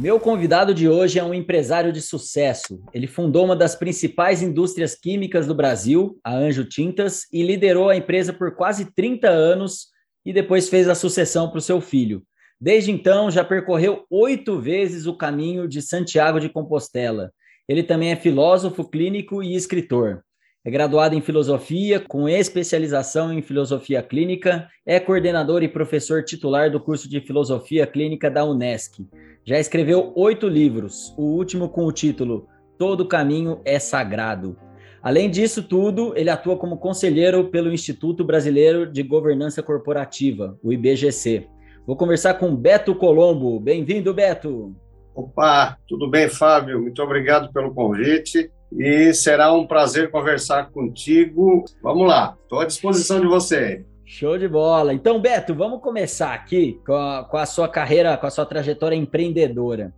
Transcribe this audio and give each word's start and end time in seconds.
Meu 0.00 0.18
convidado 0.18 0.72
de 0.72 0.88
hoje 0.88 1.18
é 1.18 1.22
um 1.22 1.34
empresário 1.34 1.92
de 1.92 2.00
sucesso. 2.00 2.82
Ele 2.94 3.06
fundou 3.06 3.44
uma 3.44 3.54
das 3.54 3.74
principais 3.74 4.40
indústrias 4.40 4.94
químicas 4.94 5.46
do 5.46 5.54
Brasil, 5.54 6.18
a 6.24 6.34
Anjo 6.34 6.64
Tintas, 6.64 7.26
e 7.30 7.42
liderou 7.42 7.90
a 7.90 7.96
empresa 7.96 8.32
por 8.32 8.56
quase 8.56 8.94
30 8.94 9.28
anos 9.28 9.88
e 10.24 10.32
depois 10.32 10.70
fez 10.70 10.88
a 10.88 10.94
sucessão 10.94 11.50
para 11.50 11.58
o 11.58 11.60
seu 11.60 11.82
filho. 11.82 12.22
Desde 12.58 12.90
então, 12.90 13.30
já 13.30 13.44
percorreu 13.44 14.06
oito 14.08 14.58
vezes 14.58 15.04
o 15.04 15.14
caminho 15.18 15.68
de 15.68 15.82
Santiago 15.82 16.40
de 16.40 16.48
Compostela. 16.48 17.30
Ele 17.68 17.82
também 17.82 18.10
é 18.10 18.16
filósofo 18.16 18.88
clínico 18.88 19.42
e 19.42 19.54
escritor. 19.54 20.24
É 20.62 20.70
graduado 20.70 21.14
em 21.14 21.22
filosofia, 21.22 21.98
com 21.98 22.28
especialização 22.28 23.32
em 23.32 23.40
filosofia 23.40 24.02
clínica, 24.02 24.68
é 24.84 25.00
coordenador 25.00 25.62
e 25.62 25.68
professor 25.68 26.22
titular 26.22 26.70
do 26.70 26.78
curso 26.78 27.08
de 27.08 27.18
filosofia 27.18 27.86
clínica 27.86 28.30
da 28.30 28.44
Unesc. 28.44 29.08
Já 29.42 29.58
escreveu 29.58 30.12
oito 30.14 30.46
livros, 30.46 31.14
o 31.16 31.22
último 31.22 31.70
com 31.70 31.86
o 31.86 31.92
título 31.92 32.46
Todo 32.78 33.08
Caminho 33.08 33.62
é 33.64 33.78
Sagrado. 33.78 34.54
Além 35.02 35.30
disso 35.30 35.62
tudo, 35.62 36.12
ele 36.14 36.28
atua 36.28 36.58
como 36.58 36.76
conselheiro 36.76 37.44
pelo 37.48 37.72
Instituto 37.72 38.22
Brasileiro 38.22 38.84
de 38.84 39.02
Governança 39.02 39.62
Corporativa, 39.62 40.58
o 40.62 40.70
IBGC. 40.74 41.48
Vou 41.86 41.96
conversar 41.96 42.34
com 42.34 42.54
Beto 42.54 42.94
Colombo. 42.94 43.58
Bem-vindo, 43.58 44.12
Beto. 44.12 44.76
Opa, 45.14 45.78
tudo 45.88 46.10
bem, 46.10 46.28
Fábio? 46.28 46.82
Muito 46.82 47.02
obrigado 47.02 47.50
pelo 47.50 47.72
convite 47.72 48.50
e 48.72 49.12
será 49.12 49.52
um 49.52 49.66
prazer 49.66 50.10
conversar 50.10 50.70
contigo. 50.70 51.64
Vamos 51.82 52.06
lá, 52.06 52.36
estou 52.42 52.60
à 52.60 52.66
disposição 52.66 53.20
de 53.20 53.26
você. 53.26 53.84
Show 54.04 54.36
de 54.36 54.48
bola. 54.48 54.92
Então, 54.92 55.20
Beto, 55.20 55.54
vamos 55.54 55.80
começar 55.80 56.34
aqui 56.34 56.80
com 56.84 56.94
a, 56.94 57.24
com 57.24 57.36
a 57.36 57.46
sua 57.46 57.68
carreira, 57.68 58.16
com 58.16 58.26
a 58.26 58.30
sua 58.30 58.44
trajetória 58.44 58.96
empreendedora. 58.96 59.94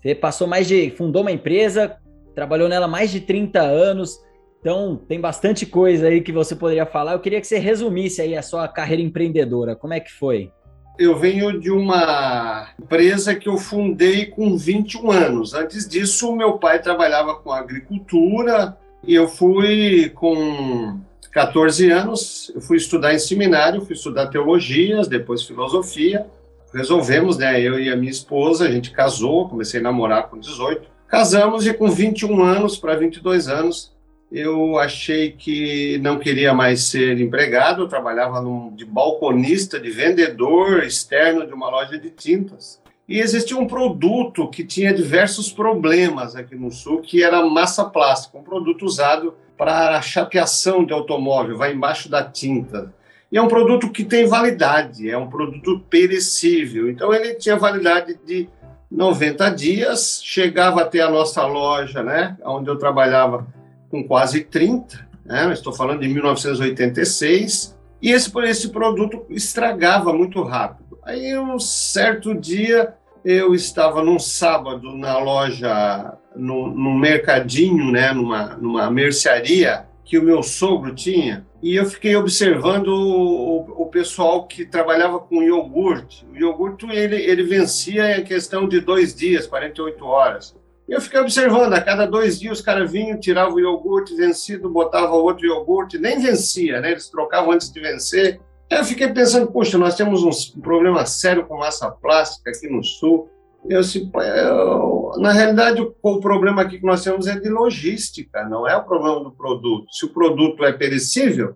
Você 0.00 0.14
passou 0.14 0.46
mais 0.46 0.66
de. 0.66 0.90
fundou 0.90 1.20
uma 1.20 1.30
empresa, 1.30 1.96
trabalhou 2.34 2.68
nela 2.68 2.88
mais 2.88 3.10
de 3.10 3.20
30 3.20 3.60
anos. 3.60 4.18
Então, 4.60 4.96
tem 4.96 5.20
bastante 5.20 5.66
coisa 5.66 6.08
aí 6.08 6.22
que 6.22 6.32
você 6.32 6.56
poderia 6.56 6.86
falar. 6.86 7.12
Eu 7.12 7.20
queria 7.20 7.40
que 7.40 7.46
você 7.46 7.58
resumisse 7.58 8.22
aí 8.22 8.34
a 8.34 8.42
sua 8.42 8.66
carreira 8.66 9.02
empreendedora. 9.02 9.76
Como 9.76 9.92
é 9.92 10.00
que 10.00 10.10
foi? 10.12 10.50
Eu 10.98 11.16
venho 11.18 11.58
de 11.58 11.70
uma 11.70 12.68
empresa 12.80 13.34
que 13.34 13.48
eu 13.48 13.56
fundei 13.56 14.26
com 14.26 14.56
21 14.56 15.10
anos. 15.10 15.54
Antes 15.54 15.88
disso, 15.88 16.34
meu 16.34 16.58
pai 16.58 16.80
trabalhava 16.80 17.34
com 17.34 17.50
agricultura 17.50 18.76
e 19.02 19.14
eu 19.14 19.26
fui 19.26 20.10
com 20.10 21.00
14 21.32 21.90
anos, 21.90 22.50
eu 22.54 22.60
fui 22.60 22.76
estudar 22.76 23.14
em 23.14 23.18
seminário, 23.18 23.84
fui 23.84 23.94
estudar 23.94 24.26
teologias, 24.26 25.08
depois 25.08 25.42
filosofia. 25.42 26.26
Resolvemos, 26.74 27.36
né, 27.38 27.60
eu 27.60 27.80
e 27.80 27.90
a 27.90 27.96
minha 27.96 28.10
esposa, 28.10 28.66
a 28.66 28.70
gente 28.70 28.90
casou, 28.90 29.48
comecei 29.48 29.80
a 29.80 29.82
namorar 29.82 30.28
com 30.28 30.38
18. 30.38 30.88
Casamos 31.08 31.66
e 31.66 31.74
com 31.74 31.90
21 31.90 32.42
anos 32.42 32.76
para 32.76 32.94
22 32.94 33.48
anos, 33.48 33.92
eu 34.30 34.78
achei 34.78 35.32
que 35.32 35.98
não 35.98 36.18
queria 36.18 36.54
mais 36.54 36.84
ser 36.84 37.20
empregado, 37.20 37.82
eu 37.82 37.88
trabalhava 37.88 38.40
num, 38.40 38.72
de 38.74 38.84
balconista, 38.84 39.80
de 39.80 39.90
vendedor 39.90 40.84
externo 40.84 41.46
de 41.46 41.52
uma 41.52 41.68
loja 41.68 41.98
de 41.98 42.10
tintas. 42.10 42.80
E 43.08 43.18
existia 43.18 43.58
um 43.58 43.66
produto 43.66 44.46
que 44.48 44.62
tinha 44.62 44.94
diversos 44.94 45.52
problemas 45.52 46.36
aqui 46.36 46.54
no 46.54 46.70
Sul, 46.70 47.00
que 47.00 47.24
era 47.24 47.44
massa 47.44 47.84
plástica, 47.84 48.38
um 48.38 48.42
produto 48.42 48.84
usado 48.84 49.34
para 49.58 49.98
a 49.98 50.00
chapeação 50.00 50.84
de 50.84 50.92
automóvel, 50.92 51.56
vai 51.56 51.72
embaixo 51.72 52.08
da 52.08 52.22
tinta. 52.22 52.94
E 53.32 53.36
é 53.36 53.42
um 53.42 53.48
produto 53.48 53.90
que 53.90 54.04
tem 54.04 54.28
validade, 54.28 55.10
é 55.10 55.18
um 55.18 55.28
produto 55.28 55.80
perecível. 55.90 56.88
Então 56.88 57.12
ele 57.12 57.34
tinha 57.34 57.56
validade 57.56 58.18
de 58.24 58.48
90 58.88 59.50
dias, 59.50 60.20
chegava 60.24 60.82
até 60.82 61.00
a 61.00 61.10
nossa 61.10 61.44
loja, 61.44 62.04
né, 62.04 62.36
onde 62.44 62.70
eu 62.70 62.76
trabalhava 62.76 63.46
com 63.90 64.04
quase 64.04 64.44
30, 64.44 65.08
né? 65.24 65.52
estou 65.52 65.72
falando 65.72 66.00
de 66.00 66.08
1986, 66.08 67.76
e 68.00 68.12
esse, 68.12 68.32
esse 68.44 68.68
produto 68.70 69.26
estragava 69.28 70.12
muito 70.12 70.42
rápido. 70.42 70.98
Aí, 71.02 71.36
um 71.38 71.58
certo 71.58 72.34
dia, 72.34 72.94
eu 73.24 73.54
estava 73.54 74.02
num 74.02 74.18
sábado 74.18 74.96
na 74.96 75.18
loja, 75.18 76.16
no, 76.36 76.68
no 76.68 76.98
mercadinho, 76.98 77.90
né? 77.90 78.12
numa, 78.12 78.56
numa 78.56 78.90
mercearia 78.90 79.86
que 80.04 80.18
o 80.18 80.22
meu 80.24 80.42
sogro 80.42 80.92
tinha, 80.92 81.46
e 81.62 81.76
eu 81.76 81.84
fiquei 81.84 82.16
observando 82.16 82.88
o, 82.88 83.82
o, 83.82 83.86
pessoal 83.86 84.44
que 84.44 84.64
trabalhava 84.64 85.20
com 85.20 85.40
iogurte. 85.40 86.26
O 86.32 86.36
iogurte 86.36 86.86
ele, 86.90 87.14
ele 87.14 87.44
vencia 87.44 88.18
em 88.18 88.24
questão 88.24 88.66
de 88.66 88.80
dois 88.80 89.14
dias, 89.14 89.46
48 89.46 90.04
horas. 90.04 90.56
Eu 90.90 91.00
fiquei 91.00 91.20
observando, 91.20 91.72
a 91.72 91.80
cada 91.80 92.04
dois 92.04 92.40
dias 92.40 92.58
os 92.58 92.64
caras 92.64 92.90
vinham, 92.90 93.20
tiravam 93.20 93.54
o 93.54 93.60
iogurte 93.60 94.12
vencido, 94.16 94.68
botavam 94.68 95.18
outro 95.18 95.46
iogurte, 95.46 95.96
nem 95.96 96.18
vencia, 96.18 96.80
né? 96.80 96.90
Eles 96.90 97.08
trocavam 97.08 97.52
antes 97.52 97.72
de 97.72 97.78
vencer. 97.78 98.40
Eu 98.68 98.84
fiquei 98.84 99.06
pensando, 99.12 99.52
poxa, 99.52 99.78
nós 99.78 99.94
temos 99.94 100.24
um 100.24 100.60
problema 100.60 101.06
sério 101.06 101.46
com 101.46 101.58
massa 101.58 101.88
plástica 101.88 102.50
aqui 102.50 102.68
no 102.68 102.82
Sul. 102.82 103.30
Eu, 103.68 103.82
eu, 103.82 105.12
na 105.18 105.30
realidade, 105.30 105.80
o, 105.80 105.94
o 106.02 106.18
problema 106.18 106.62
aqui 106.62 106.80
que 106.80 106.86
nós 106.86 107.04
temos 107.04 107.28
é 107.28 107.38
de 107.38 107.48
logística, 107.48 108.42
não 108.48 108.66
é 108.66 108.74
o 108.74 108.82
problema 108.82 109.22
do 109.22 109.30
produto. 109.30 109.86
Se 109.92 110.06
o 110.06 110.12
produto 110.12 110.64
é 110.64 110.72
perecível, 110.72 111.54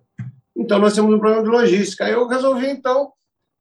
então 0.55 0.79
nós 0.79 0.95
temos 0.95 1.13
um 1.13 1.19
problema 1.19 1.43
de 1.43 1.49
logística. 1.49 2.07
Eu 2.07 2.25
resolvi, 2.25 2.69
então, 2.69 3.11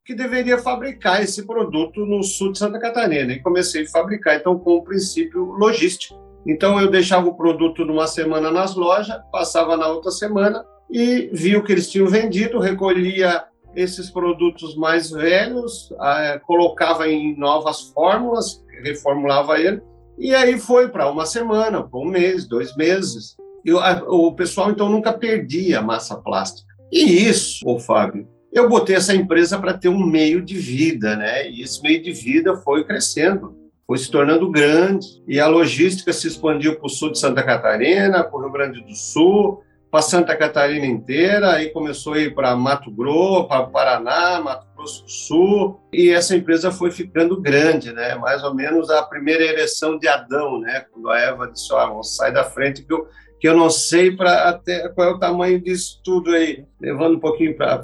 que 0.04 0.14
deveria 0.14 0.58
fabricar 0.58 1.22
esse 1.22 1.46
produto 1.46 2.04
no 2.04 2.22
sul 2.22 2.52
de 2.52 2.58
Santa 2.58 2.78
Catarina. 2.78 3.32
E 3.32 3.40
comecei 3.40 3.84
a 3.84 3.88
fabricar, 3.88 4.36
então, 4.36 4.58
com 4.58 4.76
o 4.76 4.84
princípio 4.84 5.44
logístico. 5.52 6.22
Então, 6.46 6.78
eu 6.78 6.90
deixava 6.90 7.26
o 7.26 7.34
produto 7.34 7.84
numa 7.84 8.06
semana 8.06 8.50
nas 8.50 8.74
lojas, 8.74 9.18
passava 9.32 9.76
na 9.76 9.88
outra 9.88 10.10
semana 10.10 10.64
e 10.90 11.30
via 11.32 11.58
o 11.58 11.64
que 11.64 11.72
eles 11.72 11.90
tinham 11.90 12.06
vendido, 12.06 12.58
recolhia 12.58 13.44
esses 13.74 14.10
produtos 14.10 14.76
mais 14.76 15.10
velhos, 15.10 15.92
ah, 15.98 16.38
colocava 16.46 17.08
em 17.08 17.34
novas 17.36 17.90
fórmulas, 17.90 18.62
reformulava 18.84 19.58
ele, 19.58 19.82
e 20.18 20.34
aí 20.34 20.58
foi 20.58 20.88
para 20.88 21.10
uma 21.10 21.26
semana, 21.26 21.82
para 21.82 21.98
um 21.98 22.04
mês, 22.04 22.46
dois 22.46 22.76
meses. 22.76 23.36
E 23.64 23.72
o 23.72 24.32
pessoal, 24.32 24.70
então, 24.70 24.90
nunca 24.90 25.12
perdia 25.12 25.80
massa 25.80 26.16
plástica. 26.16 26.72
E 26.92 27.26
isso, 27.26 27.66
ô 27.66 27.78
Fábio, 27.78 28.28
eu 28.54 28.68
botei 28.68 28.94
essa 28.94 29.14
empresa 29.14 29.58
para 29.58 29.74
ter 29.74 29.88
um 29.88 30.06
meio 30.06 30.40
de 30.40 30.56
vida, 30.56 31.16
né? 31.16 31.50
E 31.50 31.62
esse 31.62 31.82
meio 31.82 32.00
de 32.00 32.12
vida 32.12 32.56
foi 32.58 32.84
crescendo, 32.84 33.54
foi 33.84 33.98
se 33.98 34.08
tornando 34.08 34.48
grande. 34.48 35.06
E 35.26 35.40
a 35.40 35.48
logística 35.48 36.12
se 36.12 36.28
expandiu 36.28 36.76
para 36.76 36.86
o 36.86 36.88
sul 36.88 37.10
de 37.10 37.18
Santa 37.18 37.42
Catarina, 37.42 38.22
para 38.22 38.38
o 38.38 38.40
Rio 38.40 38.52
Grande 38.52 38.80
do 38.80 38.94
Sul, 38.94 39.64
para 39.90 40.02
Santa 40.02 40.36
Catarina 40.36 40.86
inteira, 40.86 41.52
aí 41.52 41.70
começou 41.70 42.14
a 42.14 42.18
ir 42.18 42.34
para 42.34 42.56
Mato 42.56 42.90
Grosso, 42.90 43.46
para 43.46 43.66
Paraná, 43.66 44.40
Mato 44.40 44.66
Grosso 44.74 45.04
do 45.04 45.08
Sul, 45.08 45.80
e 45.92 46.10
essa 46.10 46.34
empresa 46.34 46.72
foi 46.72 46.90
ficando 46.90 47.40
grande, 47.40 47.92
né? 47.92 48.16
Mais 48.16 48.42
ou 48.42 48.52
menos 48.52 48.90
a 48.90 49.04
primeira 49.04 49.44
ereção 49.44 49.96
de 49.96 50.08
Adão, 50.08 50.58
né? 50.58 50.84
Quando 50.90 51.10
a 51.10 51.20
Eva 51.20 51.46
disse: 51.48 51.72
"Ó, 51.72 51.98
oh, 51.98 52.02
sai 52.02 52.32
da 52.32 52.42
frente 52.42 52.82
que 52.82 52.92
eu 52.92 53.06
que 53.40 53.48
eu 53.48 53.56
não 53.56 53.68
sei 53.68 54.10
para 54.10 54.48
até 54.48 54.88
qual 54.88 55.08
é 55.08 55.12
o 55.12 55.18
tamanho 55.18 55.60
disso 55.60 56.00
tudo 56.02 56.30
aí, 56.30 56.64
levando 56.80 57.16
um 57.16 57.20
pouquinho 57.20 57.56
para 57.56 57.82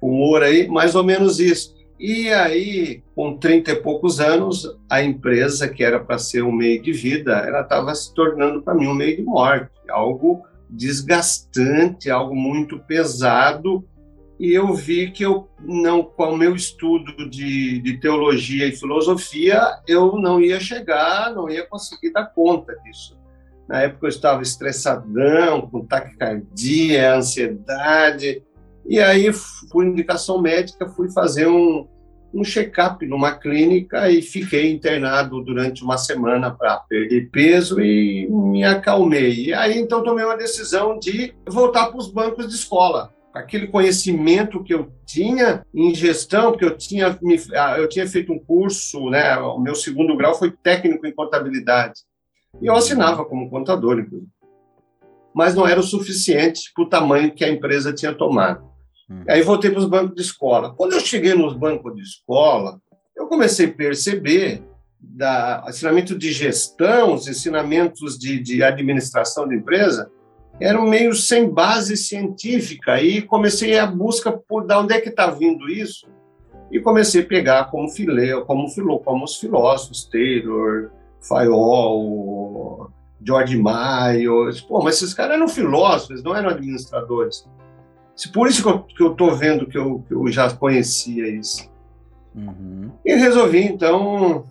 o 0.00 0.08
humor 0.08 0.42
aí, 0.42 0.66
mais 0.66 0.94
ou 0.94 1.04
menos 1.04 1.38
isso. 1.38 1.76
E 1.98 2.30
aí, 2.30 3.02
com 3.14 3.38
30 3.38 3.70
e 3.70 3.76
poucos 3.76 4.20
anos, 4.20 4.76
a 4.90 5.02
empresa, 5.02 5.68
que 5.68 5.82
era 5.82 5.98
para 5.98 6.18
ser 6.18 6.42
um 6.42 6.52
meio 6.52 6.82
de 6.82 6.92
vida, 6.92 7.32
ela 7.38 7.62
estava 7.62 7.94
se 7.94 8.14
tornando 8.14 8.60
para 8.60 8.74
mim 8.74 8.86
um 8.86 8.94
meio 8.94 9.16
de 9.16 9.22
morte, 9.22 9.70
algo 9.88 10.44
desgastante, 10.68 12.10
algo 12.10 12.34
muito 12.34 12.78
pesado. 12.80 13.82
E 14.38 14.52
eu 14.52 14.74
vi 14.74 15.10
que 15.10 15.24
eu 15.24 15.48
não, 15.58 16.02
com 16.02 16.34
o 16.34 16.36
meu 16.36 16.54
estudo 16.54 17.30
de, 17.30 17.80
de 17.80 17.98
teologia 17.98 18.66
e 18.66 18.76
filosofia, 18.76 19.80
eu 19.88 20.18
não 20.18 20.38
ia 20.38 20.60
chegar, 20.60 21.34
não 21.34 21.48
ia 21.48 21.66
conseguir 21.66 22.12
dar 22.12 22.26
conta 22.26 22.76
disso. 22.84 23.16
Na 23.68 23.82
época 23.82 24.06
eu 24.06 24.10
estava 24.10 24.42
estressadão, 24.42 25.62
com 25.62 25.84
taquicardia, 25.84 27.14
ansiedade. 27.14 28.42
E 28.88 29.00
aí, 29.00 29.30
por 29.70 29.84
indicação 29.84 30.40
médica, 30.40 30.88
fui 30.88 31.10
fazer 31.10 31.48
um, 31.48 31.86
um 32.32 32.44
check-up 32.44 33.04
numa 33.06 33.32
clínica 33.32 34.10
e 34.10 34.20
fiquei 34.22 34.70
internado 34.70 35.42
durante 35.42 35.82
uma 35.82 35.96
semana 35.96 36.50
para 36.50 36.76
perder 36.76 37.30
peso 37.30 37.80
e 37.80 38.28
me 38.28 38.62
acalmei. 38.64 39.46
E 39.46 39.54
aí 39.54 39.78
então 39.78 40.04
tomei 40.04 40.24
uma 40.24 40.36
decisão 40.36 40.98
de 40.98 41.34
voltar 41.48 41.86
para 41.86 41.98
os 41.98 42.10
bancos 42.10 42.48
de 42.48 42.54
escola. 42.54 43.12
Aquele 43.34 43.66
conhecimento 43.66 44.62
que 44.62 44.72
eu 44.72 44.90
tinha 45.04 45.62
em 45.74 45.94
gestão, 45.94 46.52
porque 46.52 46.64
eu 46.64 46.76
tinha, 46.76 47.18
ah, 47.54 47.78
eu 47.78 47.86
tinha 47.86 48.08
feito 48.08 48.32
um 48.32 48.38
curso, 48.38 49.10
né, 49.10 49.36
o 49.36 49.58
meu 49.58 49.74
segundo 49.74 50.16
grau 50.16 50.34
foi 50.34 50.50
técnico 50.50 51.06
em 51.06 51.14
contabilidade. 51.14 52.00
E 52.60 52.66
eu 52.66 52.74
assinava 52.74 53.24
como 53.24 53.50
contador, 53.50 53.98
inclusive. 53.98 54.30
Mas 55.34 55.54
não 55.54 55.66
era 55.66 55.80
o 55.80 55.82
suficiente 55.82 56.72
para 56.74 56.84
o 56.84 56.88
tamanho 56.88 57.34
que 57.34 57.44
a 57.44 57.50
empresa 57.50 57.92
tinha 57.92 58.14
tomado. 58.14 58.64
Hum. 59.10 59.22
Aí 59.28 59.42
voltei 59.42 59.70
para 59.70 59.80
os 59.80 59.86
bancos 59.86 60.14
de 60.14 60.22
escola. 60.22 60.74
Quando 60.74 60.94
eu 60.94 61.00
cheguei 61.00 61.34
nos 61.34 61.54
bancos 61.54 61.94
de 61.94 62.02
escola, 62.02 62.80
eu 63.14 63.26
comecei 63.26 63.66
a 63.66 63.72
perceber 63.72 64.62
da 64.98 65.64
ensinamento 65.68 66.18
de 66.18 66.32
gestão, 66.32 67.14
os 67.14 67.28
ensinamentos 67.28 68.18
de, 68.18 68.40
de 68.40 68.62
administração 68.62 69.46
de 69.46 69.54
empresa 69.54 70.10
eram 70.58 70.86
meio 70.86 71.14
sem 71.14 71.48
base 71.48 71.96
científica 71.96 73.00
e 73.00 73.20
comecei 73.20 73.78
a 73.78 73.86
busca 73.86 74.32
por 74.32 74.66
da 74.66 74.80
onde 74.80 74.94
é 74.94 75.00
que 75.00 75.10
está 75.10 75.30
vindo 75.30 75.68
isso 75.68 76.08
e 76.70 76.80
comecei 76.80 77.22
a 77.22 77.26
pegar 77.26 77.70
como 77.70 77.90
filé, 77.90 78.40
como 78.42 78.68
filó, 78.68 78.98
como 78.98 79.24
os 79.24 79.36
filósofos 79.36 80.08
Taylor, 80.10 80.90
Fayol, 81.20 82.45
George 83.26 83.56
Mayo, 83.56 84.48
pô, 84.68 84.82
mas 84.82 84.96
esses 84.96 85.12
caras 85.12 85.34
eram 85.34 85.48
filósofos, 85.48 86.22
não 86.22 86.34
eram 86.34 86.50
administradores. 86.50 87.44
Por 88.32 88.48
isso 88.48 88.62
que 88.86 89.02
eu 89.02 89.12
estou 89.12 89.34
vendo 89.34 89.66
que 89.66 89.76
eu, 89.76 90.04
que 90.06 90.14
eu, 90.14 90.30
já 90.30 90.50
conhecia 90.54 91.28
isso. 91.28 91.68
Uhum. 92.34 92.90
E 93.04 93.14
resolvi, 93.14 93.62
então, 93.62 94.44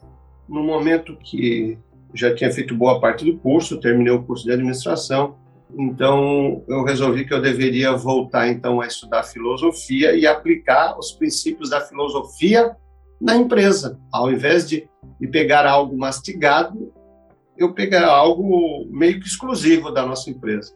no 0.48 0.64
momento 0.64 1.16
que 1.16 1.78
já 2.14 2.34
tinha 2.36 2.52
feito 2.52 2.76
boa 2.76 3.00
parte 3.00 3.26
do 3.26 3.38
curso, 3.38 3.80
terminei 3.80 4.14
o 4.14 4.24
curso 4.24 4.44
de 4.44 4.52
administração, 4.52 5.36
então 5.78 6.64
eu 6.68 6.84
resolvi 6.84 7.26
que 7.26 7.34
eu 7.34 7.42
deveria 7.42 7.94
voltar 7.94 8.48
então 8.48 8.82
a 8.82 8.88
estudar 8.88 9.24
filosofia 9.24 10.16
e 10.16 10.28
aplicar 10.28 10.98
os 10.98 11.12
princípios 11.12 11.70
da 11.70 11.82
filosofia 11.82 12.76
na 13.20 13.36
empresa. 13.36 14.00
Ao 14.12 14.32
invés 14.32 14.70
de, 14.70 14.88
de 15.20 15.28
pegar 15.28 15.66
algo 15.66 15.98
mastigado, 15.98 16.94
eu 17.58 17.74
pegar 17.74 18.08
algo 18.08 18.86
meio 18.90 19.20
que 19.20 19.28
exclusivo 19.28 19.92
da 19.92 20.06
nossa 20.06 20.30
empresa. 20.30 20.74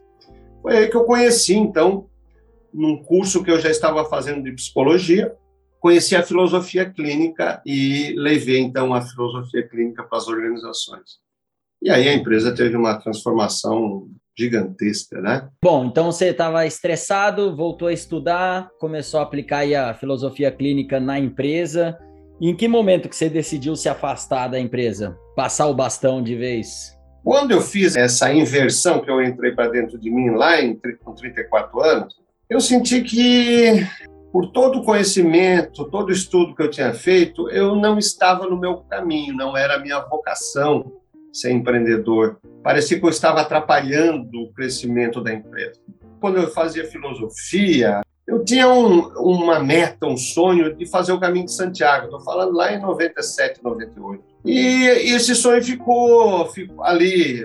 Foi 0.62 0.76
aí 0.76 0.88
que 0.88 0.96
eu 0.96 1.04
conheci 1.04 1.54
então 1.54 2.06
num 2.72 3.02
curso 3.02 3.42
que 3.42 3.50
eu 3.50 3.58
já 3.58 3.70
estava 3.70 4.04
fazendo 4.04 4.44
de 4.44 4.52
psicologia, 4.52 5.34
conheci 5.80 6.14
a 6.14 6.22
filosofia 6.22 6.88
clínica 6.88 7.60
e 7.66 8.14
levei 8.16 8.60
então 8.60 8.94
a 8.94 9.02
filosofia 9.02 9.66
clínica 9.66 10.04
para 10.04 10.18
as 10.18 10.28
organizações. 10.28 11.18
E 11.82 11.90
aí 11.90 12.08
a 12.08 12.14
empresa 12.14 12.54
teve 12.54 12.76
uma 12.76 12.94
transformação 13.00 14.06
gigantesca, 14.38 15.20
né? 15.20 15.48
Bom, 15.62 15.86
então 15.86 16.12
você 16.12 16.26
estava 16.26 16.66
estressado, 16.66 17.56
voltou 17.56 17.88
a 17.88 17.92
estudar, 17.92 18.70
começou 18.78 19.20
a 19.20 19.22
aplicar 19.22 19.64
a 19.74 19.94
filosofia 19.94 20.50
clínica 20.50 21.00
na 21.00 21.18
empresa. 21.18 21.98
Em 22.48 22.56
que 22.56 22.66
momento 22.66 23.08
que 23.08 23.16
você 23.16 23.28
decidiu 23.28 23.76
se 23.76 23.88
afastar 23.88 24.48
da 24.48 24.58
empresa, 24.58 25.18
passar 25.36 25.66
o 25.66 25.74
bastão 25.74 26.22
de 26.22 26.34
vez? 26.34 26.96
Quando 27.22 27.50
eu 27.50 27.60
fiz 27.60 27.96
essa 27.96 28.32
inversão 28.32 29.00
que 29.00 29.10
eu 29.10 29.22
entrei 29.22 29.52
para 29.52 29.68
dentro 29.68 29.98
de 29.98 30.10
mim 30.10 30.30
lá 30.30 30.54
com 31.04 31.14
34 31.14 31.80
anos, 31.82 32.14
eu 32.48 32.60
senti 32.60 33.02
que, 33.02 33.86
por 34.32 34.50
todo 34.52 34.78
o 34.78 34.84
conhecimento, 34.84 35.84
todo 35.90 36.08
o 36.08 36.12
estudo 36.12 36.54
que 36.54 36.62
eu 36.62 36.70
tinha 36.70 36.94
feito, 36.94 37.50
eu 37.50 37.76
não 37.76 37.98
estava 37.98 38.46
no 38.46 38.58
meu 38.58 38.78
caminho, 38.78 39.36
não 39.36 39.56
era 39.56 39.76
a 39.76 39.78
minha 39.78 40.00
vocação 40.00 40.90
ser 41.32 41.52
empreendedor. 41.52 42.40
Parecia 42.62 42.98
que 42.98 43.04
eu 43.04 43.10
estava 43.10 43.42
atrapalhando 43.42 44.40
o 44.40 44.52
crescimento 44.52 45.22
da 45.22 45.32
empresa. 45.32 45.78
Quando 46.20 46.38
eu 46.38 46.48
fazia 46.48 46.84
filosofia, 46.84 48.00
eu 48.30 48.44
tinha 48.44 48.68
um, 48.68 49.08
uma 49.18 49.58
meta, 49.58 50.06
um 50.06 50.16
sonho 50.16 50.74
de 50.74 50.86
fazer 50.86 51.12
o 51.12 51.18
caminho 51.18 51.46
de 51.46 51.52
Santiago. 51.52 52.04
Estou 52.04 52.20
falando 52.20 52.52
lá 52.52 52.72
em 52.72 52.80
97, 52.80 53.62
98. 53.62 54.22
E, 54.44 54.52
e 54.52 55.14
esse 55.14 55.34
sonho 55.34 55.62
ficou, 55.62 56.46
ficou 56.46 56.84
ali, 56.84 57.44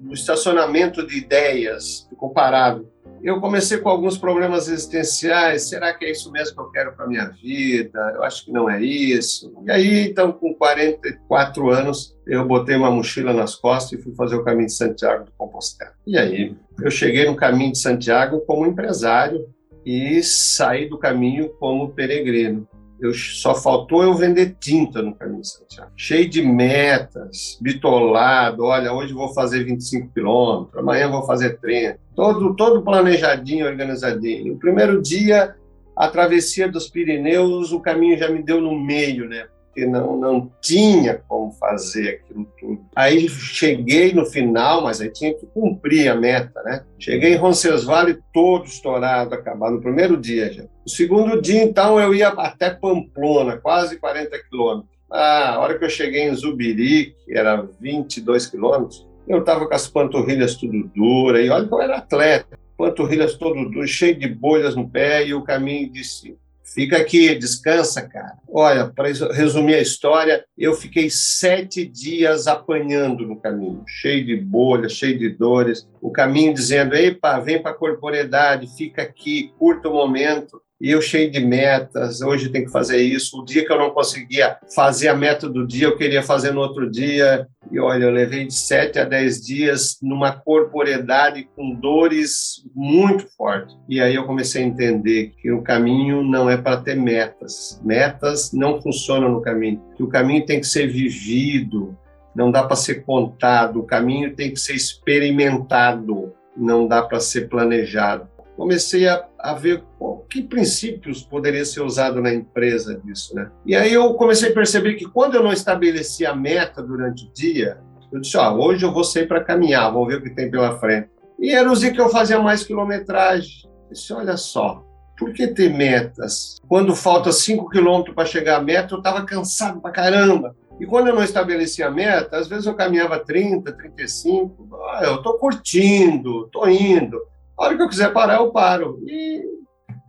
no 0.00 0.14
estacionamento 0.14 1.06
de 1.06 1.18
ideias, 1.18 2.06
ficou 2.08 2.30
parado 2.30 2.90
eu 3.22 3.40
comecei 3.40 3.78
com 3.78 3.88
alguns 3.88 4.18
problemas 4.18 4.68
existenciais. 4.68 5.68
Será 5.68 5.94
que 5.94 6.04
é 6.04 6.10
isso 6.10 6.30
mesmo 6.32 6.56
que 6.56 6.60
eu 6.60 6.70
quero 6.70 6.92
para 6.92 7.06
minha 7.06 7.26
vida? 7.26 8.12
Eu 8.16 8.24
acho 8.24 8.44
que 8.44 8.52
não 8.52 8.68
é 8.68 8.82
isso. 8.82 9.54
E 9.64 9.70
aí, 9.70 10.08
então, 10.08 10.32
com 10.32 10.52
44 10.52 11.70
anos, 11.70 12.16
eu 12.26 12.44
botei 12.44 12.74
uma 12.74 12.90
mochila 12.90 13.32
nas 13.32 13.54
costas 13.54 13.98
e 13.98 14.02
fui 14.02 14.12
fazer 14.14 14.34
o 14.34 14.44
caminho 14.44 14.66
de 14.66 14.74
Santiago 14.74 15.24
do 15.24 15.32
Compostela. 15.38 15.92
E 16.04 16.18
aí, 16.18 16.56
eu 16.80 16.90
cheguei 16.90 17.24
no 17.24 17.36
caminho 17.36 17.72
de 17.72 17.78
Santiago 17.78 18.40
como 18.40 18.66
empresário 18.66 19.46
e 19.84 20.22
saí 20.22 20.88
do 20.88 20.98
caminho 20.98 21.50
como 21.58 21.90
peregrino 21.90 22.66
eu, 23.02 23.12
só 23.12 23.52
faltou 23.52 24.04
eu 24.04 24.14
vender 24.14 24.56
tinta 24.60 25.02
no 25.02 25.12
Caminho 25.12 25.40
de 25.40 25.48
Santiago. 25.48 25.90
Cheio 25.96 26.28
de 26.30 26.40
metas, 26.40 27.58
bitolado, 27.60 28.62
olha, 28.62 28.92
hoje 28.92 29.12
vou 29.12 29.34
fazer 29.34 29.64
25 29.64 30.12
quilômetros, 30.14 30.78
amanhã 30.78 31.10
vou 31.10 31.24
fazer 31.24 31.58
30. 31.58 31.98
Todo, 32.14 32.54
todo 32.54 32.82
planejadinho, 32.82 33.66
organizadinho. 33.66 34.54
O 34.54 34.58
primeiro 34.58 35.02
dia, 35.02 35.56
a 35.96 36.06
travessia 36.06 36.70
dos 36.70 36.88
Pirineus, 36.88 37.72
o 37.72 37.80
caminho 37.80 38.16
já 38.16 38.28
me 38.28 38.40
deu 38.40 38.60
no 38.60 38.78
meio, 38.78 39.28
né? 39.28 39.46
Porque 39.72 39.86
não, 39.86 40.18
não 40.18 40.52
tinha 40.60 41.22
como 41.26 41.50
fazer 41.52 42.20
aquilo 42.20 42.46
tudo. 42.60 42.84
Aí 42.94 43.26
cheguei 43.28 44.12
no 44.12 44.26
final, 44.26 44.82
mas 44.82 45.00
aí 45.00 45.10
tinha 45.10 45.32
que 45.32 45.46
cumprir 45.46 46.08
a 46.08 46.14
meta, 46.14 46.62
né? 46.62 46.84
Cheguei 46.98 47.32
em 47.32 47.38
Roncesvalles 47.38 48.18
todo 48.34 48.66
estourado, 48.66 49.34
acabado 49.34 49.76
no 49.76 49.80
primeiro 49.80 50.18
dia 50.18 50.52
já. 50.52 50.64
O 50.84 50.90
segundo 50.90 51.40
dia, 51.40 51.62
então, 51.62 51.98
eu 51.98 52.14
ia 52.14 52.28
até 52.28 52.68
Pamplona, 52.68 53.56
quase 53.56 53.98
40 53.98 54.38
quilômetros. 54.44 54.92
Ah, 55.10 55.54
a 55.54 55.60
hora 55.60 55.78
que 55.78 55.84
eu 55.84 55.90
cheguei 55.90 56.28
em 56.28 56.34
Zubiri, 56.34 57.16
que 57.24 57.36
era 57.36 57.66
22 57.80 58.46
quilômetros, 58.46 59.06
eu 59.26 59.38
estava 59.38 59.66
com 59.66 59.74
as 59.74 59.88
panturrilhas 59.88 60.56
tudo 60.56 60.90
duras, 60.94 61.44
e 61.44 61.48
olha 61.48 61.66
que 61.66 61.72
eu 61.72 61.80
era 61.80 61.96
atleta, 61.96 62.58
panturrilhas 62.76 63.34
todo 63.34 63.70
duras, 63.70 63.90
cheio 63.90 64.18
de 64.18 64.28
bolhas 64.28 64.74
no 64.74 64.88
pé, 64.88 65.26
e 65.26 65.34
o 65.34 65.42
caminho 65.42 65.90
disse, 65.90 66.36
Fica 66.74 66.96
aqui, 66.96 67.34
descansa, 67.34 68.00
cara. 68.08 68.38
Olha, 68.48 68.86
para 68.86 69.08
resumir 69.32 69.74
a 69.74 69.82
história, 69.82 70.44
eu 70.56 70.72
fiquei 70.72 71.10
sete 71.10 71.84
dias 71.84 72.46
apanhando 72.46 73.26
no 73.26 73.38
caminho, 73.38 73.84
cheio 73.86 74.24
de 74.24 74.36
bolhas, 74.36 74.92
cheio 74.92 75.18
de 75.18 75.28
dores. 75.28 75.86
O 76.00 76.10
caminho 76.10 76.54
dizendo: 76.54 76.94
Epa, 76.94 77.38
vem 77.40 77.60
para 77.60 77.72
a 77.72 77.74
corporeidade, 77.74 78.74
fica 78.74 79.02
aqui, 79.02 79.52
curta 79.58 79.88
o 79.88 79.92
momento 79.92 80.62
e 80.82 80.90
eu 80.90 81.00
cheio 81.00 81.30
de 81.30 81.38
metas, 81.38 82.20
hoje 82.22 82.48
tem 82.48 82.64
que 82.64 82.70
fazer 82.72 83.00
isso. 83.00 83.40
O 83.40 83.44
dia 83.44 83.64
que 83.64 83.72
eu 83.72 83.78
não 83.78 83.90
conseguia 83.90 84.56
fazer 84.74 85.06
a 85.06 85.14
meta 85.14 85.48
do 85.48 85.64
dia, 85.64 85.86
eu 85.86 85.96
queria 85.96 86.24
fazer 86.24 86.50
no 86.50 86.60
outro 86.60 86.90
dia. 86.90 87.46
E 87.70 87.78
olha, 87.78 88.02
eu 88.02 88.10
levei 88.10 88.48
de 88.48 88.52
7 88.52 88.98
a 88.98 89.04
10 89.04 89.46
dias 89.46 89.98
numa 90.02 90.32
corporeidade 90.32 91.48
com 91.54 91.72
dores 91.72 92.64
muito 92.74 93.28
fortes. 93.36 93.76
E 93.88 94.00
aí 94.00 94.16
eu 94.16 94.24
comecei 94.24 94.64
a 94.64 94.66
entender 94.66 95.32
que 95.40 95.52
o 95.52 95.62
caminho 95.62 96.24
não 96.24 96.50
é 96.50 96.56
para 96.56 96.78
ter 96.78 96.96
metas. 96.96 97.80
Metas 97.84 98.52
não 98.52 98.82
funcionam 98.82 99.30
no 99.30 99.40
caminho. 99.40 99.80
Que 99.96 100.02
o 100.02 100.08
caminho 100.08 100.44
tem 100.44 100.58
que 100.58 100.66
ser 100.66 100.88
vivido, 100.88 101.96
não 102.34 102.50
dá 102.50 102.64
para 102.64 102.74
ser 102.74 103.04
contado. 103.04 103.78
O 103.78 103.86
caminho 103.86 104.34
tem 104.34 104.50
que 104.50 104.58
ser 104.58 104.74
experimentado, 104.74 106.32
não 106.56 106.88
dá 106.88 107.02
para 107.02 107.20
ser 107.20 107.48
planejado 107.48 108.32
comecei 108.56 109.08
a, 109.08 109.24
a 109.38 109.54
ver 109.54 109.82
qual, 109.98 110.18
que 110.30 110.42
princípios 110.42 111.22
poderia 111.22 111.64
ser 111.64 111.80
usado 111.80 112.20
na 112.20 112.32
empresa 112.32 113.00
disso, 113.04 113.34
né? 113.34 113.50
E 113.66 113.74
aí 113.74 113.92
eu 113.92 114.14
comecei 114.14 114.50
a 114.50 114.54
perceber 114.54 114.94
que 114.94 115.06
quando 115.06 115.34
eu 115.34 115.42
não 115.42 115.52
estabelecia 115.52 116.30
a 116.30 116.36
meta 116.36 116.82
durante 116.82 117.26
o 117.26 117.32
dia, 117.32 117.78
eu 118.12 118.20
disse, 118.20 118.36
ó, 118.36 118.54
hoje 118.54 118.84
eu 118.84 118.92
vou 118.92 119.04
sair 119.04 119.26
para 119.26 119.42
caminhar, 119.42 119.92
vou 119.92 120.06
ver 120.06 120.16
o 120.16 120.22
que 120.22 120.30
tem 120.30 120.50
pela 120.50 120.78
frente. 120.78 121.08
E 121.38 121.50
era 121.50 121.70
o 121.70 121.76
dia 121.76 121.92
que 121.92 122.00
eu 122.00 122.08
fazia 122.08 122.38
mais 122.38 122.62
quilometragem. 122.62 123.68
Eu 123.88 123.92
disse, 123.92 124.12
olha 124.12 124.36
só, 124.36 124.84
por 125.18 125.32
que 125.32 125.46
ter 125.48 125.72
metas? 125.72 126.56
Quando 126.68 126.94
falta 126.94 127.32
5 127.32 127.68
quilômetros 127.68 128.14
para 128.14 128.26
chegar 128.26 128.56
à 128.58 128.62
meta, 128.62 128.94
eu 128.94 128.98
estava 128.98 129.24
cansado 129.24 129.80
pra 129.80 129.90
caramba. 129.90 130.54
E 130.80 130.86
quando 130.86 131.08
eu 131.08 131.14
não 131.14 131.22
estabelecia 131.22 131.86
a 131.86 131.90
meta, 131.90 132.36
às 132.36 132.48
vezes 132.48 132.66
eu 132.66 132.74
caminhava 132.74 133.18
30, 133.18 133.72
35, 133.72 134.68
ah, 134.90 135.00
eu 135.04 135.16
estou 135.16 135.38
curtindo, 135.38 136.46
estou 136.46 136.68
indo. 136.68 137.20
A 137.62 137.66
hora 137.66 137.76
que 137.76 137.82
eu 137.84 137.88
quiser 137.88 138.12
parar, 138.12 138.38
eu 138.38 138.50
paro. 138.50 139.00
E 139.06 139.40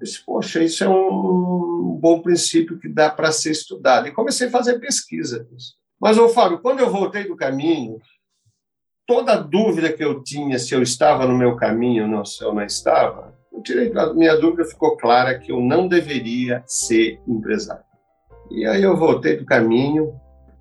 disse, 0.02 0.26
poxa, 0.26 0.64
isso 0.64 0.84
é 0.84 0.90
um 0.90 2.00
bom 2.02 2.20
princípio 2.20 2.80
que 2.80 2.90
dá 2.90 3.12
para 3.12 3.32
ser 3.32 3.52
estudado. 3.52 4.08
E 4.08 4.12
comecei 4.12 4.48
a 4.48 4.52
fazer 4.52 4.80
pesquisa. 4.80 5.48
Mas, 6.02 6.18
ô 6.18 6.28
Fábio, 6.30 6.58
quando 6.58 6.80
eu 6.80 6.90
voltei 6.90 7.26
do 7.26 7.36
caminho, 7.36 8.00
toda 9.06 9.36
dúvida 9.36 9.94
que 9.94 10.04
eu 10.04 10.24
tinha 10.24 10.58
se 10.58 10.74
eu 10.74 10.82
estava 10.82 11.28
no 11.28 11.38
meu 11.38 11.56
caminho 11.56 12.18
ou 12.18 12.26
se 12.26 12.44
eu 12.44 12.56
não 12.56 12.64
estava, 12.64 13.38
eu 13.54 13.62
tirei, 13.62 13.94
minha 14.16 14.36
dúvida 14.36 14.66
ficou 14.66 14.98
clara 14.98 15.38
que 15.38 15.52
eu 15.52 15.62
não 15.62 15.88
deveria 15.88 16.64
ser 16.66 17.22
empresário. 17.28 17.84
E 18.50 18.66
aí 18.66 18.82
eu 18.82 18.98
voltei 18.98 19.38
do 19.38 19.46
caminho, 19.46 20.12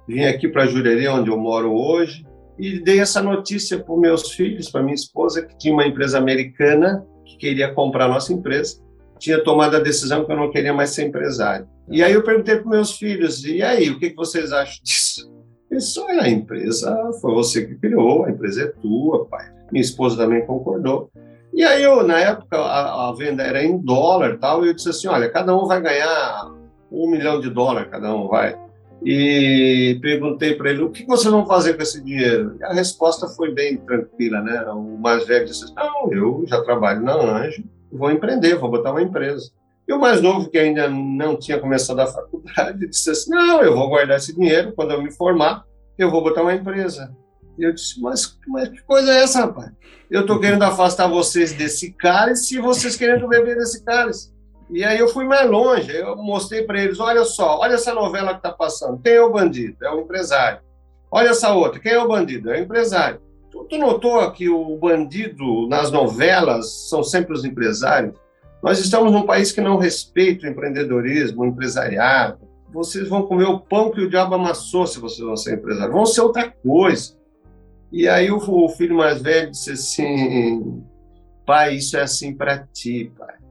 vim 0.07 0.25
aqui 0.25 0.47
para 0.47 0.67
Jurerê, 0.67 1.09
onde 1.09 1.31
eu 1.31 1.39
moro 1.39 1.73
hoje, 1.73 2.27
e 2.59 2.79
dei 2.79 3.01
essa 3.01 3.23
notícia 3.23 3.79
para 3.79 3.97
meus 3.97 4.33
filhos, 4.33 4.71
para 4.71 4.83
minha 4.83 4.95
esposa, 4.95 5.43
que 5.43 5.57
tinha 5.57 5.75
uma 5.75 5.87
empresa 5.87 6.19
americana 6.19 7.05
que 7.25 7.37
queria 7.37 7.73
comprar 7.73 8.07
a 8.07 8.09
nossa 8.09 8.33
empresa. 8.33 8.81
Tinha 9.19 9.43
tomado 9.43 9.77
a 9.77 9.81
decisão 9.81 10.25
que 10.25 10.33
eu 10.33 10.37
não 10.37 10.51
queria 10.51 10.75
mais 10.75 10.91
ser 10.91 11.07
empresário. 11.07 11.67
E 11.89 12.03
aí 12.03 12.13
eu 12.13 12.23
perguntei 12.23 12.57
para 12.57 12.71
meus 12.71 12.97
filhos, 12.97 13.45
e 13.45 13.63
aí, 13.63 13.91
o 13.91 13.99
que 13.99 14.13
vocês 14.15 14.53
acham 14.53 14.81
disso? 14.83 15.33
Eles 15.71 15.97
olha, 15.97 16.23
a 16.23 16.29
empresa 16.29 16.95
foi 17.21 17.33
você 17.33 17.67
que 17.67 17.75
criou, 17.77 18.25
a 18.25 18.31
empresa 18.31 18.65
é 18.65 18.67
tua, 18.67 19.25
pai. 19.27 19.51
Minha 19.71 19.83
esposa 19.83 20.17
também 20.19 20.45
concordou. 20.45 21.11
E 21.55 21.63
aí 21.65 21.83
eu, 21.83 22.03
na 22.03 22.19
época, 22.19 22.59
a, 22.59 23.09
a 23.09 23.13
venda 23.15 23.43
era 23.43 23.63
em 23.63 23.79
dólar 23.79 24.39
tal, 24.39 24.65
e 24.65 24.69
eu 24.69 24.75
disse 24.75 24.91
assim, 24.91 25.09
olha, 25.09 25.31
cada 25.31 25.57
um 25.57 25.67
vai 25.67 25.81
ganhar 25.81 26.51
um 26.91 27.11
milhão 27.11 27.41
de 27.41 27.49
dólares, 27.49 27.91
cada 27.91 28.15
um 28.15 28.29
vai 28.29 28.55
e 29.05 29.99
perguntei 30.01 30.55
para 30.55 30.71
ele 30.71 30.83
o 30.83 30.91
que 30.91 31.05
vocês 31.05 31.33
vão 31.33 31.47
fazer 31.47 31.75
com 31.75 31.83
esse 31.83 32.01
dinheiro. 32.03 32.57
E 32.61 32.65
a 32.65 32.73
resposta 32.73 33.27
foi 33.29 33.53
bem 33.53 33.77
tranquila, 33.77 34.41
né? 34.41 34.63
O 34.71 34.99
mais 34.99 35.27
velho 35.27 35.47
disse: 35.47 35.75
Não, 35.75 36.13
eu 36.13 36.45
já 36.47 36.63
trabalho 36.63 37.03
na 37.03 37.15
Anjo, 37.15 37.65
vou 37.91 38.11
empreender, 38.11 38.55
vou 38.55 38.71
botar 38.71 38.93
uma 38.93 39.03
empresa. 39.03 39.51
E 39.89 39.93
o 39.93 39.99
mais 39.99 40.23
novo, 40.23 40.49
que 40.49 40.57
ainda 40.57 40.89
não 40.89 41.37
tinha 41.37 41.59
começado 41.59 41.99
a 41.99 42.07
faculdade, 42.07 42.87
disse 42.87 43.11
assim: 43.11 43.31
Não, 43.31 43.61
eu 43.63 43.75
vou 43.75 43.89
guardar 43.89 44.19
esse 44.19 44.35
dinheiro, 44.35 44.73
quando 44.73 44.93
eu 44.93 45.03
me 45.03 45.11
formar, 45.11 45.65
eu 45.99 46.11
vou 46.11 46.23
botar 46.23 46.43
uma 46.43 46.55
empresa. 46.55 47.15
E 47.59 47.65
eu 47.65 47.73
disse: 47.73 48.01
Mas, 48.01 48.39
mas 48.47 48.69
que 48.69 48.83
coisa 48.83 49.13
é 49.13 49.23
essa, 49.23 49.41
rapaz? 49.41 49.73
Eu 50.09 50.23
estou 50.23 50.39
querendo 50.39 50.63
afastar 50.63 51.09
vocês 51.09 51.53
desse 51.53 51.93
cálice 51.93 52.57
e 52.57 52.61
vocês 52.61 52.97
querendo 52.97 53.27
beber 53.27 53.57
desse 53.57 53.83
cálice. 53.85 54.32
E 54.73 54.83
aí 54.85 54.99
eu 54.99 55.07
fui 55.07 55.27
mais 55.27 55.49
longe, 55.51 55.95
eu 55.95 56.17
mostrei 56.17 56.63
para 56.63 56.83
eles, 56.83 56.99
olha 56.99 57.25
só, 57.25 57.59
olha 57.59 57.75
essa 57.75 57.93
novela 57.93 58.31
que 58.31 58.39
está 58.39 58.51
passando, 58.51 58.99
quem 59.03 59.13
é 59.13 59.23
o 59.23 59.31
bandido? 59.31 59.77
É 59.85 59.91
o 59.91 60.01
empresário. 60.01 60.61
Olha 61.11 61.29
essa 61.29 61.53
outra, 61.53 61.79
quem 61.79 61.93
é 61.93 62.03
o 62.03 62.09
bandido? 62.09 62.51
É 62.51 62.59
o 62.59 62.63
empresário. 62.63 63.21
Tu, 63.51 63.65
tu 63.65 63.77
notou 63.77 64.31
que 64.31 64.49
o 64.49 64.75
bandido 64.79 65.69
nas 65.69 65.91
novelas 65.91 66.89
são 66.89 67.03
sempre 67.03 67.35
os 67.35 67.45
empresários? 67.45 68.15
Nós 68.63 68.79
estamos 68.79 69.13
num 69.13 69.27
país 69.27 69.53
que 69.53 69.61
não 69.61 69.77
respeita 69.77 70.47
o 70.47 70.49
empreendedorismo, 70.49 71.43
o 71.43 71.47
empresariado. 71.47 72.39
Vocês 72.73 73.07
vão 73.11 73.27
comer 73.27 73.45
o 73.45 73.61
pão 73.61 73.91
que 73.91 74.01
o 74.01 74.09
diabo 74.09 74.37
amassou 74.37 74.87
se 74.87 74.99
vocês 74.99 75.27
vão 75.27 75.37
ser 75.37 75.59
empresários. 75.59 75.95
Vão 75.95 76.07
ser 76.07 76.23
outra 76.23 76.51
coisa. 76.51 77.15
E 77.93 78.09
aí 78.09 78.31
o, 78.31 78.39
o 78.39 78.69
filho 78.71 78.97
mais 78.97 79.21
velho 79.21 79.51
disse 79.51 79.73
assim, 79.73 80.83
pai, 81.45 81.75
isso 81.75 81.95
é 81.99 82.03
assim 82.03 82.35
para 82.35 82.67
ti, 82.73 83.13
pai 83.19 83.42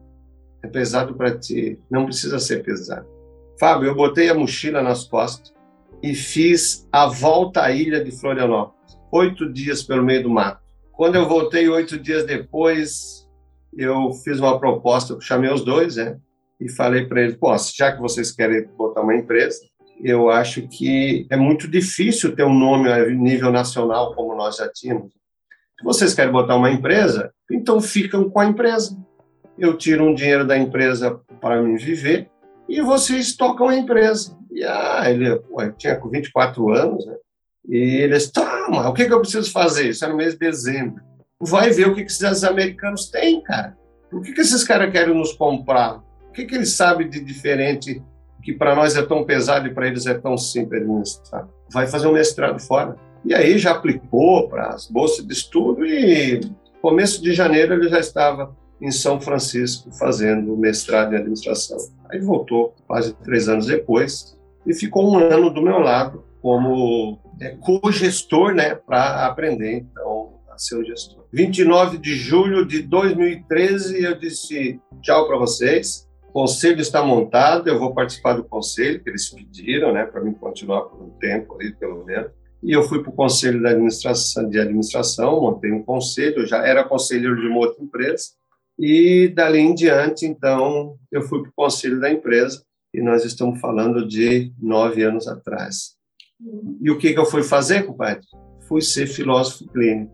é 0.63 0.68
pesado 0.68 1.15
para 1.15 1.38
ti, 1.38 1.80
não 1.89 2.06
precisa 2.06 2.39
ser 2.39 2.63
pesado. 2.63 3.08
Fábio, 3.60 3.89
eu 3.89 3.96
botei 3.96 4.30
a 4.30 4.34
mochila 4.34 4.82
nas 4.82 5.03
costas 5.03 5.53
e 6.01 6.15
fiz 6.15 6.88
a 6.91 7.08
volta 7.08 7.63
à 7.63 7.72
ilha 7.72 8.03
de 8.03 8.12
Florianópolis, 8.12 8.98
oito 9.12 9.51
dias 9.51 9.84
pelo 9.84 10.03
meio 10.03 10.24
do 10.24 10.30
mato. 10.30 10.62
Quando 10.91 11.15
eu 11.15 11.27
voltei 11.27 11.68
oito 11.70 11.98
dias 11.98 12.25
depois, 12.25 13.27
eu 13.77 14.12
fiz 14.24 14.39
uma 14.39 14.60
proposta, 14.60 15.18
chamei 15.20 15.51
os 15.51 15.63
dois, 15.63 15.96
né? 15.96 16.18
E 16.60 16.70
falei 16.70 17.06
para 17.06 17.22
eles, 17.22 17.36
pô, 17.36 17.56
já 17.58 17.91
que 17.91 18.01
vocês 18.01 18.32
querem 18.32 18.68
botar 18.77 19.01
uma 19.01 19.15
empresa, 19.15 19.60
eu 20.03 20.30
acho 20.30 20.68
que 20.68 21.27
é 21.30 21.36
muito 21.36 21.68
difícil 21.68 22.36
ter 22.36 22.44
um 22.44 22.53
nome 22.53 22.91
a 22.91 23.08
nível 23.10 23.51
nacional 23.51 24.13
como 24.15 24.36
nós 24.36 24.58
já 24.58 24.68
tínhamos. 24.70 25.12
Se 25.80 25.84
vocês 25.84 26.13
querem 26.13 26.32
botar 26.32 26.56
uma 26.56 26.70
empresa, 26.70 27.32
então 27.51 27.82
ficam 27.82 28.30
com 28.30 28.39
a 28.39 28.46
empresa 28.46 28.96
eu 29.62 29.77
tiro 29.77 30.06
um 30.06 30.15
dinheiro 30.15 30.46
da 30.46 30.58
empresa 30.58 31.22
para 31.39 31.62
me 31.62 31.77
viver 31.77 32.27
e 32.68 32.82
vocês 32.82 33.36
tocam 33.36 33.70
a 33.70 33.77
empresa. 33.77 34.36
E 34.51 34.63
ah, 34.63 35.03
ele 35.08 35.36
pô, 35.36 35.58
tinha 35.77 36.00
24 36.03 36.74
anos, 36.74 37.06
né? 37.06 37.15
E 37.70 37.77
eles, 37.77 38.32
toma, 38.32 38.89
o 38.89 38.94
que, 38.94 39.06
que 39.06 39.13
eu 39.13 39.22
preciso 39.22 39.51
fazer? 39.51 39.89
Isso 39.89 40.03
era 40.03 40.12
no 40.12 40.18
mês 40.18 40.34
de 40.34 40.39
dezembro. 40.39 41.03
Vai 41.39 41.70
ver 41.70 41.88
o 41.88 41.94
que, 41.94 42.03
que 42.03 42.12
esses 42.12 42.44
americanos 42.44 43.10
têm, 43.12 43.39
cara. 43.44 43.77
Por 44.10 44.24
que, 44.24 44.34
que 44.34 44.41
esses 44.41 44.63
caras 44.63 44.91
querem 44.91 45.13
nos 45.13 45.32
comprar? 45.34 45.98
O 46.30 46.32
que, 46.34 46.46
que 46.46 46.56
eles 46.56 46.74
sabem 46.74 47.08
de 47.08 47.24
diferente 47.24 48.01
que 48.41 48.53
para 48.53 48.75
nós 48.75 48.96
é 48.98 49.03
tão 49.03 49.24
pesado 49.24 49.68
e 49.68 49.74
para 49.74 49.88
eles 49.88 50.08
é 50.08 50.15
tão 50.15 50.36
simples? 50.39 51.22
Vai 51.72 51.86
fazer 51.86 52.08
um 52.08 52.13
mestrado 52.13 52.60
fora. 52.60 52.96
E 53.24 53.36
aí 53.36 53.60
já 53.60 53.72
aplicou 53.72 54.50
para 54.50 54.70
as 54.70 54.88
bolsas 54.88 55.25
de 55.25 55.34
estudo 55.34 55.86
e 55.86 56.41
começo 56.82 57.22
de 57.22 57.32
janeiro 57.32 57.75
ele 57.75 57.88
já 57.88 58.00
estava 58.00 58.60
em 58.81 58.91
São 58.91 59.21
Francisco 59.21 59.91
fazendo 59.91 60.57
mestrado 60.57 61.13
em 61.13 61.17
administração. 61.17 61.77
Aí 62.09 62.19
voltou 62.19 62.73
quase 62.88 63.13
três 63.13 63.47
anos 63.47 63.67
depois 63.67 64.38
e 64.65 64.73
ficou 64.73 65.09
um 65.09 65.17
ano 65.17 65.51
do 65.51 65.61
meu 65.61 65.79
lado 65.79 66.23
como 66.41 67.19
é, 67.39 67.50
co-gestor, 67.50 68.53
né, 68.53 68.73
para 68.73 69.27
aprender 69.27 69.77
então 69.77 70.33
a 70.51 70.57
ser 70.57 70.75
o 70.75 70.83
gestor. 70.83 71.23
29 71.31 72.00
de 72.00 72.15
julho 72.15 72.65
de 72.65 72.81
2013 72.81 74.03
eu 74.03 74.17
disse 74.17 74.79
tchau 75.01 75.27
para 75.27 75.38
vocês. 75.38 76.09
O 76.29 76.33
conselho 76.33 76.79
está 76.79 77.03
montado, 77.03 77.67
eu 77.67 77.77
vou 77.77 77.93
participar 77.93 78.33
do 78.33 78.43
conselho 78.43 79.03
que 79.03 79.09
eles 79.09 79.29
pediram, 79.29 79.93
né, 79.93 80.05
para 80.05 80.21
mim 80.21 80.33
continuar 80.33 80.81
por 80.83 81.01
um 81.01 81.09
tempo 81.19 81.55
ali 81.55 81.73
pelo 81.75 82.03
menos. 82.03 82.31
E 82.63 82.71
eu 82.71 82.83
fui 82.83 83.01
para 83.01 83.11
o 83.11 83.15
conselho 83.15 83.59
de 83.59 83.67
administração, 83.67 84.50
de 84.50 84.59
administração, 84.59 85.41
montei 85.41 85.71
um 85.71 85.83
conselho, 85.83 86.39
eu 86.39 86.45
já 86.45 86.65
era 86.65 86.83
conselheiro 86.83 87.35
de 87.39 87.47
uma 87.47 87.57
outra 87.57 87.83
empresa 87.83 88.40
e 88.81 89.27
dali 89.27 89.59
em 89.59 89.75
diante, 89.75 90.25
então, 90.25 90.95
eu 91.11 91.21
fui 91.21 91.43
para 91.43 91.50
o 91.51 91.53
conselho 91.55 92.00
da 92.00 92.11
empresa 92.11 92.63
e 92.91 93.00
nós 93.00 93.23
estamos 93.23 93.61
falando 93.61 94.07
de 94.07 94.51
nove 94.59 95.03
anos 95.03 95.27
atrás. 95.27 95.95
E 96.81 96.89
o 96.89 96.97
que, 96.97 97.13
que 97.13 97.19
eu 97.19 97.25
fui 97.25 97.43
fazer, 97.43 97.85
compadre? 97.85 98.25
Fui 98.67 98.81
ser 98.81 99.05
filósofo 99.05 99.67
clínico. 99.71 100.11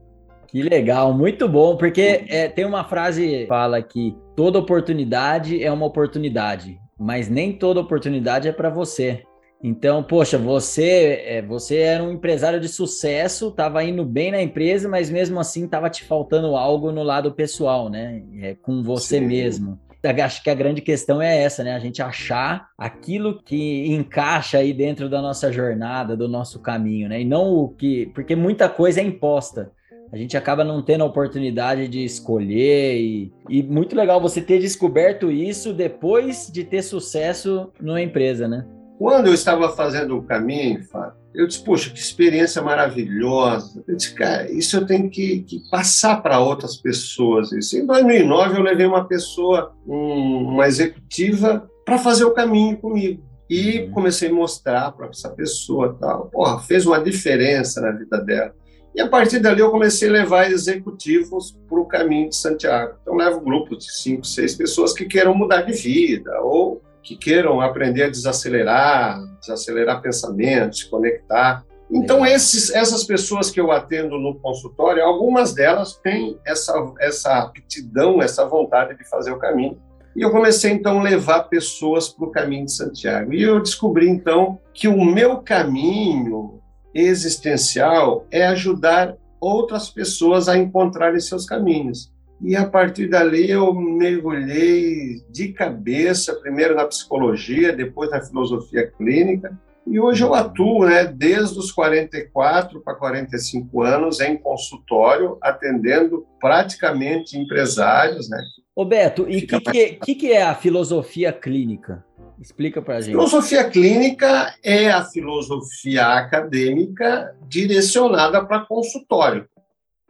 Que 0.49 0.61
legal, 0.61 1.13
muito 1.13 1.47
bom, 1.47 1.77
porque 1.77 2.25
é, 2.27 2.49
tem 2.49 2.65
uma 2.65 2.83
frase 2.83 3.25
que 3.25 3.47
fala 3.47 3.81
que 3.81 4.13
toda 4.35 4.59
oportunidade 4.59 5.63
é 5.63 5.71
uma 5.71 5.85
oportunidade, 5.85 6.77
mas 6.99 7.29
nem 7.29 7.57
toda 7.57 7.79
oportunidade 7.79 8.49
é 8.49 8.51
para 8.51 8.69
você. 8.69 9.23
Então, 9.63 10.03
poxa, 10.03 10.37
você 10.37 11.23
é, 11.25 11.41
você 11.41 11.77
era 11.77 12.03
um 12.03 12.11
empresário 12.11 12.59
de 12.59 12.67
sucesso, 12.67 13.47
estava 13.47 13.83
indo 13.83 14.05
bem 14.05 14.31
na 14.31 14.41
empresa, 14.41 14.87
mas 14.87 15.09
mesmo 15.09 15.39
assim 15.39 15.65
estava 15.65 15.89
te 15.89 16.03
faltando 16.03 16.55
algo 16.55 16.91
no 16.91 17.01
lado 17.01 17.31
pessoal, 17.31 17.89
né? 17.89 18.23
É, 18.39 18.55
com 18.55 18.83
você 18.83 19.19
Sim. 19.19 19.25
mesmo. 19.25 19.79
Acho 20.23 20.43
que 20.43 20.49
a 20.49 20.55
grande 20.55 20.81
questão 20.81 21.21
é 21.21 21.43
essa, 21.43 21.63
né? 21.63 21.73
A 21.73 21.79
gente 21.79 22.01
achar 22.01 22.69
aquilo 22.77 23.41
que 23.43 23.87
encaixa 23.87 24.59
aí 24.59 24.71
dentro 24.71 25.09
da 25.09 25.21
nossa 25.21 25.51
jornada, 25.51 26.15
do 26.15 26.29
nosso 26.29 26.59
caminho, 26.59 27.09
né? 27.09 27.21
E 27.21 27.25
não 27.25 27.51
o 27.51 27.69
que. 27.69 28.05
Porque 28.13 28.35
muita 28.35 28.69
coisa 28.69 29.01
é 29.01 29.03
imposta. 29.03 29.71
A 30.11 30.15
gente 30.15 30.37
acaba 30.37 30.63
não 30.63 30.81
tendo 30.81 31.03
a 31.03 31.07
oportunidade 31.07 31.89
de 31.89 32.05
escolher 32.05 32.97
e, 32.97 33.33
e 33.49 33.61
muito 33.61 33.95
legal 33.95 34.21
você 34.21 34.39
ter 34.39 34.59
descoberto 34.59 35.29
isso 35.29 35.73
depois 35.73 36.49
de 36.49 36.63
ter 36.63 36.81
sucesso 36.81 37.69
numa 37.81 38.01
empresa, 38.01 38.47
né? 38.47 38.65
Quando 38.97 39.27
eu 39.27 39.33
estava 39.33 39.69
fazendo 39.69 40.17
o 40.17 40.23
caminho, 40.23 40.83
Fábio, 40.83 41.13
eu 41.33 41.45
disse, 41.45 41.63
poxa, 41.63 41.91
que 41.91 41.99
experiência 41.99 42.63
maravilhosa. 42.63 43.83
Eu 43.87 43.95
disse, 43.95 44.13
cara, 44.15 44.51
isso 44.51 44.75
eu 44.75 44.87
tenho 44.87 45.07
que, 45.07 45.41
que 45.43 45.61
passar 45.69 46.21
para 46.23 46.39
outras 46.39 46.77
pessoas. 46.77 47.51
Isso. 47.51 47.77
Em 47.77 47.85
2009, 47.85 48.57
eu 48.57 48.63
levei 48.63 48.87
uma 48.87 49.07
pessoa, 49.07 49.71
um, 49.85 50.53
uma 50.53 50.67
executiva, 50.67 51.69
para 51.85 51.99
fazer 51.99 52.25
o 52.25 52.33
caminho 52.33 52.77
comigo. 52.77 53.23
E 53.47 53.81
uhum. 53.81 53.91
comecei 53.91 54.29
a 54.29 54.33
mostrar 54.33 54.91
para 54.91 55.09
essa 55.09 55.29
pessoa, 55.29 55.95
tal. 55.99 56.25
Porra, 56.31 56.59
fez 56.59 56.87
uma 56.87 56.99
diferença 56.99 57.79
na 57.79 57.91
vida 57.91 58.19
dela. 58.19 58.53
E 58.95 58.99
a 58.99 59.07
partir 59.07 59.39
dali 59.39 59.61
eu 59.61 59.69
comecei 59.69 60.09
a 60.09 60.11
levar 60.11 60.51
executivos 60.51 61.55
para 61.69 61.79
o 61.79 61.85
caminho 61.85 62.29
de 62.29 62.35
Santiago. 62.35 62.97
Então, 62.99 63.15
levo 63.15 63.41
grupos 63.41 63.85
de 63.85 63.91
cinco, 63.93 64.25
seis 64.25 64.55
pessoas 64.55 64.91
que 64.91 65.05
queiram 65.05 65.35
mudar 65.35 65.61
de 65.61 65.73
vida 65.73 66.31
ou 66.41 66.81
que 67.07 67.15
queiram 67.15 67.61
aprender 67.61 68.03
a 68.03 68.09
desacelerar, 68.09 69.17
desacelerar 69.39 70.01
pensamentos, 70.01 70.79
se 70.79 70.89
conectar. 70.89 71.65
Então, 71.89 72.25
esses, 72.25 72.69
essas 72.69 73.05
pessoas 73.05 73.49
que 73.49 73.61
eu 73.61 73.71
atendo 73.71 74.19
no 74.19 74.37
consultório, 74.37 75.01
algumas 75.01 75.53
delas 75.53 75.95
têm 76.03 76.37
essa, 76.45 76.73
essa 76.99 77.37
aptidão, 77.37 78.21
essa 78.21 78.45
vontade 78.45 78.97
de 78.97 79.09
fazer 79.09 79.31
o 79.31 79.39
caminho. 79.39 79.79
E 80.17 80.21
eu 80.21 80.31
comecei, 80.31 80.69
então, 80.71 80.99
a 80.99 81.03
levar 81.03 81.43
pessoas 81.43 82.09
para 82.09 82.25
o 82.25 82.31
caminho 82.31 82.65
de 82.65 82.73
Santiago. 82.73 83.33
E 83.33 83.41
eu 83.41 83.61
descobri, 83.61 84.09
então, 84.09 84.59
que 84.73 84.89
o 84.89 85.05
meu 85.05 85.37
caminho 85.37 86.59
existencial 86.93 88.25
é 88.29 88.45
ajudar 88.47 89.15
outras 89.39 89.89
pessoas 89.89 90.49
a 90.49 90.57
encontrarem 90.57 91.21
seus 91.21 91.45
caminhos. 91.45 92.11
E 92.41 92.55
a 92.55 92.65
partir 92.65 93.07
dali 93.07 93.49
eu 93.49 93.73
mergulhei 93.73 95.21
de 95.29 95.49
cabeça, 95.49 96.35
primeiro 96.35 96.75
na 96.75 96.85
psicologia, 96.85 97.73
depois 97.73 98.11
na 98.11 98.21
filosofia 98.21 98.87
clínica. 98.87 99.57
E 99.85 99.99
hoje 99.99 100.23
eu 100.23 100.33
atuo, 100.33 100.85
né, 100.85 101.05
desde 101.05 101.57
os 101.57 101.71
44 101.71 102.81
para 102.81 102.93
45 102.93 103.81
anos 103.81 104.19
em 104.19 104.37
consultório, 104.37 105.37
atendendo 105.41 106.25
praticamente 106.39 107.37
empresários, 107.37 108.29
né? 108.29 108.39
Ô 108.75 108.85
Beto, 108.85 109.27
e 109.27 109.37
o 109.37 109.47
que, 109.47 109.59
que, 109.59 109.93
que, 109.95 110.15
que 110.15 110.31
é 110.31 110.43
a 110.43 110.53
filosofia 110.53 111.31
clínica? 111.33 112.05
Explica 112.39 112.81
para 112.81 112.97
a 112.97 113.01
gente. 113.01 113.11
Filosofia 113.11 113.63
clínica 113.63 114.53
é 114.63 114.91
a 114.91 115.03
filosofia 115.03 116.05
acadêmica 116.05 117.35
direcionada 117.47 118.45
para 118.45 118.65
consultório. 118.65 119.47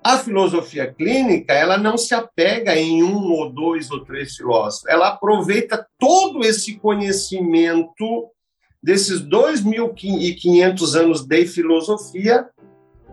A 0.07 0.17
filosofia 0.19 0.87
clínica, 0.93 1.51
ela 1.51 1.77
não 1.77 1.97
se 1.97 2.15
apega 2.15 2.73
em 2.77 3.03
um 3.03 3.29
ou 3.29 3.51
dois 3.51 3.91
ou 3.91 4.05
três 4.05 4.37
filósofos. 4.37 4.87
Ela 4.87 5.09
aproveita 5.09 5.85
todo 5.99 6.45
esse 6.45 6.79
conhecimento 6.79 8.31
desses 8.81 9.21
2.500 9.21 10.95
anos 10.95 11.25
de 11.25 11.45
filosofia 11.45 12.47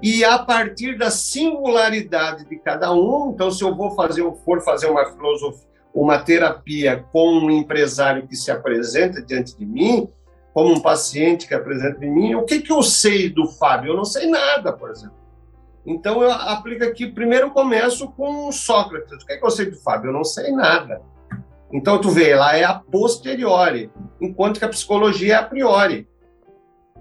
e 0.00 0.24
a 0.24 0.38
partir 0.38 0.96
da 0.96 1.10
singularidade 1.10 2.48
de 2.48 2.60
cada 2.60 2.94
um, 2.94 3.32
então 3.32 3.50
se 3.50 3.64
eu 3.64 3.74
vou 3.74 3.90
fazer, 3.96 4.22
for 4.44 4.62
fazer 4.62 4.86
uma 4.86 5.04
filosofia, 5.04 5.66
uma 5.92 6.20
terapia 6.20 7.04
com 7.12 7.38
um 7.40 7.50
empresário 7.50 8.28
que 8.28 8.36
se 8.36 8.52
apresenta 8.52 9.20
diante 9.20 9.58
de 9.58 9.66
mim, 9.66 10.08
como 10.52 10.72
um 10.72 10.80
paciente 10.80 11.48
que 11.48 11.54
apresenta 11.54 11.98
de 11.98 12.08
mim, 12.08 12.36
o 12.36 12.44
que 12.44 12.60
que 12.60 12.70
eu 12.70 12.84
sei 12.84 13.28
do 13.28 13.48
Fábio? 13.48 13.94
Eu 13.94 13.96
não 13.96 14.04
sei 14.04 14.28
nada, 14.28 14.72
por 14.72 14.92
exemplo. 14.92 15.23
Então 15.86 16.22
eu 16.22 16.30
aplico 16.30 16.84
aqui, 16.84 17.06
primeiro 17.06 17.48
eu 17.48 17.50
começo 17.50 18.10
com 18.12 18.50
Sócrates. 18.50 19.22
O 19.22 19.26
que, 19.26 19.32
é 19.34 19.36
que 19.36 19.44
eu 19.44 19.50
sei 19.50 19.66
do 19.66 19.76
Fábio? 19.76 20.08
Eu 20.08 20.14
não 20.14 20.24
sei 20.24 20.50
nada. 20.50 21.02
Então 21.72 22.00
tu 22.00 22.10
vê, 22.10 22.34
lá 22.34 22.56
é 22.56 22.64
a 22.64 22.74
posteriori, 22.74 23.90
enquanto 24.20 24.58
que 24.58 24.64
a 24.64 24.68
psicologia 24.68 25.34
é 25.34 25.36
a 25.36 25.42
priori. 25.42 26.08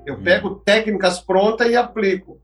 Eu 0.06 0.16
hum. 0.16 0.24
pego 0.24 0.56
técnicas 0.56 1.20
prontas 1.20 1.70
e 1.70 1.76
aplico. 1.76 2.40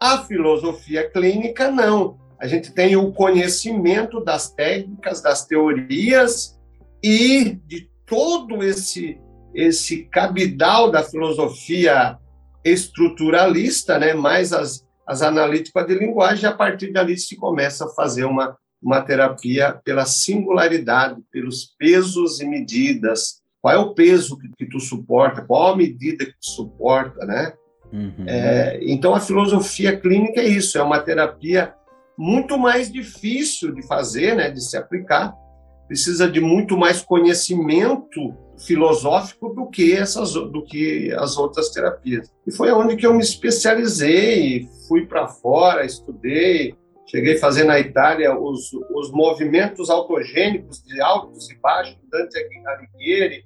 A 0.00 0.18
filosofia 0.18 1.08
clínica, 1.10 1.70
não. 1.70 2.18
A 2.40 2.46
gente 2.46 2.72
tem 2.72 2.96
o 2.96 3.12
conhecimento 3.12 4.22
das 4.22 4.50
técnicas, 4.50 5.22
das 5.22 5.46
teorias 5.46 6.58
e 7.02 7.58
de 7.66 7.88
todo 8.04 8.62
esse, 8.62 9.20
esse 9.54 10.04
cabidal 10.04 10.90
da 10.90 11.02
filosofia 11.02 12.18
estruturalista, 12.64 13.98
né? 13.98 14.14
mais 14.14 14.52
as, 14.52 14.83
as 15.06 15.22
analíticas 15.22 15.86
de 15.86 15.94
linguagem, 15.94 16.48
a 16.48 16.52
partir 16.52 16.92
dali 16.92 17.16
se 17.16 17.36
começa 17.36 17.86
a 17.86 17.90
fazer 17.90 18.24
uma, 18.24 18.56
uma 18.82 19.00
terapia 19.02 19.80
pela 19.84 20.06
singularidade, 20.06 21.22
pelos 21.30 21.74
pesos 21.78 22.40
e 22.40 22.46
medidas. 22.46 23.42
Qual 23.60 23.74
é 23.74 23.78
o 23.78 23.94
peso 23.94 24.38
que, 24.38 24.48
que 24.56 24.66
tu 24.66 24.80
suporta? 24.80 25.42
Qual 25.42 25.72
a 25.72 25.76
medida 25.76 26.24
que 26.24 26.32
tu 26.32 26.50
suporta, 26.50 27.24
né? 27.24 27.52
Uhum. 27.92 28.24
É, 28.26 28.80
então, 28.82 29.14
a 29.14 29.20
filosofia 29.20 29.96
clínica 29.98 30.40
é 30.40 30.48
isso, 30.48 30.76
é 30.76 30.82
uma 30.82 31.00
terapia 31.00 31.74
muito 32.16 32.58
mais 32.58 32.90
difícil 32.90 33.72
de 33.72 33.86
fazer, 33.86 34.34
né, 34.34 34.50
de 34.50 34.60
se 34.60 34.76
aplicar. 34.76 35.34
Precisa 35.86 36.30
de 36.30 36.40
muito 36.40 36.76
mais 36.76 37.02
conhecimento 37.02 38.34
filosófico 38.58 39.50
do 39.50 39.66
que 39.66 39.92
essas 39.92 40.32
do 40.32 40.64
que 40.64 41.12
as 41.12 41.36
outras 41.36 41.70
terapias. 41.70 42.32
E 42.46 42.52
foi 42.52 42.70
onde 42.72 42.96
que 42.96 43.06
eu 43.06 43.14
me 43.14 43.22
especializei, 43.22 44.68
fui 44.88 45.06
para 45.06 45.28
fora, 45.28 45.84
estudei, 45.84 46.74
cheguei 47.06 47.36
a 47.36 47.40
fazer 47.40 47.64
na 47.64 47.78
Itália 47.78 48.36
os, 48.38 48.72
os 48.94 49.10
movimentos 49.10 49.90
autogênicos 49.90 50.82
de 50.82 51.00
altos 51.00 51.50
e 51.50 51.54
baixos, 51.56 51.98
Dante 52.10 52.38
Alighieri, 52.66 53.44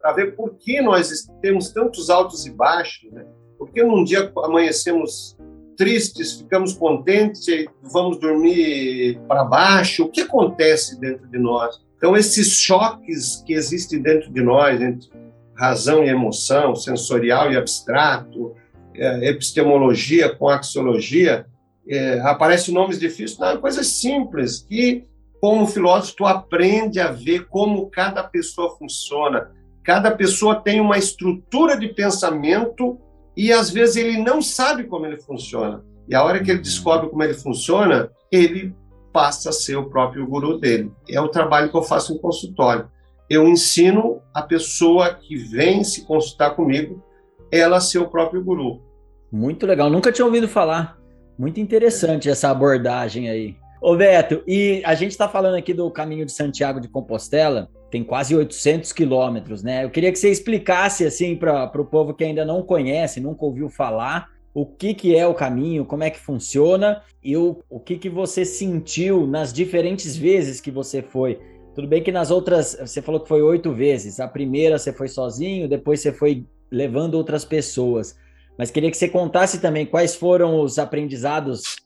para 0.00 0.12
ver 0.12 0.36
por 0.36 0.54
que 0.56 0.80
nós 0.80 1.10
temos 1.42 1.70
tantos 1.70 2.10
altos 2.10 2.46
e 2.46 2.50
baixos, 2.50 3.10
né? 3.12 3.26
Porque 3.58 3.82
num 3.82 4.04
dia 4.04 4.30
amanhecemos 4.44 5.36
tristes, 5.76 6.40
ficamos 6.40 6.72
contentes, 6.72 7.66
vamos 7.82 8.18
dormir 8.18 9.20
para 9.28 9.44
baixo. 9.44 10.04
O 10.04 10.08
que 10.08 10.22
acontece 10.22 10.98
dentro 10.98 11.26
de 11.26 11.38
nós? 11.38 11.85
Então, 11.96 12.16
esses 12.16 12.58
choques 12.58 13.42
que 13.46 13.52
existem 13.52 14.00
dentro 14.02 14.30
de 14.32 14.42
nós, 14.42 14.80
entre 14.80 15.08
razão 15.54 16.04
e 16.04 16.08
emoção, 16.08 16.74
sensorial 16.74 17.50
e 17.50 17.56
abstrato, 17.56 18.54
é, 18.94 19.28
epistemologia 19.28 20.34
com 20.34 20.48
axiologia, 20.48 21.46
é, 21.88 22.20
aparecem 22.20 22.74
nomes 22.74 22.98
difíceis, 22.98 23.38
não, 23.38 23.56
coisas 23.58 23.86
simples, 23.86 24.60
que, 24.60 25.04
como 25.40 25.66
filósofo, 25.66 26.16
tu 26.16 26.26
aprende 26.26 27.00
a 27.00 27.10
ver 27.10 27.46
como 27.46 27.88
cada 27.88 28.22
pessoa 28.22 28.76
funciona. 28.76 29.50
Cada 29.84 30.10
pessoa 30.10 30.56
tem 30.56 30.80
uma 30.80 30.98
estrutura 30.98 31.78
de 31.78 31.88
pensamento 31.88 32.98
e 33.36 33.52
às 33.52 33.70
vezes 33.70 33.96
ele 33.96 34.18
não 34.18 34.42
sabe 34.42 34.84
como 34.84 35.06
ele 35.06 35.16
funciona. 35.16 35.84
E 36.08 36.14
a 36.14 36.24
hora 36.24 36.42
que 36.42 36.50
ele 36.50 36.60
descobre 36.60 37.08
como 37.08 37.22
ele 37.22 37.34
funciona, 37.34 38.10
ele 38.32 38.74
passa 39.16 39.48
a 39.48 39.52
ser 39.52 39.76
o 39.76 39.88
próprio 39.88 40.26
guru 40.26 40.58
dele. 40.58 40.92
É 41.08 41.18
o 41.18 41.28
trabalho 41.28 41.70
que 41.70 41.76
eu 41.76 41.82
faço 41.82 42.12
em 42.12 42.18
consultório. 42.18 42.90
Eu 43.30 43.48
ensino 43.48 44.20
a 44.34 44.42
pessoa 44.42 45.14
que 45.14 45.34
vem 45.34 45.82
se 45.82 46.04
consultar 46.04 46.50
comigo, 46.50 47.02
ela 47.50 47.78
a 47.78 47.80
ser 47.80 47.98
o 47.98 48.10
próprio 48.10 48.44
guru. 48.44 48.82
Muito 49.32 49.66
legal, 49.66 49.88
nunca 49.88 50.12
tinha 50.12 50.26
ouvido 50.26 50.46
falar. 50.46 50.98
Muito 51.38 51.58
interessante 51.58 52.28
essa 52.28 52.50
abordagem 52.50 53.30
aí. 53.30 53.56
Ô 53.80 53.96
Beto, 53.96 54.42
e 54.46 54.82
a 54.84 54.94
gente 54.94 55.12
está 55.12 55.26
falando 55.26 55.54
aqui 55.54 55.72
do 55.72 55.90
caminho 55.90 56.26
de 56.26 56.32
Santiago 56.32 56.78
de 56.78 56.86
Compostela, 56.86 57.70
tem 57.90 58.04
quase 58.04 58.36
800 58.36 58.92
quilômetros, 58.92 59.62
né? 59.62 59.84
Eu 59.84 59.88
queria 59.88 60.12
que 60.12 60.18
você 60.18 60.30
explicasse 60.30 61.06
assim 61.06 61.34
para 61.36 61.72
o 61.74 61.86
povo 61.86 62.12
que 62.12 62.22
ainda 62.22 62.44
não 62.44 62.62
conhece, 62.62 63.18
nunca 63.18 63.46
ouviu 63.46 63.70
falar, 63.70 64.28
o 64.58 64.64
que, 64.64 64.94
que 64.94 65.14
é 65.14 65.26
o 65.26 65.34
caminho, 65.34 65.84
como 65.84 66.02
é 66.02 66.08
que 66.08 66.18
funciona 66.18 67.02
e 67.22 67.36
o, 67.36 67.62
o 67.68 67.78
que, 67.78 67.98
que 67.98 68.08
você 68.08 68.42
sentiu 68.42 69.26
nas 69.26 69.52
diferentes 69.52 70.16
vezes 70.16 70.62
que 70.62 70.70
você 70.70 71.02
foi. 71.02 71.38
Tudo 71.74 71.86
bem 71.86 72.02
que 72.02 72.10
nas 72.10 72.30
outras, 72.30 72.74
você 72.80 73.02
falou 73.02 73.20
que 73.20 73.28
foi 73.28 73.42
oito 73.42 73.74
vezes. 73.74 74.18
A 74.18 74.26
primeira 74.26 74.78
você 74.78 74.94
foi 74.94 75.08
sozinho, 75.08 75.68
depois 75.68 76.00
você 76.00 76.10
foi 76.10 76.46
levando 76.70 77.16
outras 77.16 77.44
pessoas. 77.44 78.16
Mas 78.56 78.70
queria 78.70 78.90
que 78.90 78.96
você 78.96 79.10
contasse 79.10 79.60
também 79.60 79.84
quais 79.84 80.16
foram 80.16 80.58
os 80.58 80.78
aprendizados 80.78 81.76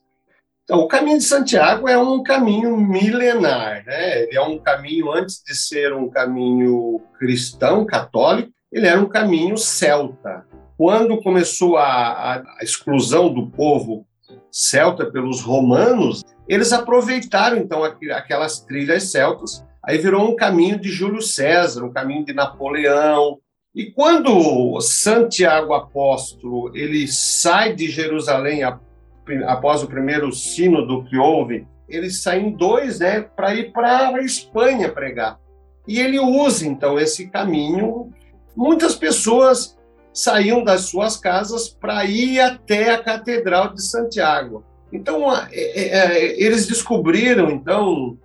então, 0.62 0.82
o 0.82 0.86
caminho 0.86 1.18
de 1.18 1.24
Santiago 1.24 1.88
é 1.88 1.98
um 1.98 2.22
caminho 2.22 2.76
milenar, 2.76 3.84
né? 3.84 4.22
Ele 4.22 4.36
é 4.36 4.40
um 4.40 4.56
caminho, 4.56 5.10
antes 5.10 5.42
de 5.44 5.52
ser 5.52 5.92
um 5.92 6.08
caminho 6.08 7.00
cristão, 7.18 7.84
católico, 7.84 8.52
ele 8.70 8.86
era 8.86 9.00
um 9.00 9.08
caminho 9.08 9.56
celta. 9.56 10.46
Quando 10.80 11.20
começou 11.20 11.76
a, 11.76 12.36
a 12.36 12.62
exclusão 12.62 13.30
do 13.30 13.48
povo 13.48 14.06
celta 14.50 15.04
pelos 15.04 15.42
romanos, 15.42 16.24
eles 16.48 16.72
aproveitaram, 16.72 17.58
então, 17.58 17.84
aquelas 17.84 18.60
trilhas 18.62 19.10
celtas, 19.10 19.62
aí 19.84 19.98
virou 19.98 20.26
um 20.26 20.34
caminho 20.34 20.80
de 20.80 20.88
Júlio 20.88 21.20
César, 21.20 21.84
um 21.84 21.92
caminho 21.92 22.24
de 22.24 22.32
Napoleão, 22.32 23.38
e 23.74 23.90
quando 23.90 24.80
Santiago 24.80 25.74
apóstolo 25.74 26.74
ele 26.74 27.06
sai 27.08 27.74
de 27.74 27.90
Jerusalém 27.90 28.62
após 29.46 29.82
o 29.82 29.86
primeiro 29.86 30.32
sínodo 30.32 31.04
que 31.04 31.18
houve, 31.18 31.68
eles 31.90 32.22
saem 32.22 32.52
dois, 32.52 33.00
né, 33.00 33.20
para 33.20 33.54
ir 33.54 33.70
para 33.70 34.16
a 34.16 34.22
Espanha 34.22 34.90
pregar. 34.90 35.38
E 35.86 36.00
ele 36.00 36.18
usa 36.18 36.66
então 36.66 36.98
esse 36.98 37.28
caminho. 37.28 38.10
Muitas 38.56 38.94
pessoas 38.94 39.78
saíam 40.22 40.62
das 40.62 40.82
suas 40.82 41.16
casas 41.16 41.68
para 41.68 42.04
ir 42.04 42.40
até 42.40 42.90
a 42.90 43.02
Catedral 43.02 43.74
de 43.74 43.82
Santiago. 43.82 44.64
Então 44.92 45.34
é, 45.34 45.48
é, 45.52 45.88
é, 45.88 46.42
eles 46.42 46.66
descobriram 46.66 47.50
então 47.50 48.18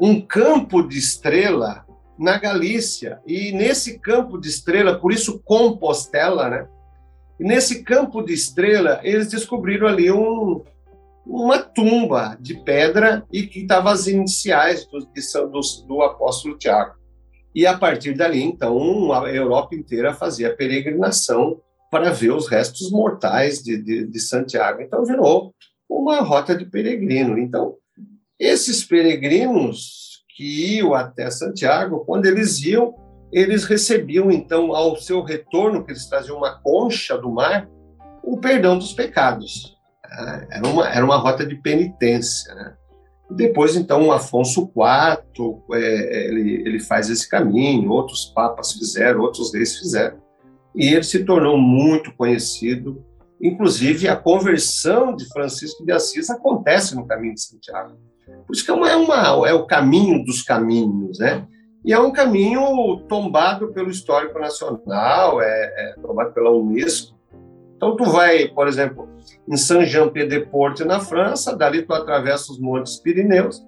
um 0.00 0.18
campo 0.18 0.82
de 0.82 0.98
estrela 0.98 1.84
na 2.18 2.38
Galícia 2.38 3.20
e 3.26 3.52
nesse 3.52 3.98
campo 3.98 4.40
de 4.40 4.48
estrela, 4.48 4.98
por 4.98 5.12
isso 5.12 5.40
Compostela, 5.44 6.48
né? 6.48 6.66
E 7.38 7.44
nesse 7.44 7.82
campo 7.82 8.22
de 8.22 8.32
estrela, 8.32 9.00
eles 9.02 9.28
descobriram 9.28 9.88
ali 9.88 10.10
um, 10.10 10.62
uma 11.26 11.58
tumba 11.58 12.36
de 12.40 12.54
pedra 12.62 13.24
e 13.32 13.46
que 13.46 13.60
estava 13.60 13.90
as 13.90 14.06
iniciais 14.06 14.86
do, 14.86 15.00
do, 15.00 15.60
do 15.86 16.02
apóstolo 16.02 16.56
Tiago. 16.56 16.94
E 17.54 17.66
a 17.66 17.76
partir 17.76 18.14
dali, 18.14 18.42
então, 18.42 19.12
a 19.12 19.30
Europa 19.30 19.74
inteira 19.74 20.14
fazia 20.14 20.54
peregrinação 20.54 21.60
para 21.90 22.10
ver 22.10 22.32
os 22.32 22.48
restos 22.48 22.90
mortais 22.90 23.62
de, 23.62 23.76
de, 23.76 24.06
de 24.06 24.20
Santiago. 24.20 24.80
Então, 24.80 25.04
virou 25.04 25.54
uma 25.88 26.20
rota 26.20 26.56
de 26.56 26.64
peregrino. 26.64 27.38
Então, 27.38 27.76
esses 28.38 28.82
peregrinos 28.82 30.24
que 30.34 30.76
iam 30.76 30.94
até 30.94 31.30
Santiago, 31.30 32.04
quando 32.06 32.26
eles 32.26 32.62
iam, 32.64 32.94
eles 33.30 33.64
recebiam, 33.64 34.30
então, 34.30 34.74
ao 34.74 34.96
seu 34.96 35.22
retorno, 35.22 35.84
que 35.84 35.92
eles 35.92 36.06
traziam 36.06 36.38
uma 36.38 36.60
concha 36.60 37.16
do 37.18 37.30
mar, 37.30 37.68
o 38.22 38.38
perdão 38.38 38.78
dos 38.78 38.92
pecados. 38.92 39.76
Ah, 40.04 40.46
era 40.50 40.66
uma, 40.66 40.88
era 40.88 41.04
uma 41.04 41.16
rota 41.16 41.44
de 41.44 41.56
penitência. 41.56 42.54
Né? 42.54 42.74
Depois, 43.30 43.76
então, 43.76 44.12
Afonso 44.12 44.70
IV, 44.76 45.62
é, 45.72 46.28
ele, 46.28 46.62
ele 46.66 46.80
faz 46.80 47.08
esse 47.08 47.28
caminho, 47.28 47.90
outros 47.90 48.26
papas 48.26 48.72
fizeram, 48.72 49.20
outros 49.20 49.54
reis 49.54 49.78
fizeram. 49.78 50.18
E 50.74 50.88
ele 50.88 51.02
se 51.02 51.24
tornou 51.24 51.56
muito 51.56 52.14
conhecido. 52.14 53.04
Inclusive, 53.40 54.08
a 54.08 54.16
conversão 54.16 55.14
de 55.16 55.26
Francisco 55.28 55.84
de 55.84 55.92
Assis 55.92 56.30
acontece 56.30 56.94
no 56.94 57.06
caminho 57.06 57.34
de 57.34 57.42
Santiago. 57.42 57.96
Por 58.46 58.54
isso 58.54 58.64
que 58.64 58.70
é, 58.70 58.74
uma, 58.74 58.88
é, 58.88 59.50
é 59.50 59.54
o 59.54 59.66
caminho 59.66 60.24
dos 60.24 60.42
caminhos, 60.42 61.18
né? 61.18 61.46
E 61.84 61.92
é 61.92 61.98
um 61.98 62.12
caminho 62.12 62.98
tombado 63.08 63.72
pelo 63.72 63.90
Histórico 63.90 64.38
Nacional, 64.38 65.42
é, 65.42 65.46
é 65.48 65.94
tombado 66.00 66.32
pela 66.32 66.50
Unesco. 66.50 67.16
Então, 67.82 67.96
tu 67.96 68.04
vai, 68.04 68.46
por 68.46 68.68
exemplo, 68.68 69.08
em 69.48 69.56
Saint-Jean-Pied-de-Port, 69.56 70.82
na 70.82 71.00
França, 71.00 71.56
dali 71.56 71.82
tu 71.82 71.92
atravessa 71.92 72.52
os 72.52 72.60
Montes 72.60 72.96
Pirineus 73.00 73.60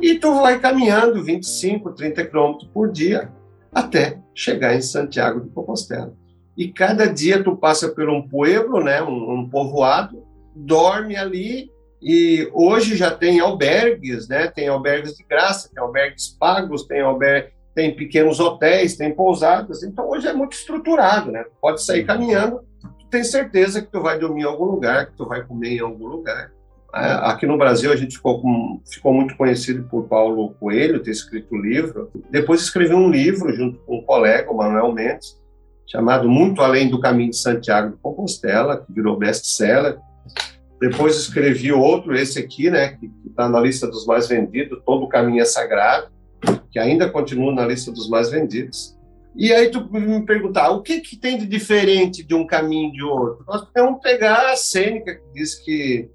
e 0.00 0.14
tu 0.14 0.32
vai 0.40 0.60
caminhando 0.60 1.24
25, 1.24 1.90
30 1.90 2.24
quilômetros 2.26 2.70
por 2.72 2.92
dia 2.92 3.32
até 3.74 4.20
chegar 4.32 4.76
em 4.76 4.80
Santiago 4.80 5.40
de 5.40 5.50
Compostela. 5.50 6.14
E 6.56 6.68
cada 6.68 7.06
dia 7.06 7.42
tu 7.42 7.56
passa 7.56 7.88
por 7.88 8.08
um 8.08 8.22
pueblo, 8.22 8.80
né, 8.80 9.02
um, 9.02 9.40
um 9.40 9.50
povoado, 9.50 10.22
dorme 10.54 11.16
ali 11.16 11.68
e 12.00 12.48
hoje 12.52 12.94
já 12.94 13.10
tem 13.10 13.40
albergues, 13.40 14.28
né? 14.28 14.46
Tem 14.46 14.68
albergues 14.68 15.16
de 15.16 15.24
graça, 15.24 15.68
tem 15.68 15.82
albergues 15.82 16.28
pagos, 16.28 16.86
tem 16.86 17.00
alber... 17.00 17.52
tem 17.74 17.96
pequenos 17.96 18.38
hotéis, 18.38 18.96
tem 18.96 19.12
pousadas. 19.12 19.82
Então 19.82 20.08
hoje 20.08 20.28
é 20.28 20.32
muito 20.32 20.52
estruturado, 20.52 21.32
né? 21.32 21.44
Pode 21.60 21.82
sair 21.82 22.04
caminhando, 22.04 22.67
tem 23.10 23.24
certeza 23.24 23.80
que 23.82 23.90
tu 23.90 24.00
vai 24.00 24.18
dormir 24.18 24.42
em 24.42 24.46
algum 24.46 24.64
lugar, 24.64 25.06
que 25.06 25.16
tu 25.16 25.26
vai 25.26 25.44
comer 25.44 25.76
em 25.76 25.80
algum 25.80 26.06
lugar. 26.06 26.50
É, 26.94 27.12
aqui 27.30 27.46
no 27.46 27.58
Brasil 27.58 27.92
a 27.92 27.96
gente 27.96 28.16
ficou, 28.16 28.40
com, 28.40 28.80
ficou 28.90 29.12
muito 29.12 29.36
conhecido 29.36 29.84
por 29.84 30.08
Paulo 30.08 30.54
Coelho, 30.58 31.02
ter 31.02 31.10
escrito 31.10 31.54
o 31.54 31.60
livro. 31.60 32.10
Depois 32.30 32.62
escreveu 32.62 32.96
um 32.96 33.10
livro 33.10 33.52
junto 33.52 33.78
com 33.80 33.98
um 33.98 34.02
colega, 34.02 34.50
o 34.50 34.56
Manuel 34.56 34.92
Mendes, 34.92 35.38
chamado 35.86 36.28
Muito 36.28 36.62
Além 36.62 36.88
do 36.88 37.00
Caminho 37.00 37.30
de 37.30 37.36
Santiago 37.36 37.90
de 37.90 37.96
Compostela, 37.98 38.78
que 38.78 38.92
virou 38.92 39.18
best-seller. 39.18 39.98
Depois 40.80 41.16
escrevi 41.16 41.72
outro, 41.72 42.14
esse 42.14 42.38
aqui, 42.38 42.70
né, 42.70 42.88
que 42.88 43.10
está 43.26 43.48
na 43.48 43.60
lista 43.60 43.86
dos 43.86 44.06
mais 44.06 44.28
vendidos, 44.28 44.80
Todo 44.86 45.04
o 45.04 45.08
Caminho 45.08 45.42
é 45.42 45.44
Sagrado, 45.44 46.08
que 46.70 46.78
ainda 46.78 47.10
continua 47.10 47.52
na 47.52 47.66
lista 47.66 47.90
dos 47.90 48.08
mais 48.08 48.30
vendidos. 48.30 48.97
E 49.38 49.52
aí 49.52 49.70
tu 49.70 49.88
me 49.92 50.26
perguntar, 50.26 50.70
o 50.70 50.82
que, 50.82 51.00
que 51.00 51.16
tem 51.16 51.38
de 51.38 51.46
diferente 51.46 52.24
de 52.24 52.34
um 52.34 52.44
caminho 52.44 52.90
de 52.92 53.04
outro? 53.04 53.44
Nós 53.46 53.64
podemos 53.64 54.00
pegar 54.02 54.50
a 54.50 54.56
Sêneca, 54.56 55.14
que 55.14 55.32
diz 55.32 55.54
que 55.54 56.10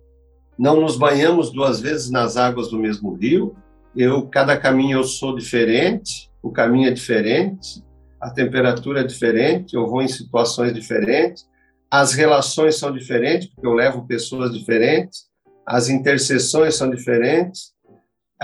não 0.59 0.81
nos 0.81 0.97
banhamos 0.97 1.49
duas 1.49 1.79
vezes 1.79 2.11
nas 2.11 2.35
águas 2.35 2.67
do 2.67 2.77
mesmo 2.77 3.13
rio. 3.13 3.55
Eu, 3.95 4.27
cada 4.27 4.57
caminho 4.57 4.97
eu 4.97 5.05
sou 5.05 5.33
diferente, 5.37 6.29
o 6.41 6.51
caminho 6.51 6.89
é 6.89 6.91
diferente, 6.91 7.81
a 8.19 8.29
temperatura 8.29 8.99
é 8.99 9.03
diferente, 9.05 9.73
eu 9.73 9.87
vou 9.87 10.01
em 10.01 10.07
situações 10.09 10.73
diferentes, 10.73 11.47
as 11.89 12.11
relações 12.11 12.75
são 12.75 12.91
diferentes, 12.91 13.47
porque 13.47 13.65
eu 13.65 13.73
levo 13.73 14.05
pessoas 14.05 14.51
diferentes, 14.51 15.27
as 15.65 15.87
interseções 15.87 16.75
são 16.75 16.89
diferentes, 16.89 17.72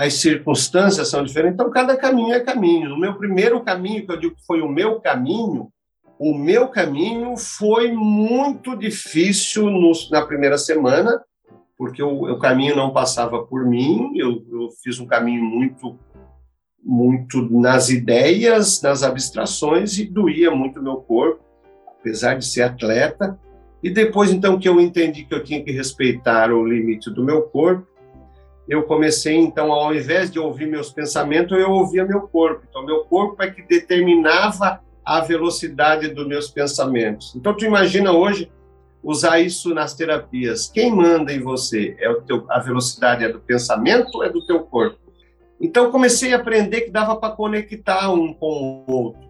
as 0.00 0.14
circunstâncias 0.14 1.08
são 1.08 1.22
diferentes, 1.22 1.54
então 1.54 1.70
cada 1.70 1.96
caminho 1.96 2.32
é 2.32 2.40
caminho. 2.40 2.88
No 2.88 2.98
meu 2.98 3.14
primeiro 3.14 3.60
caminho, 3.60 4.06
que 4.06 4.12
eu 4.12 4.18
digo 4.18 4.34
que 4.34 4.46
foi 4.46 4.60
o 4.60 4.68
meu 4.68 5.00
caminho, 5.00 5.68
o 6.18 6.34
meu 6.34 6.68
caminho 6.68 7.36
foi 7.36 7.92
muito 7.92 8.76
difícil 8.76 9.70
no, 9.70 9.92
na 10.10 10.24
primeira 10.24 10.56
semana, 10.56 11.22
porque 11.76 12.02
o, 12.02 12.32
o, 12.32 12.38
caminho 12.38 12.76
não 12.76 12.92
passava 12.92 13.42
por 13.44 13.66
mim, 13.66 14.12
eu, 14.16 14.44
eu 14.50 14.68
fiz 14.82 15.00
um 15.00 15.06
caminho 15.06 15.44
muito 15.44 15.98
muito 16.82 17.42
nas 17.50 17.90
ideias, 17.90 18.80
nas 18.80 19.02
abstrações 19.02 19.98
e 19.98 20.06
doía 20.06 20.50
muito 20.50 20.82
meu 20.82 20.96
corpo 20.96 21.50
apesar 22.00 22.34
de 22.34 22.44
ser 22.44 22.62
atleta. 22.62 23.38
E 23.82 23.90
depois, 23.90 24.32
então, 24.32 24.58
que 24.58 24.68
eu 24.68 24.80
entendi 24.80 25.24
que 25.24 25.34
eu 25.34 25.44
tinha 25.44 25.62
que 25.62 25.70
respeitar 25.70 26.50
o 26.52 26.66
limite 26.66 27.10
do 27.10 27.24
meu 27.24 27.42
corpo, 27.42 27.86
eu 28.70 28.84
comecei, 28.84 29.34
então, 29.36 29.72
ao 29.72 29.92
invés 29.92 30.30
de 30.30 30.38
ouvir 30.38 30.66
meus 30.66 30.92
pensamentos, 30.92 31.58
eu 31.58 31.72
ouvia 31.72 32.04
meu 32.04 32.20
corpo. 32.28 32.62
Então, 32.70 32.86
meu 32.86 33.00
corpo 33.00 33.42
é 33.42 33.50
que 33.50 33.62
determinava 33.62 34.80
a 35.04 35.20
velocidade 35.22 36.06
dos 36.06 36.24
meus 36.24 36.48
pensamentos. 36.48 37.34
Então, 37.34 37.52
tu 37.52 37.64
imagina 37.64 38.12
hoje 38.12 38.48
usar 39.02 39.40
isso 39.40 39.74
nas 39.74 39.94
terapias. 39.94 40.68
Quem 40.68 40.94
manda 40.94 41.32
em 41.32 41.40
você? 41.40 41.96
É 41.98 42.08
o 42.08 42.22
teu, 42.22 42.46
a 42.48 42.60
velocidade 42.60 43.24
é 43.24 43.28
do 43.28 43.40
pensamento 43.40 44.18
ou 44.18 44.24
é 44.24 44.28
do 44.28 44.46
teu 44.46 44.60
corpo? 44.60 45.00
Então, 45.60 45.90
comecei 45.90 46.32
a 46.32 46.36
aprender 46.36 46.82
que 46.82 46.92
dava 46.92 47.16
para 47.16 47.34
conectar 47.34 48.08
um 48.12 48.32
com 48.32 48.84
o 48.86 48.92
outro. 48.92 49.28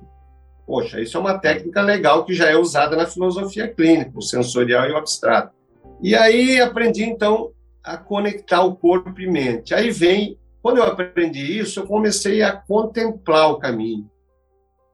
Poxa, 0.67 1.01
isso 1.01 1.17
é 1.17 1.21
uma 1.21 1.39
técnica 1.39 1.81
legal 1.81 2.27
que 2.27 2.35
já 2.35 2.51
é 2.51 2.57
usada 2.59 2.95
na 2.95 3.07
filosofia 3.07 3.67
clínica, 3.67 4.13
o 4.15 4.21
sensorial 4.21 4.87
e 4.87 4.93
o 4.93 4.99
abstrato. 4.99 5.55
E 6.03 6.15
aí 6.15 6.61
aprendi, 6.61 7.05
então, 7.05 7.53
a 7.85 7.97
conectar 7.97 8.63
o 8.63 8.77
corpo 8.77 9.19
e 9.21 9.27
mente. 9.27 9.75
Aí 9.75 9.91
vem, 9.91 10.39
quando 10.63 10.79
eu 10.79 10.85
aprendi 10.85 11.59
isso, 11.59 11.81
eu 11.81 11.87
comecei 11.87 12.43
a 12.43 12.53
contemplar 12.53 13.51
o 13.51 13.59
caminho. 13.59 14.11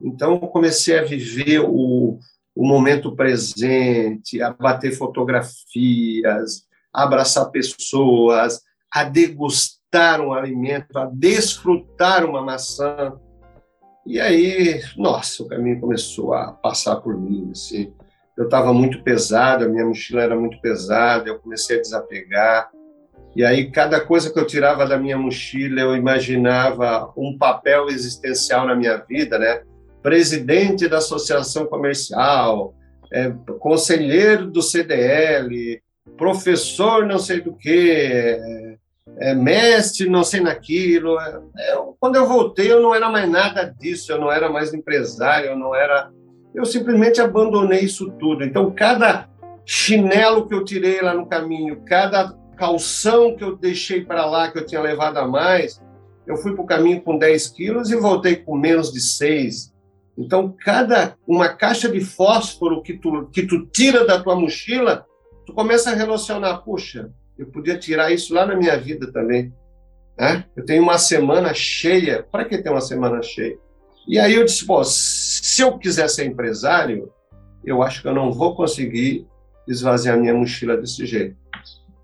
Então, 0.01 0.35
eu 0.35 0.49
comecei 0.49 0.99
a 0.99 1.05
viver 1.05 1.61
o, 1.61 2.19
o 2.55 2.67
momento 2.67 3.15
presente, 3.15 4.41
a 4.41 4.53
bater 4.53 4.93
fotografias, 4.93 6.67
a 6.93 7.03
abraçar 7.03 7.51
pessoas, 7.51 8.61
a 8.93 9.05
degustar 9.05 10.21
um 10.21 10.33
alimento, 10.33 10.97
a 10.99 11.07
desfrutar 11.07 12.25
uma 12.25 12.43
maçã. 12.43 13.13
E 14.05 14.21
aí, 14.21 14.81
nossa, 14.97 15.43
o 15.43 15.49
caminho 15.49 15.81
começou 15.81 16.33
a 16.35 16.53
passar 16.53 16.97
por 16.97 17.19
mim, 17.19 17.51
assim. 17.51 17.93
Eu 18.37 18.45
estava 18.45 18.73
muito 18.73 19.03
pesado, 19.03 19.65
a 19.65 19.69
minha 19.69 19.85
mochila 19.85 20.23
era 20.23 20.37
muito 20.37 20.61
pesada, 20.61 21.29
eu 21.29 21.39
comecei 21.39 21.79
a 21.79 21.81
desapegar. 21.81 22.71
E 23.35 23.45
aí, 23.45 23.71
cada 23.71 24.01
coisa 24.01 24.33
que 24.33 24.39
eu 24.39 24.47
tirava 24.47 24.87
da 24.87 24.99
minha 24.99 25.19
mochila, 25.19 25.81
eu 25.81 25.97
imaginava 25.97 27.13
um 27.17 27.37
papel 27.37 27.89
existencial 27.89 28.67
na 28.67 28.75
minha 28.75 28.97
vida, 28.97 29.39
né? 29.39 29.63
Presidente 30.03 30.89
da 30.89 30.99
associação 30.99 31.67
comercial, 31.67 32.75
é, 33.13 33.31
conselheiro 33.59 34.51
do 34.51 34.63
CDL, 34.63 35.83
professor 36.17 37.07
não 37.07 37.19
sei 37.19 37.41
do 37.41 37.55
que, 37.55 38.39
é, 39.19 39.35
mestre, 39.35 40.09
não 40.09 40.25
sei 40.25 40.41
naquilo. 40.41 41.19
É, 41.21 41.75
eu, 41.75 41.97
quando 41.99 42.17
eu 42.17 42.27
voltei, 42.27 42.71
eu 42.71 42.81
não 42.81 42.95
era 42.95 43.09
mais 43.09 43.29
nada 43.29 43.65
disso, 43.65 44.13
eu 44.13 44.19
não 44.19 44.31
era 44.31 44.49
mais 44.49 44.73
empresário, 44.75 45.51
eu 45.51 45.57
não 45.57 45.75
era. 45.75 46.11
Eu 46.57 46.65
simplesmente 46.65 47.21
abandonei 47.21 47.81
isso 47.81 48.11
tudo. 48.13 48.43
Então, 48.43 48.71
cada 48.71 49.29
chinelo 49.67 50.49
que 50.49 50.55
eu 50.55 50.65
tirei 50.65 51.03
lá 51.03 51.13
no 51.13 51.27
caminho, 51.27 51.83
cada 51.85 52.33
calção 52.57 53.37
que 53.37 53.45
eu 53.45 53.55
deixei 53.55 54.03
para 54.03 54.25
lá, 54.25 54.51
que 54.51 54.59
eu 54.59 54.65
tinha 54.65 54.81
levado 54.81 55.19
a 55.19 55.29
mais, 55.29 55.83
eu 56.27 56.35
fui 56.39 56.55
para 56.55 56.65
o 56.65 56.67
caminho 56.67 57.03
com 57.03 57.19
10 57.19 57.49
quilos 57.49 57.91
e 57.91 57.97
voltei 57.97 58.37
com 58.37 58.57
menos 58.57 58.91
de 58.91 59.03
6. 59.03 59.71
Então, 60.17 60.57
cada 60.65 61.15
uma 61.29 61.51
caixa 61.51 61.91
de 61.91 62.01
fósforo 62.01 62.83
que 62.83 62.95
tu, 62.95 63.27
que 63.27 63.47
tu 63.47 63.67
tira 63.67 64.07
da 64.07 64.19
tua 64.19 64.35
mochila, 64.35 65.05
tu 65.45 65.53
começa 65.53 65.91
a 65.91 65.95
relacionar, 65.95 66.57
puxa, 66.59 67.11
eu 67.39 67.47
podia 67.49 67.79
tirar 67.79 68.11
isso 68.11 68.33
lá 68.33 68.47
na 68.47 68.57
minha 68.57 68.79
vida 68.79 69.13
também. 69.13 69.53
Né? 70.19 70.47
Eu 70.57 70.65
tenho 70.65 70.83
uma 70.83 70.97
semana 70.97 71.53
cheia. 71.53 72.23
Para 72.23 72.47
que 72.47 72.57
ter 72.57 72.71
uma 72.71 72.81
semana 72.81 73.21
cheia? 73.23 73.59
E 74.07 74.19
aí 74.19 74.35
eu 74.35 74.45
disse, 74.45 74.65
pô, 74.65 74.83
se 74.85 75.63
eu 75.63 75.77
quiser 75.79 76.09
ser 76.09 76.27
empresário, 76.27 77.11
eu 77.65 77.83
acho 77.83 78.03
que 78.03 78.09
eu 78.09 78.15
não 78.15 78.31
vou 78.31 78.55
conseguir 78.55 79.27
esvaziar 79.67 80.19
minha 80.19 80.35
mochila 80.35 80.77
desse 80.77 81.05
jeito. 81.05 81.37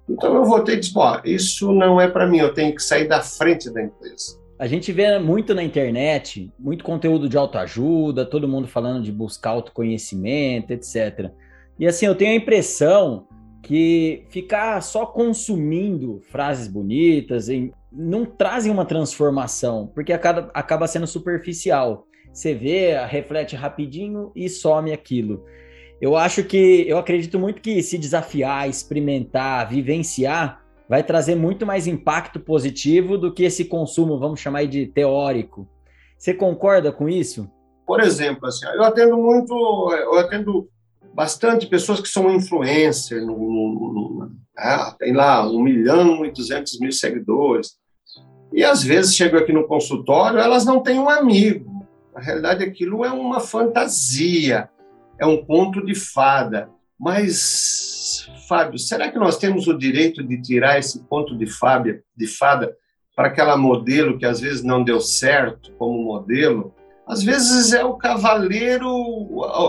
Então 0.09 0.35
eu 0.35 0.45
voltei 0.45 0.75
e 0.75 0.81
disse, 0.81 0.93
pô, 0.93 1.03
isso 1.25 1.73
não 1.73 2.01
é 2.01 2.09
para 2.09 2.27
mim, 2.27 2.38
eu 2.38 2.53
tenho 2.53 2.75
que 2.75 2.83
sair 2.83 3.07
da 3.07 3.21
frente 3.21 3.71
da 3.73 3.83
empresa. 3.83 4.41
A 4.59 4.67
gente 4.67 4.93
vê 4.93 5.19
muito 5.19 5.55
na 5.55 5.62
internet, 5.62 6.53
muito 6.59 6.85
conteúdo 6.85 7.29
de 7.29 7.37
autoajuda, 7.37 8.25
todo 8.25 8.49
mundo 8.49 8.69
falando 8.69 9.03
de 9.03 9.11
buscar 9.11 9.51
autoconhecimento, 9.51 10.73
etc. 10.73 11.31
E 11.79 11.87
assim, 11.87 12.07
eu 12.07 12.15
tenho 12.15 12.33
a 12.33 12.37
impressão 12.37 13.27
que 13.62 14.25
ficar 14.29 14.81
só 14.81 15.07
consumindo 15.07 16.21
frases 16.31 16.69
bonitas 16.69 17.49
não 17.92 18.24
trazem 18.24 18.72
uma 18.72 18.85
transformação, 18.85 19.90
porque 19.94 20.12
acaba, 20.12 20.50
acaba 20.55 20.87
sendo 20.87 21.07
superficial. 21.07 22.07
Você 22.33 22.55
vê, 22.55 22.96
reflete 23.05 23.55
rapidinho 23.55 24.33
e 24.35 24.48
some 24.48 24.92
aquilo. 24.92 25.44
Eu 26.00 26.16
acho 26.16 26.42
que, 26.42 26.85
eu 26.88 26.98
acredito 26.98 27.38
muito 27.38 27.61
que 27.61 27.83
se 27.83 27.98
desafiar, 27.98 28.68
experimentar, 28.68 29.68
vivenciar, 29.68 30.62
vai 30.88 31.02
trazer 31.02 31.35
muito 31.35 31.64
mais 31.64 31.87
impacto 31.87 32.40
positivo 32.40 33.16
do 33.16 33.33
que 33.33 33.44
esse 33.44 33.66
consumo, 33.66 34.18
vamos 34.18 34.40
chamar 34.40 34.66
de 34.66 34.87
teórico. 34.87 35.68
Você 36.18 36.35
concorda 36.35 36.90
com 36.90 37.09
isso? 37.09 37.48
Por 37.87 38.00
exemplo, 38.00 38.46
assim, 38.46 38.66
eu 38.66 38.83
atendo 38.83 39.16
muito, 39.16 39.55
eu 39.92 40.18
atendo 40.18 40.68
bastante 41.14 41.66
pessoas 41.66 42.00
que 42.00 42.09
são 42.09 42.35
influencers, 42.35 43.24
no, 43.24 43.37
no, 43.37 43.92
no, 43.92 44.33
ah, 44.57 44.94
tem 44.98 45.12
lá 45.12 45.48
1 45.48 45.62
milhão 45.62 46.24
e 46.24 46.33
200 46.33 46.81
mil 46.81 46.92
seguidores. 46.92 47.82
E 48.53 48.65
às 48.65 48.83
vezes 48.83 49.17
chegam 49.17 49.41
aqui 49.41 49.53
no 49.53 49.67
consultório, 49.67 50.38
elas 50.38 50.65
não 50.65 50.83
têm 50.83 50.99
um 50.99 51.09
amigo. 51.09 51.87
Na 52.15 52.21
realidade, 52.21 52.62
aquilo 52.62 53.05
é 53.05 53.11
uma 53.11 53.41
fantasia, 53.41 54.69
é 55.19 55.27
um 55.27 55.43
conto 55.45 55.85
de 55.85 55.95
fada. 55.95 56.69
Mas, 56.99 58.31
Fábio, 58.47 58.79
será 58.79 59.11
que 59.11 59.19
nós 59.19 59.38
temos 59.38 59.67
o 59.67 59.77
direito 59.77 60.23
de 60.23 60.41
tirar 60.41 60.79
esse 60.79 61.01
conto 61.05 61.37
de, 61.37 61.47
fábia, 61.47 62.03
de 62.17 62.27
fada 62.27 62.77
para 63.17 63.29
aquela 63.29 63.57
modelo 63.57 64.19
que 64.19 64.27
às 64.27 64.41
vezes 64.41 64.62
não 64.62 64.85
deu 64.85 65.01
certo 65.01 65.73
como 65.73 66.03
modelo, 66.03 66.75
às 67.07 67.23
vezes 67.23 67.73
é 67.73 67.85
o 67.85 67.95
cavaleiro, 67.95 68.88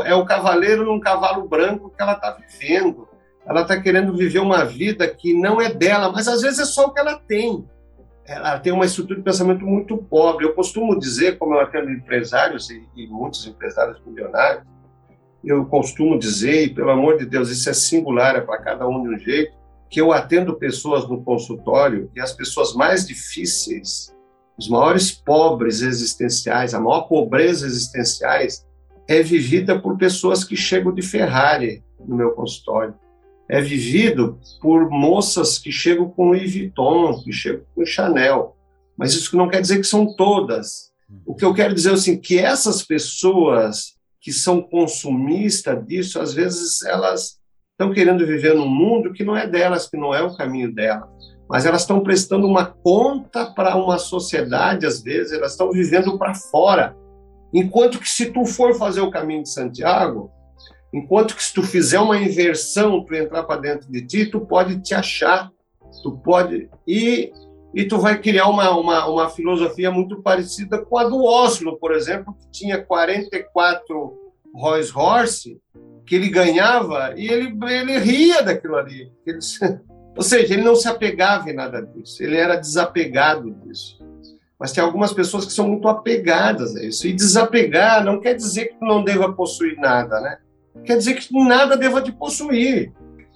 é 0.05 0.13
o 0.13 0.25
cavaleiro 0.25 0.85
num 0.85 0.99
cavalo 0.99 1.47
branco 1.47 1.89
que 1.89 2.01
ela 2.01 2.13
está 2.13 2.31
vivendo. 2.31 3.07
Ela 3.45 3.63
está 3.63 3.81
querendo 3.81 4.15
viver 4.15 4.39
uma 4.39 4.63
vida 4.63 5.07
que 5.07 5.33
não 5.33 5.59
é 5.59 5.73
dela, 5.73 6.11
mas 6.11 6.27
às 6.27 6.41
vezes 6.41 6.59
é 6.59 6.65
só 6.65 6.85
o 6.85 6.93
que 6.93 6.99
ela 6.99 7.19
tem. 7.19 7.67
Ela 8.25 8.59
tem 8.59 8.71
uma 8.71 8.85
estrutura 8.85 9.19
de 9.19 9.25
pensamento 9.25 9.65
muito 9.65 9.97
pobre. 9.97 10.45
Eu 10.45 10.53
costumo 10.53 10.97
dizer, 10.97 11.37
como 11.37 11.55
eu 11.55 11.59
atendo 11.59 11.91
empresários 11.91 12.69
e, 12.69 12.81
e 12.95 13.07
muitos 13.07 13.45
empresários 13.45 14.01
milionários, 14.05 14.63
eu 15.43 15.65
costumo 15.65 16.17
dizer, 16.17 16.63
e 16.63 16.73
pelo 16.73 16.89
amor 16.89 17.17
de 17.17 17.25
Deus, 17.25 17.49
isso 17.49 17.69
é 17.69 17.73
singular, 17.73 18.37
é 18.37 18.41
para 18.41 18.57
cada 18.59 18.87
um 18.87 19.03
de 19.03 19.09
um 19.09 19.19
jeito, 19.19 19.53
que 19.89 19.99
eu 19.99 20.13
atendo 20.13 20.55
pessoas 20.55 21.07
no 21.07 21.21
consultório 21.21 22.09
e 22.15 22.21
as 22.21 22.31
pessoas 22.31 22.73
mais 22.73 23.05
difíceis 23.05 24.13
os 24.57 24.69
maiores 24.69 25.11
pobres 25.11 25.81
existenciais, 25.81 26.73
a 26.73 26.79
maior 26.79 27.03
pobreza 27.03 27.65
existenciais 27.65 28.65
é 29.07 29.21
vivida 29.21 29.79
por 29.79 29.97
pessoas 29.97 30.43
que 30.43 30.55
chegam 30.55 30.93
de 30.93 31.01
Ferrari 31.01 31.83
no 31.99 32.15
meu 32.15 32.31
consultório. 32.31 32.93
É 33.53 33.61
vivido 33.61 34.39
por 34.61 34.89
moças 34.89 35.57
que 35.59 35.71
chegam 35.71 36.09
com 36.09 36.27
Louis 36.27 36.51
Vuitton, 36.51 37.21
que 37.23 37.31
chegam 37.31 37.63
com 37.75 37.85
Chanel. 37.85 38.55
Mas 38.97 39.13
isso 39.13 39.35
não 39.37 39.47
quer 39.47 39.61
dizer 39.61 39.77
que 39.77 39.83
são 39.83 40.15
todas. 40.15 40.91
O 41.25 41.35
que 41.35 41.45
eu 41.45 41.53
quero 41.53 41.73
dizer 41.73 41.91
é 41.91 41.93
assim, 41.93 42.17
que 42.17 42.39
essas 42.39 42.83
pessoas 42.83 43.93
que 44.19 44.31
são 44.31 44.61
consumistas 44.61 45.85
disso, 45.85 46.19
às 46.19 46.33
vezes 46.33 46.81
elas 46.83 47.37
estão 47.71 47.93
querendo 47.93 48.25
viver 48.25 48.55
num 48.55 48.67
mundo 48.67 49.13
que 49.13 49.23
não 49.23 49.35
é 49.35 49.45
delas, 49.45 49.87
que 49.87 49.97
não 49.97 50.15
é 50.15 50.23
o 50.23 50.35
caminho 50.35 50.73
delas 50.73 51.07
mas 51.53 51.65
elas 51.65 51.81
estão 51.81 52.01
prestando 52.01 52.47
uma 52.47 52.65
conta 52.65 53.45
para 53.45 53.75
uma 53.75 53.99
sociedade, 53.99 54.85
às 54.87 55.03
vezes, 55.03 55.33
elas 55.33 55.51
estão 55.51 55.71
vivendo 55.71 56.17
para 56.17 56.33
fora. 56.33 56.95
Enquanto 57.53 57.99
que 57.99 58.09
se 58.09 58.31
tu 58.31 58.45
for 58.45 58.73
fazer 58.75 59.01
o 59.01 59.11
caminho 59.11 59.43
de 59.43 59.49
Santiago, 59.49 60.31
enquanto 60.93 61.35
que 61.35 61.43
se 61.43 61.53
tu 61.53 61.63
fizer 61.63 61.99
uma 61.99 62.17
inversão, 62.17 63.03
tu 63.03 63.15
entrar 63.15 63.43
para 63.43 63.59
dentro 63.59 63.91
de 63.91 64.05
ti, 64.05 64.25
tu 64.25 64.41
pode 64.41 64.81
te 64.81 64.93
achar, 64.93 65.51
tu 66.01 66.17
pode 66.19 66.69
e 66.87 67.31
e 67.73 67.85
tu 67.85 67.97
vai 67.97 68.21
criar 68.21 68.47
uma, 68.49 68.69
uma, 68.77 69.07
uma 69.07 69.29
filosofia 69.29 69.89
muito 69.89 70.21
parecida 70.21 70.77
com 70.77 70.95
a 70.95 71.05
do 71.05 71.23
Oslo, 71.23 71.75
por 71.79 71.91
exemplo, 71.91 72.35
que 72.35 72.51
tinha 72.51 72.79
44 72.79 74.13
Rolls 74.53 74.91
Royce 74.91 75.59
que 76.05 76.15
ele 76.15 76.29
ganhava 76.29 77.13
e 77.17 77.27
ele, 77.27 77.57
ele 77.67 77.97
ria 77.97 78.43
daquilo 78.43 78.75
ali. 78.75 79.11
Ele, 79.25 79.39
ou 80.15 80.21
seja, 80.21 80.53
ele 80.53 80.63
não 80.63 80.75
se 80.75 80.87
apegava 80.87 81.49
em 81.49 81.55
nada 81.55 81.81
disso, 81.81 82.21
ele 82.21 82.37
era 82.37 82.55
desapegado 82.57 83.49
disso. 83.51 83.97
Mas 84.59 84.71
tem 84.71 84.83
algumas 84.83 85.11
pessoas 85.11 85.45
que 85.45 85.51
são 85.51 85.67
muito 85.67 85.87
apegadas 85.87 86.75
a 86.75 86.83
isso. 86.83 87.07
E 87.07 87.13
desapegar 87.13 88.03
não 88.05 88.21
quer 88.21 88.33
dizer 88.33 88.67
que 88.67 88.85
não 88.85 89.03
deva 89.03 89.33
possuir 89.33 89.77
nada, 89.77 90.21
né? 90.21 90.37
Quer 90.85 90.97
dizer 90.97 91.15
que 91.15 91.33
nada 91.33 91.77
deva 91.77 92.01
te 92.01 92.11
possuir. 92.11 92.91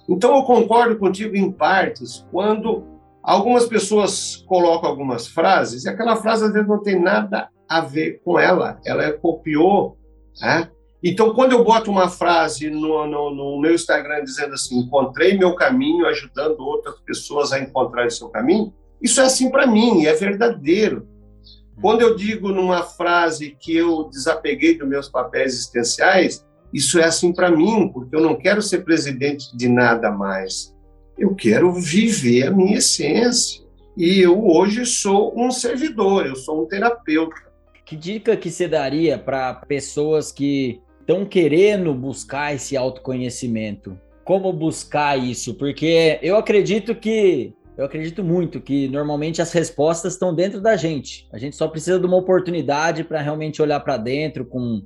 Então 0.08 0.36
eu 0.36 0.42
concordo 0.42 0.98
contigo 0.98 1.36
em 1.36 1.52
partes 1.52 2.26
quando 2.30 2.84
algumas 3.22 3.66
pessoas 3.66 4.36
colocam 4.46 4.88
algumas 4.88 5.26
frases 5.26 5.84
e 5.84 5.88
aquela 5.88 6.16
frase 6.16 6.44
às 6.44 6.52
vezes 6.52 6.68
não 6.68 6.82
tem 6.82 7.00
nada 7.00 7.48
a 7.68 7.80
ver 7.80 8.20
com 8.24 8.38
ela. 8.38 8.80
Ela 8.84 9.12
copiou, 9.12 9.98
né? 10.40 10.70
Então, 11.02 11.32
quando 11.32 11.52
eu 11.52 11.62
boto 11.62 11.90
uma 11.92 12.08
frase 12.08 12.68
no, 12.70 13.06
no, 13.06 13.32
no, 13.32 13.60
meu 13.60 13.72
Instagram 13.72 14.24
dizendo 14.24 14.54
assim, 14.54 14.80
encontrei 14.80 15.38
meu 15.38 15.54
caminho 15.54 16.06
ajudando 16.06 16.58
outras 16.58 16.98
pessoas 17.02 17.52
a 17.52 17.60
encontrar 17.60 18.06
o 18.06 18.10
seu 18.10 18.28
caminho, 18.28 18.74
isso 19.00 19.20
é 19.20 19.24
assim 19.24 19.48
para 19.48 19.64
mim, 19.64 20.06
é 20.06 20.12
verdadeiro. 20.14 21.06
Quando 21.80 22.02
eu 22.02 22.16
digo 22.16 22.48
numa 22.48 22.82
frase 22.82 23.56
que 23.60 23.76
eu 23.76 24.08
desapeguei 24.10 24.76
dos 24.76 24.88
meus 24.88 25.08
papéis 25.08 25.54
existenciais, 25.54 26.44
isso 26.72 26.98
é 26.98 27.04
assim 27.04 27.32
para 27.32 27.50
mim, 27.50 27.88
porque 27.92 28.14
eu 28.14 28.20
não 28.20 28.34
quero 28.34 28.60
ser 28.60 28.84
presidente 28.84 29.56
de 29.56 29.68
nada 29.68 30.10
mais. 30.10 30.74
Eu 31.16 31.34
quero 31.34 31.72
viver 31.72 32.46
a 32.46 32.50
minha 32.50 32.78
essência. 32.78 33.66
E 33.96 34.20
eu 34.20 34.46
hoje 34.46 34.86
sou 34.86 35.34
um 35.36 35.50
servidor, 35.50 36.26
eu 36.26 36.36
sou 36.36 36.62
um 36.62 36.66
terapeuta. 36.66 37.34
Que 37.84 37.96
dica 37.96 38.36
que 38.36 38.50
você 38.50 38.68
daria 38.68 39.18
para 39.18 39.54
pessoas 39.54 40.30
que 40.30 40.80
estão 41.00 41.24
querendo 41.24 41.92
buscar 41.94 42.54
esse 42.54 42.76
autoconhecimento. 42.76 43.98
Como 44.24 44.52
buscar 44.52 45.18
isso? 45.18 45.54
Porque 45.54 46.18
eu 46.22 46.36
acredito 46.36 46.94
que 46.94 47.54
eu 47.78 47.84
acredito 47.84 48.22
muito 48.24 48.60
que 48.60 48.88
normalmente 48.88 49.40
as 49.40 49.52
respostas 49.52 50.14
estão 50.14 50.34
dentro 50.34 50.60
da 50.60 50.76
gente. 50.76 51.28
A 51.32 51.38
gente 51.38 51.56
só 51.56 51.68
precisa 51.68 51.98
de 51.98 52.04
uma 52.04 52.16
oportunidade 52.16 53.04
para 53.04 53.20
realmente 53.20 53.62
olhar 53.62 53.78
para 53.80 53.96
dentro 53.96 54.44
com, 54.44 54.82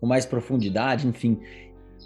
com 0.00 0.06
mais 0.06 0.24
profundidade, 0.24 1.06
enfim. 1.06 1.38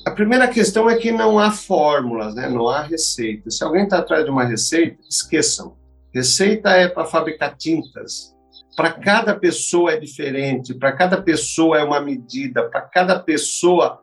A 0.05 0.11
primeira 0.11 0.49
questão 0.49 0.91
é 0.91 0.97
que 0.97 1.13
não 1.13 1.39
há 1.39 1.51
fórmulas, 1.51 2.35
né? 2.35 2.49
não 2.49 2.69
há 2.69 2.83
receita. 2.83 3.51
Se 3.51 3.63
alguém 3.63 3.85
está 3.85 3.99
atrás 3.99 4.25
de 4.25 4.31
uma 4.31 4.45
receita, 4.45 4.99
esqueçam. 5.09 5.77
Receita 6.13 6.71
é 6.71 6.89
para 6.89 7.05
fabricar 7.05 7.57
tintas, 7.57 8.35
para 8.77 8.93
cada 8.93 9.35
pessoa 9.35 9.93
é 9.93 9.97
diferente, 9.97 10.75
para 10.75 10.93
cada 10.93 11.21
pessoa 11.21 11.79
é 11.79 11.85
uma 11.85 12.01
medida, 12.01 12.69
para 12.69 12.83
cada 12.83 13.19
pessoa 13.19 14.01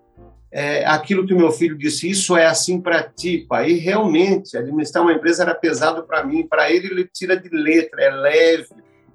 é 0.52 0.86
aquilo 0.86 1.26
que 1.26 1.34
meu 1.34 1.50
filho 1.52 1.78
disse, 1.78 2.10
isso 2.10 2.36
é 2.36 2.46
assim 2.46 2.82
para 2.82 3.04
ti, 3.04 3.46
pai. 3.48 3.72
E 3.72 3.78
realmente, 3.78 4.58
administrar 4.58 5.02
uma 5.02 5.14
empresa 5.14 5.44
era 5.44 5.56
pesado 5.56 6.04
para 6.04 6.26
mim, 6.26 6.46
para 6.46 6.70
ele 6.70 6.88
ele 6.88 7.06
tira 7.06 7.38
de 7.38 7.48
letra, 7.50 8.04
é 8.04 8.10
leve. 8.10 8.68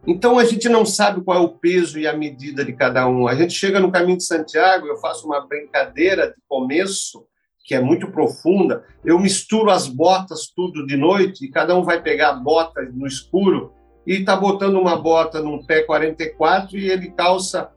Então 0.07 0.39
a 0.39 0.45
gente 0.45 0.69
não 0.69 0.87
sabe 0.87 1.23
qual 1.23 1.39
é 1.39 1.41
o 1.41 1.49
peso 1.49 1.99
e 1.99 2.07
a 2.07 2.17
medida 2.17 2.65
de 2.65 2.73
cada 2.73 3.09
um. 3.09 3.27
A 3.27 3.35
gente 3.35 3.53
chega 3.53 3.81
no 3.81 3.91
caminho 3.91 4.19
de 4.19 4.25
Santiago, 4.25 4.87
eu 4.87 4.97
faço 4.99 5.27
uma 5.27 5.47
brincadeira 5.47 6.29
de 6.29 6.37
começo 6.49 7.27
que 7.65 7.75
é 7.75 7.81
muito 7.81 8.13
profunda. 8.13 8.85
Eu 9.05 9.19
misturo 9.19 9.71
as 9.71 9.89
botas 9.89 10.47
tudo 10.55 10.87
de 10.87 10.97
noite 10.97 11.45
e 11.45 11.51
cada 11.51 11.75
um 11.75 11.83
vai 11.83 12.01
pegar 12.01 12.31
a 12.31 12.35
bota 12.35 12.81
no 12.93 13.07
escuro 13.07 13.73
e 14.07 14.21
está 14.21 14.37
botando 14.37 14.77
uma 14.77 14.97
bota 14.97 15.43
num 15.43 15.65
pé 15.67 15.83
44 15.83 16.79
e 16.79 16.89
ele 16.89 17.11
calça 17.11 17.69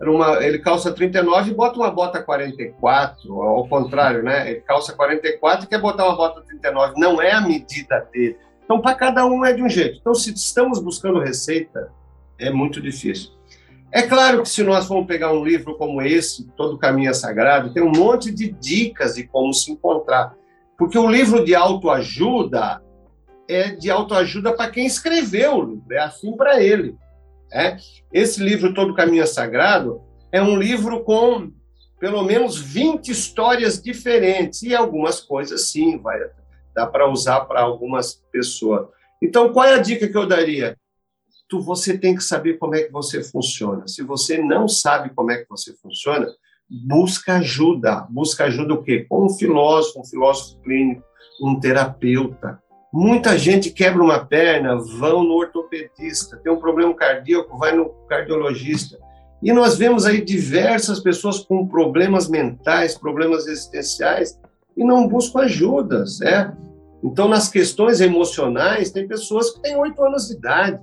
uma, 0.00 0.44
ele 0.44 0.58
calça 0.58 0.92
39 0.92 1.50
e 1.50 1.54
bota 1.54 1.76
uma 1.76 1.90
bota 1.90 2.22
44, 2.22 3.42
ao 3.42 3.68
contrário, 3.68 4.22
né? 4.22 4.50
Ele 4.50 4.60
calça 4.60 4.92
44 4.92 5.64
e 5.64 5.68
quer 5.68 5.80
botar 5.80 6.06
uma 6.06 6.16
bota 6.16 6.40
39, 6.42 6.94
não 6.98 7.20
é 7.20 7.32
a 7.32 7.40
medida 7.40 8.08
dele. 8.12 8.36
Então, 8.72 8.80
para 8.80 8.94
cada 8.94 9.26
um 9.26 9.44
é 9.44 9.52
de 9.52 9.62
um 9.62 9.68
jeito. 9.68 9.98
Então, 10.00 10.14
se 10.14 10.32
estamos 10.32 10.78
buscando 10.78 11.20
receita, 11.20 11.92
é 12.38 12.50
muito 12.50 12.80
difícil. 12.80 13.32
É 13.92 14.00
claro 14.00 14.40
que 14.40 14.48
se 14.48 14.62
nós 14.62 14.86
formos 14.86 15.06
pegar 15.06 15.30
um 15.30 15.44
livro 15.44 15.76
como 15.76 16.00
esse, 16.00 16.46
Todo 16.56 16.78
Caminho 16.78 17.10
é 17.10 17.12
Sagrado, 17.12 17.74
tem 17.74 17.82
um 17.82 17.92
monte 17.92 18.32
de 18.32 18.50
dicas 18.50 19.16
de 19.16 19.24
como 19.26 19.52
se 19.52 19.70
encontrar. 19.70 20.34
Porque 20.78 20.98
o 20.98 21.06
livro 21.06 21.44
de 21.44 21.54
autoajuda, 21.54 22.82
é 23.46 23.72
de 23.72 23.90
autoajuda 23.90 24.54
para 24.54 24.70
quem 24.70 24.86
escreveu 24.86 25.56
o 25.56 25.64
livro, 25.64 25.92
é 25.92 25.98
assim 25.98 26.34
para 26.34 26.62
ele. 26.62 26.96
É? 27.52 27.76
Esse 28.10 28.42
livro, 28.42 28.72
Todo 28.72 28.94
Caminho 28.94 29.22
é 29.22 29.26
Sagrado, 29.26 30.00
é 30.32 30.40
um 30.40 30.56
livro 30.56 31.04
com 31.04 31.52
pelo 32.00 32.24
menos 32.24 32.56
20 32.56 33.10
histórias 33.10 33.82
diferentes, 33.82 34.62
e 34.62 34.74
algumas 34.74 35.20
coisas, 35.20 35.68
sim, 35.68 35.98
vai, 35.98 36.18
dá 36.74 36.86
para 36.86 37.08
usar 37.08 37.42
para 37.42 37.60
algumas 37.60 38.14
pessoas. 38.30 38.88
Então, 39.22 39.52
qual 39.52 39.66
é 39.66 39.74
a 39.74 39.78
dica 39.78 40.08
que 40.08 40.16
eu 40.16 40.26
daria? 40.26 40.76
Tu, 41.48 41.60
você 41.60 41.98
tem 41.98 42.14
que 42.14 42.24
saber 42.24 42.58
como 42.58 42.74
é 42.74 42.82
que 42.82 42.92
você 42.92 43.22
funciona. 43.22 43.86
Se 43.86 44.02
você 44.02 44.38
não 44.38 44.66
sabe 44.66 45.10
como 45.14 45.30
é 45.30 45.38
que 45.38 45.48
você 45.48 45.74
funciona, 45.74 46.26
busca 46.68 47.36
ajuda. 47.36 48.06
Busca 48.10 48.44
ajuda 48.44 48.74
o 48.74 48.82
quê? 48.82 49.06
Com 49.08 49.26
um 49.26 49.30
filósofo, 49.30 50.00
um 50.00 50.04
filósofo 50.04 50.60
clínico, 50.62 51.04
um 51.42 51.60
terapeuta, 51.60 52.62
Muita 52.92 53.38
gente 53.38 53.70
quebra 53.70 54.02
uma 54.02 54.22
perna, 54.22 54.76
vão 54.76 55.24
no 55.24 55.32
ortopedista, 55.32 56.36
tem 56.36 56.52
um 56.52 56.58
problema 56.58 56.92
cardíaco, 56.92 57.56
vai 57.56 57.74
no 57.74 57.88
cardiologista. 58.06 58.98
E 59.42 59.50
nós 59.50 59.78
vemos 59.78 60.04
aí 60.04 60.20
diversas 60.20 61.00
pessoas 61.00 61.38
com 61.38 61.66
problemas 61.66 62.28
mentais, 62.28 62.98
problemas 62.98 63.46
existenciais, 63.46 64.38
e 64.76 64.84
não 64.84 65.08
buscam 65.08 65.40
ajudas, 65.40 66.18
né? 66.20 66.56
Então, 67.02 67.28
nas 67.28 67.48
questões 67.48 68.00
emocionais, 68.00 68.90
tem 68.90 69.08
pessoas 69.08 69.50
que 69.50 69.60
têm 69.60 69.76
oito 69.76 70.02
anos 70.02 70.28
de 70.28 70.34
idade, 70.34 70.80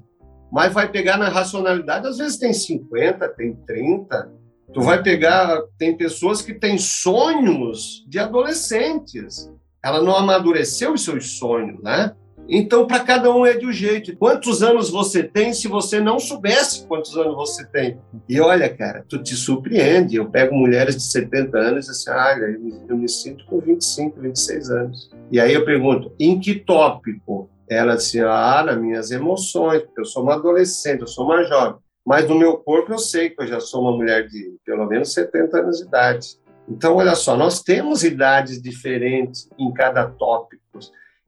mas 0.52 0.74
vai 0.74 0.92
pegar 0.92 1.18
na 1.18 1.30
racionalidade, 1.30 2.08
às 2.08 2.18
vezes 2.18 2.38
tem 2.38 2.52
50, 2.52 3.28
tem 3.30 3.56
30. 3.56 4.32
Tu 4.74 4.82
vai 4.82 5.02
pegar, 5.02 5.62
tem 5.78 5.96
pessoas 5.96 6.42
que 6.42 6.54
têm 6.54 6.78
sonhos 6.78 8.06
de 8.08 8.20
adolescentes 8.20 9.50
ela 9.84 10.02
não 10.02 10.16
amadureceu 10.16 10.94
os 10.94 11.04
seus 11.04 11.38
sonhos, 11.38 11.82
né? 11.82 12.14
Então, 12.52 12.88
para 12.88 13.04
cada 13.04 13.32
um 13.32 13.46
é 13.46 13.54
de 13.54 13.68
um 13.68 13.72
jeito. 13.72 14.16
Quantos 14.18 14.64
anos 14.64 14.90
você 14.90 15.22
tem 15.22 15.54
se 15.54 15.68
você 15.68 16.00
não 16.00 16.20
soubesse 16.20 16.88
quantos 16.88 17.16
anos 17.16 17.36
você 17.36 17.64
tem? 17.68 18.00
E 18.28 18.42
olha, 18.42 18.68
cara, 18.68 19.06
tu 19.08 19.22
te 19.22 19.36
surpreende. 19.36 20.16
Eu 20.16 20.30
pego 20.30 20.56
mulheres 20.56 20.96
de 20.96 21.04
70 21.04 21.58
anos 21.58 21.88
e 21.88 21.92
assim, 21.92 22.10
olha, 22.10 22.48
me, 22.58 22.74
eu 22.90 22.98
me 22.98 23.08
sinto 23.08 23.46
com 23.46 23.60
25, 23.60 24.20
26 24.20 24.72
anos. 24.72 25.12
E 25.32 25.40
aí 25.40 25.54
eu 25.54 25.64
pergunto, 25.64 26.12
em 26.20 26.40
que 26.40 26.56
tópico? 26.56 27.48
Ela 27.70 27.96
disse, 27.96 28.20
ah, 28.20 28.64
nas 28.66 28.82
minhas 28.82 29.12
emoções, 29.12 29.84
porque 29.84 30.02
eu 30.02 30.06
sou 30.06 30.24
uma 30.24 30.34
adolescente, 30.34 31.02
eu 31.02 31.08
sou 31.08 31.26
uma 31.26 31.44
jovem. 31.44 31.80
Mas 32.04 32.28
no 32.28 32.34
meu 32.34 32.58
corpo 32.58 32.92
eu 32.92 32.98
sei 32.98 33.30
que 33.30 33.44
eu 33.44 33.48
já 33.48 33.60
sou 33.60 33.84
uma 33.84 33.96
mulher 33.96 34.28
de 34.28 34.56
pelo 34.66 34.88
menos 34.88 35.14
70 35.14 35.60
anos 35.60 35.78
de 35.78 35.84
idade. 35.86 36.40
Então, 36.68 36.96
olha 36.96 37.14
só, 37.14 37.38
nós 37.38 37.62
temos 37.62 38.04
idades 38.04 38.60
diferentes 38.60 39.48
em 39.58 39.72
cada 39.72 40.08
tópico. 40.08 40.64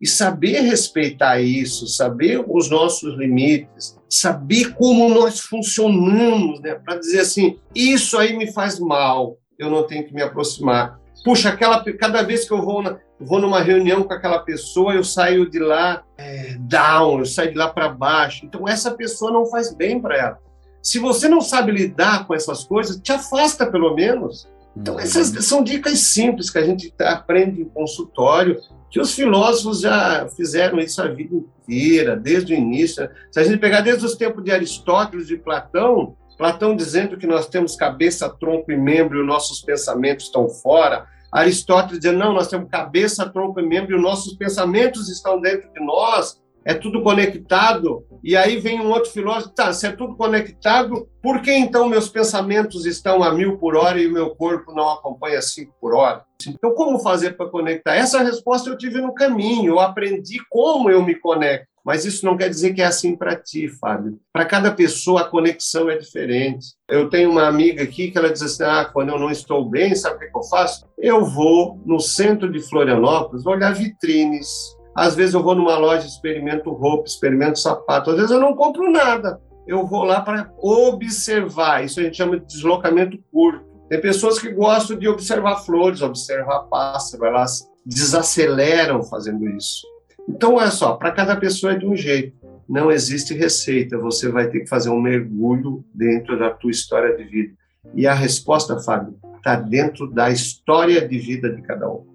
E 0.01 0.07
saber 0.07 0.61
respeitar 0.61 1.39
isso, 1.39 1.85
saber 1.85 2.43
os 2.47 2.69
nossos 2.69 3.15
limites, 3.17 3.95
saber 4.09 4.73
como 4.73 5.07
nós 5.09 5.39
funcionamos, 5.39 6.59
né? 6.59 6.73
Para 6.73 6.97
dizer 6.97 7.19
assim, 7.19 7.59
isso 7.75 8.17
aí 8.17 8.35
me 8.35 8.51
faz 8.51 8.79
mal, 8.79 9.37
eu 9.59 9.69
não 9.69 9.83
tenho 9.83 10.03
que 10.05 10.13
me 10.13 10.23
aproximar. 10.23 10.99
Puxa, 11.23 11.49
aquela, 11.49 11.83
cada 11.93 12.23
vez 12.23 12.47
que 12.47 12.51
eu 12.51 12.63
vou, 12.63 12.81
na, 12.81 12.97
vou 13.19 13.39
numa 13.39 13.61
reunião 13.61 14.03
com 14.03 14.11
aquela 14.11 14.39
pessoa, 14.39 14.95
eu 14.95 15.03
saio 15.03 15.47
de 15.47 15.59
lá 15.59 16.03
é, 16.17 16.55
down, 16.59 17.19
eu 17.19 17.25
saio 17.25 17.51
de 17.51 17.57
lá 17.57 17.69
para 17.69 17.89
baixo. 17.89 18.43
Então, 18.43 18.67
essa 18.67 18.91
pessoa 18.91 19.31
não 19.31 19.45
faz 19.45 19.73
bem 19.73 20.01
para 20.01 20.17
ela. 20.17 20.37
Se 20.81 20.97
você 20.97 21.29
não 21.29 21.41
sabe 21.41 21.71
lidar 21.71 22.25
com 22.25 22.33
essas 22.33 22.63
coisas, 22.63 22.97
te 22.97 23.11
afasta 23.11 23.67
pelo 23.67 23.93
menos. 23.93 24.49
Então, 24.75 24.99
essas 24.99 25.27
são 25.45 25.63
dicas 25.63 25.99
simples 25.99 26.49
que 26.49 26.57
a 26.57 26.65
gente 26.65 26.91
aprende 26.99 27.61
em 27.61 27.65
consultório, 27.65 28.57
que 28.91 28.99
os 28.99 29.15
filósofos 29.15 29.81
já 29.81 30.27
fizeram 30.35 30.77
isso 30.77 31.01
a 31.01 31.07
vida 31.07 31.35
inteira, 31.35 32.15
desde 32.15 32.53
o 32.53 32.57
início. 32.57 33.09
Se 33.31 33.39
a 33.39 33.43
gente 33.43 33.57
pegar 33.57 33.81
desde 33.81 34.05
os 34.05 34.15
tempos 34.15 34.43
de 34.43 34.51
Aristóteles 34.51 35.29
e 35.29 35.37
Platão, 35.37 36.17
Platão 36.37 36.75
dizendo 36.75 37.17
que 37.17 37.25
nós 37.25 37.47
temos 37.47 37.75
cabeça, 37.75 38.29
tronco 38.29 38.71
e 38.71 38.77
membro 38.77 39.17
e 39.17 39.21
os 39.21 39.27
nossos 39.27 39.61
pensamentos 39.61 40.25
estão 40.25 40.49
fora. 40.49 41.05
Aristóteles 41.31 41.99
dizendo, 41.99 42.19
não, 42.19 42.33
nós 42.33 42.49
temos 42.49 42.69
cabeça, 42.69 43.29
tronco 43.29 43.59
e 43.59 43.65
membro 43.65 43.93
e 43.93 43.95
os 43.95 44.01
nossos 44.01 44.33
pensamentos 44.35 45.07
estão 45.07 45.39
dentro 45.39 45.71
de 45.71 45.79
nós 45.85 46.41
é 46.63 46.73
tudo 46.73 47.01
conectado. 47.01 48.05
E 48.23 48.35
aí 48.35 48.57
vem 48.57 48.79
um 48.79 48.89
outro 48.89 49.11
filósofo, 49.11 49.53
tá, 49.53 49.73
se 49.73 49.87
é 49.87 49.91
tudo 49.91 50.15
conectado, 50.15 51.07
por 51.21 51.41
que 51.41 51.51
então 51.51 51.89
meus 51.89 52.07
pensamentos 52.07 52.85
estão 52.85 53.23
a 53.23 53.33
mil 53.33 53.57
por 53.57 53.75
hora 53.75 53.99
e 53.99 54.07
o 54.07 54.13
meu 54.13 54.35
corpo 54.35 54.71
não 54.73 54.89
acompanha 54.89 55.41
cinco 55.41 55.73
por 55.79 55.93
hora? 55.95 56.23
Então, 56.49 56.73
como 56.73 56.99
fazer 56.99 57.37
para 57.37 57.49
conectar? 57.49 57.95
Essa 57.95 58.23
resposta 58.23 58.69
eu 58.69 58.77
tive 58.77 58.99
no 58.99 59.13
caminho, 59.13 59.73
eu 59.73 59.79
aprendi 59.79 60.37
como 60.49 60.89
eu 60.89 61.03
me 61.03 61.15
conecto. 61.15 61.69
Mas 61.83 62.05
isso 62.05 62.25
não 62.25 62.37
quer 62.37 62.47
dizer 62.47 62.73
que 62.73 62.81
é 62.81 62.85
assim 62.85 63.15
para 63.15 63.35
ti, 63.35 63.67
Fábio. 63.67 64.19
Para 64.31 64.45
cada 64.45 64.71
pessoa, 64.71 65.21
a 65.21 65.27
conexão 65.27 65.89
é 65.89 65.97
diferente. 65.97 66.67
Eu 66.87 67.09
tenho 67.09 67.31
uma 67.31 67.47
amiga 67.47 67.83
aqui 67.83 68.11
que 68.11 68.17
ela 68.17 68.31
diz 68.31 68.43
assim: 68.43 68.63
ah, 68.63 68.85
quando 68.85 69.09
eu 69.09 69.17
não 69.17 69.31
estou 69.31 69.67
bem, 69.67 69.95
sabe 69.95 70.17
o 70.17 70.31
que 70.31 70.37
eu 70.37 70.43
faço? 70.43 70.85
Eu 70.97 71.25
vou 71.25 71.81
no 71.83 71.99
centro 71.99 72.51
de 72.51 72.59
Florianópolis 72.59 73.47
olhar 73.47 73.73
vitrines, 73.73 74.47
às 74.95 75.15
vezes 75.15 75.33
eu 75.33 75.41
vou 75.41 75.55
numa 75.55 75.77
loja, 75.77 76.05
experimento 76.05 76.71
roupa, 76.71 77.07
experimento 77.07 77.59
sapato. 77.59 78.11
Às 78.11 78.17
vezes 78.17 78.31
eu 78.31 78.39
não 78.39 78.55
compro 78.55 78.91
nada. 78.91 79.39
Eu 79.65 79.85
vou 79.87 80.03
lá 80.03 80.21
para 80.21 80.51
observar. 80.57 81.83
Isso 81.83 81.99
a 81.99 82.03
gente 82.03 82.17
chama 82.17 82.39
de 82.39 82.45
deslocamento 82.45 83.17
curto. 83.31 83.70
Tem 83.91 83.99
pessoas 83.99 84.39
que 84.39 84.49
gostam 84.49 84.97
de 84.97 85.05
observar 85.05 85.57
flores, 85.65 86.01
observar 86.01 86.61
pássaros, 86.69 87.27
elas 87.27 87.69
desaceleram 87.85 89.03
fazendo 89.03 89.49
isso. 89.49 89.85
Então, 90.29 90.55
olha 90.55 90.71
só, 90.71 90.93
para 90.93 91.11
cada 91.11 91.35
pessoa 91.35 91.73
é 91.73 91.77
de 91.77 91.85
um 91.85 91.93
jeito. 91.93 92.33
Não 92.69 92.89
existe 92.89 93.33
receita. 93.33 93.97
Você 93.97 94.29
vai 94.29 94.47
ter 94.47 94.61
que 94.61 94.69
fazer 94.69 94.89
um 94.89 95.01
mergulho 95.01 95.83
dentro 95.93 96.39
da 96.39 96.49
tua 96.51 96.71
história 96.71 97.17
de 97.17 97.25
vida. 97.25 97.53
E 97.93 98.07
a 98.07 98.13
resposta, 98.13 98.79
Fábio, 98.79 99.17
está 99.35 99.57
dentro 99.57 100.09
da 100.09 100.29
história 100.29 101.05
de 101.05 101.19
vida 101.19 101.53
de 101.53 101.61
cada 101.61 101.89
um. 101.89 102.05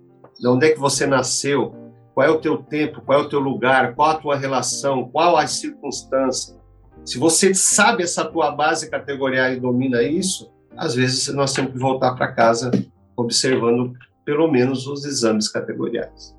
De 0.41 0.49
onde 0.49 0.69
é 0.69 0.71
que 0.71 0.79
você 0.79 1.07
nasceu? 1.07 1.75
qual 2.15 2.27
é 2.27 2.31
o 2.31 2.41
teu 2.41 2.57
tempo, 2.57 3.03
qual 3.03 3.21
é 3.21 3.23
o 3.23 3.29
teu 3.29 3.39
lugar, 3.39 3.95
qual 3.95 4.09
a 4.09 4.15
tua 4.15 4.37
relação, 4.37 5.11
qual 5.11 5.37
as 5.37 5.51
circunstâncias. 5.51 6.59
Se 7.05 7.19
você 7.19 7.53
sabe 7.55 8.03
essa 8.03 8.25
tua 8.25 8.51
base 8.53 8.89
categorial 8.89 9.53
e 9.53 9.61
domina 9.61 10.03
isso, 10.03 10.51
às 10.77 10.95
vezes 10.95 11.33
nós 11.35 11.53
temos 11.53 11.73
que 11.73 11.79
voltar 11.79 12.15
para 12.15 12.33
casa 12.33 12.71
observando 13.17 13.95
pelo 14.25 14.51
menos 14.51 14.87
os 14.87 15.05
exames 15.05 15.49
categoriais. 15.49 16.37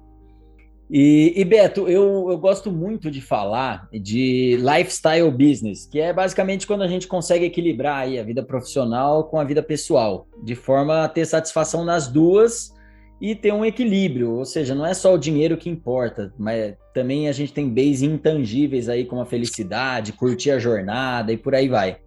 E, 0.90 1.34
e, 1.36 1.44
Beto, 1.44 1.88
eu, 1.90 2.28
eu 2.32 2.38
gosto 2.38 2.72
muito 2.72 3.12
de 3.12 3.20
falar 3.20 3.90
de 3.92 4.58
lifestyle 4.58 5.30
business, 5.30 5.86
que 5.86 6.00
é 6.00 6.14
basicamente 6.14 6.66
quando 6.66 6.82
a 6.82 6.88
gente 6.88 7.08
consegue 7.08 7.44
equilibrar 7.44 8.04
aí 8.04 8.18
a 8.18 8.24
vida 8.24 8.42
profissional 8.42 9.26
com 9.26 9.38
a 9.38 9.44
vida 9.44 9.62
pessoal, 9.62 10.28
de 10.44 10.56
forma 10.56 11.04
a 11.04 11.10
ter 11.10 11.26
satisfação 11.26 11.84
nas 11.84 12.08
duas 12.08 12.74
e 13.20 13.36
ter 13.36 13.52
um 13.52 13.66
equilíbrio, 13.66 14.32
ou 14.32 14.46
seja, 14.46 14.74
não 14.74 14.86
é 14.86 14.94
só 14.94 15.14
o 15.14 15.18
dinheiro 15.18 15.58
que 15.58 15.70
importa, 15.70 16.34
mas 16.38 16.76
também 16.94 17.28
a 17.28 17.32
gente 17.34 17.52
tem 17.52 17.70
bens 17.70 18.02
intangíveis 18.02 18.88
aí 18.88 19.04
como 19.04 19.22
a 19.22 19.26
felicidade, 19.26 20.14
curtir 20.14 20.52
a 20.52 20.60
jornada 20.60 21.34
e 21.34 21.38
por 21.38 21.54
aí 21.54 21.68
vai. 21.68 21.98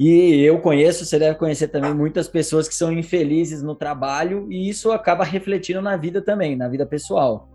E 0.00 0.40
eu 0.40 0.58
conheço, 0.60 1.04
você 1.04 1.18
deve 1.18 1.36
conhecer 1.36 1.68
também 1.68 1.92
muitas 1.92 2.26
pessoas 2.26 2.66
que 2.66 2.74
são 2.74 2.90
infelizes 2.90 3.62
no 3.62 3.74
trabalho 3.74 4.50
e 4.50 4.66
isso 4.66 4.90
acaba 4.92 5.24
refletindo 5.24 5.82
na 5.82 5.94
vida 5.96 6.22
também, 6.22 6.56
na 6.56 6.68
vida 6.68 6.86
pessoal. 6.86 7.50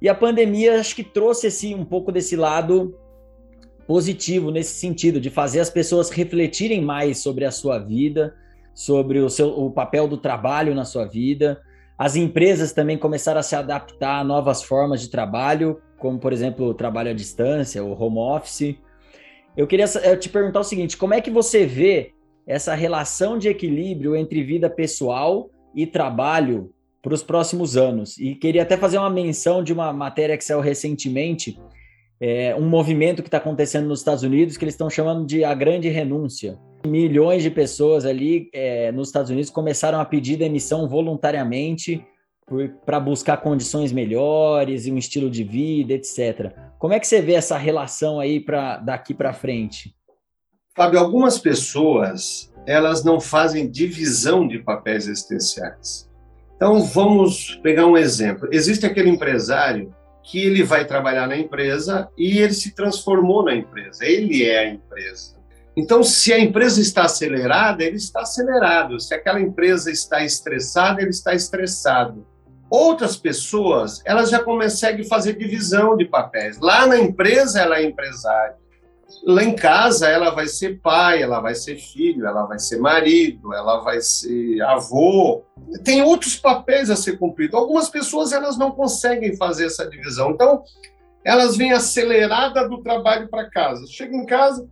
E 0.00 0.08
a 0.08 0.14
pandemia 0.14 0.80
acho 0.80 0.96
que 0.96 1.04
trouxe 1.04 1.48
esse, 1.48 1.74
um 1.74 1.84
pouco 1.84 2.10
desse 2.10 2.34
lado 2.34 2.98
positivo 3.86 4.50
nesse 4.50 4.72
sentido 4.74 5.20
de 5.20 5.28
fazer 5.28 5.60
as 5.60 5.68
pessoas 5.68 6.08
refletirem 6.08 6.80
mais 6.80 7.18
sobre 7.18 7.44
a 7.44 7.50
sua 7.50 7.78
vida, 7.78 8.34
sobre 8.74 9.18
o 9.18 9.28
seu 9.28 9.48
o 9.48 9.70
papel 9.70 10.08
do 10.08 10.16
trabalho 10.16 10.74
na 10.74 10.84
sua 10.86 11.04
vida 11.04 11.60
as 11.98 12.14
empresas 12.14 12.72
também 12.72 12.98
começaram 12.98 13.40
a 13.40 13.42
se 13.42 13.56
adaptar 13.56 14.20
a 14.20 14.24
novas 14.24 14.62
formas 14.62 15.00
de 15.00 15.08
trabalho, 15.08 15.80
como, 15.98 16.18
por 16.18 16.32
exemplo, 16.32 16.66
o 16.66 16.74
trabalho 16.74 17.10
à 17.10 17.14
distância, 17.14 17.82
o 17.82 17.98
home 17.98 18.18
office. 18.18 18.76
Eu 19.56 19.66
queria 19.66 19.86
te 20.18 20.28
perguntar 20.28 20.60
o 20.60 20.64
seguinte: 20.64 20.96
como 20.96 21.14
é 21.14 21.20
que 21.20 21.30
você 21.30 21.66
vê 21.66 22.12
essa 22.46 22.74
relação 22.74 23.38
de 23.38 23.48
equilíbrio 23.48 24.14
entre 24.14 24.42
vida 24.42 24.68
pessoal 24.68 25.50
e 25.74 25.86
trabalho 25.86 26.72
para 27.02 27.14
os 27.14 27.22
próximos 27.22 27.76
anos? 27.76 28.18
E 28.18 28.34
queria 28.34 28.62
até 28.62 28.76
fazer 28.76 28.98
uma 28.98 29.10
menção 29.10 29.62
de 29.62 29.72
uma 29.72 29.92
matéria 29.92 30.36
que 30.36 30.44
saiu 30.44 30.60
recentemente, 30.60 31.58
é, 32.20 32.54
um 32.54 32.68
movimento 32.68 33.22
que 33.22 33.28
está 33.28 33.38
acontecendo 33.38 33.88
nos 33.88 34.00
Estados 34.00 34.22
Unidos 34.22 34.56
que 34.56 34.64
eles 34.64 34.74
estão 34.74 34.90
chamando 34.90 35.26
de 35.26 35.44
a 35.44 35.54
grande 35.54 35.88
renúncia 35.88 36.58
milhões 36.86 37.42
de 37.42 37.50
pessoas 37.50 38.06
ali 38.06 38.48
é, 38.52 38.90
nos 38.92 39.08
Estados 39.08 39.30
Unidos 39.30 39.50
começaram 39.50 40.00
a 40.00 40.04
pedir 40.04 40.36
demissão 40.36 40.88
voluntariamente 40.88 42.04
para 42.84 43.00
buscar 43.00 43.38
condições 43.38 43.92
melhores 43.92 44.86
e 44.86 44.92
um 44.92 44.96
estilo 44.96 45.28
de 45.28 45.42
vida, 45.42 45.94
etc. 45.94 46.54
Como 46.78 46.92
é 46.92 47.00
que 47.00 47.06
você 47.06 47.20
vê 47.20 47.34
essa 47.34 47.56
relação 47.56 48.20
aí 48.20 48.40
para 48.40 48.76
daqui 48.78 49.14
para 49.14 49.32
frente? 49.32 49.94
Fábio, 50.74 50.98
algumas 50.98 51.38
pessoas 51.38 52.52
elas 52.66 53.04
não 53.04 53.20
fazem 53.20 53.70
divisão 53.70 54.46
de 54.46 54.58
papéis 54.58 55.06
existenciais. 55.06 56.10
Então 56.56 56.82
vamos 56.82 57.54
pegar 57.62 57.86
um 57.86 57.96
exemplo. 57.96 58.48
Existe 58.52 58.84
aquele 58.84 59.08
empresário 59.08 59.94
que 60.22 60.40
ele 60.40 60.64
vai 60.64 60.84
trabalhar 60.84 61.28
na 61.28 61.36
empresa 61.36 62.08
e 62.18 62.38
ele 62.38 62.52
se 62.52 62.74
transformou 62.74 63.44
na 63.44 63.54
empresa. 63.54 64.04
Ele 64.04 64.44
é 64.44 64.58
a 64.58 64.68
empresa. 64.68 65.36
Então, 65.76 66.02
se 66.02 66.32
a 66.32 66.38
empresa 66.38 66.80
está 66.80 67.04
acelerada, 67.04 67.84
ele 67.84 67.96
está 67.96 68.22
acelerado. 68.22 68.98
Se 68.98 69.14
aquela 69.14 69.40
empresa 69.40 69.90
está 69.90 70.24
estressada, 70.24 71.02
ele 71.02 71.10
está 71.10 71.34
estressado. 71.34 72.26
Outras 72.68 73.16
pessoas, 73.16 74.02
elas 74.04 74.28
já 74.28 74.42
conseguem 74.42 75.04
fazer 75.04 75.36
divisão 75.36 75.96
de 75.96 76.04
papéis. 76.04 76.58
Lá 76.60 76.86
na 76.86 76.98
empresa, 76.98 77.60
ela 77.60 77.78
é 77.78 77.84
empresária. 77.84 78.56
Lá 79.24 79.44
em 79.44 79.54
casa, 79.54 80.08
ela 80.08 80.30
vai 80.30 80.48
ser 80.48 80.80
pai, 80.80 81.22
ela 81.22 81.40
vai 81.40 81.54
ser 81.54 81.76
filho, 81.76 82.26
ela 82.26 82.44
vai 82.44 82.58
ser 82.58 82.78
marido, 82.78 83.54
ela 83.54 83.80
vai 83.80 84.00
ser 84.00 84.60
avô. 84.62 85.44
Tem 85.84 86.02
outros 86.02 86.36
papéis 86.36 86.90
a 86.90 86.96
ser 86.96 87.18
cumprido. 87.18 87.56
Algumas 87.56 87.88
pessoas, 87.88 88.32
elas 88.32 88.58
não 88.58 88.72
conseguem 88.72 89.36
fazer 89.36 89.66
essa 89.66 89.88
divisão. 89.88 90.32
Então, 90.32 90.64
elas 91.24 91.56
vêm 91.56 91.72
acelerada 91.72 92.68
do 92.68 92.82
trabalho 92.82 93.28
para 93.28 93.48
casa. 93.48 93.86
Chega 93.86 94.16
em 94.16 94.26
casa, 94.26 94.68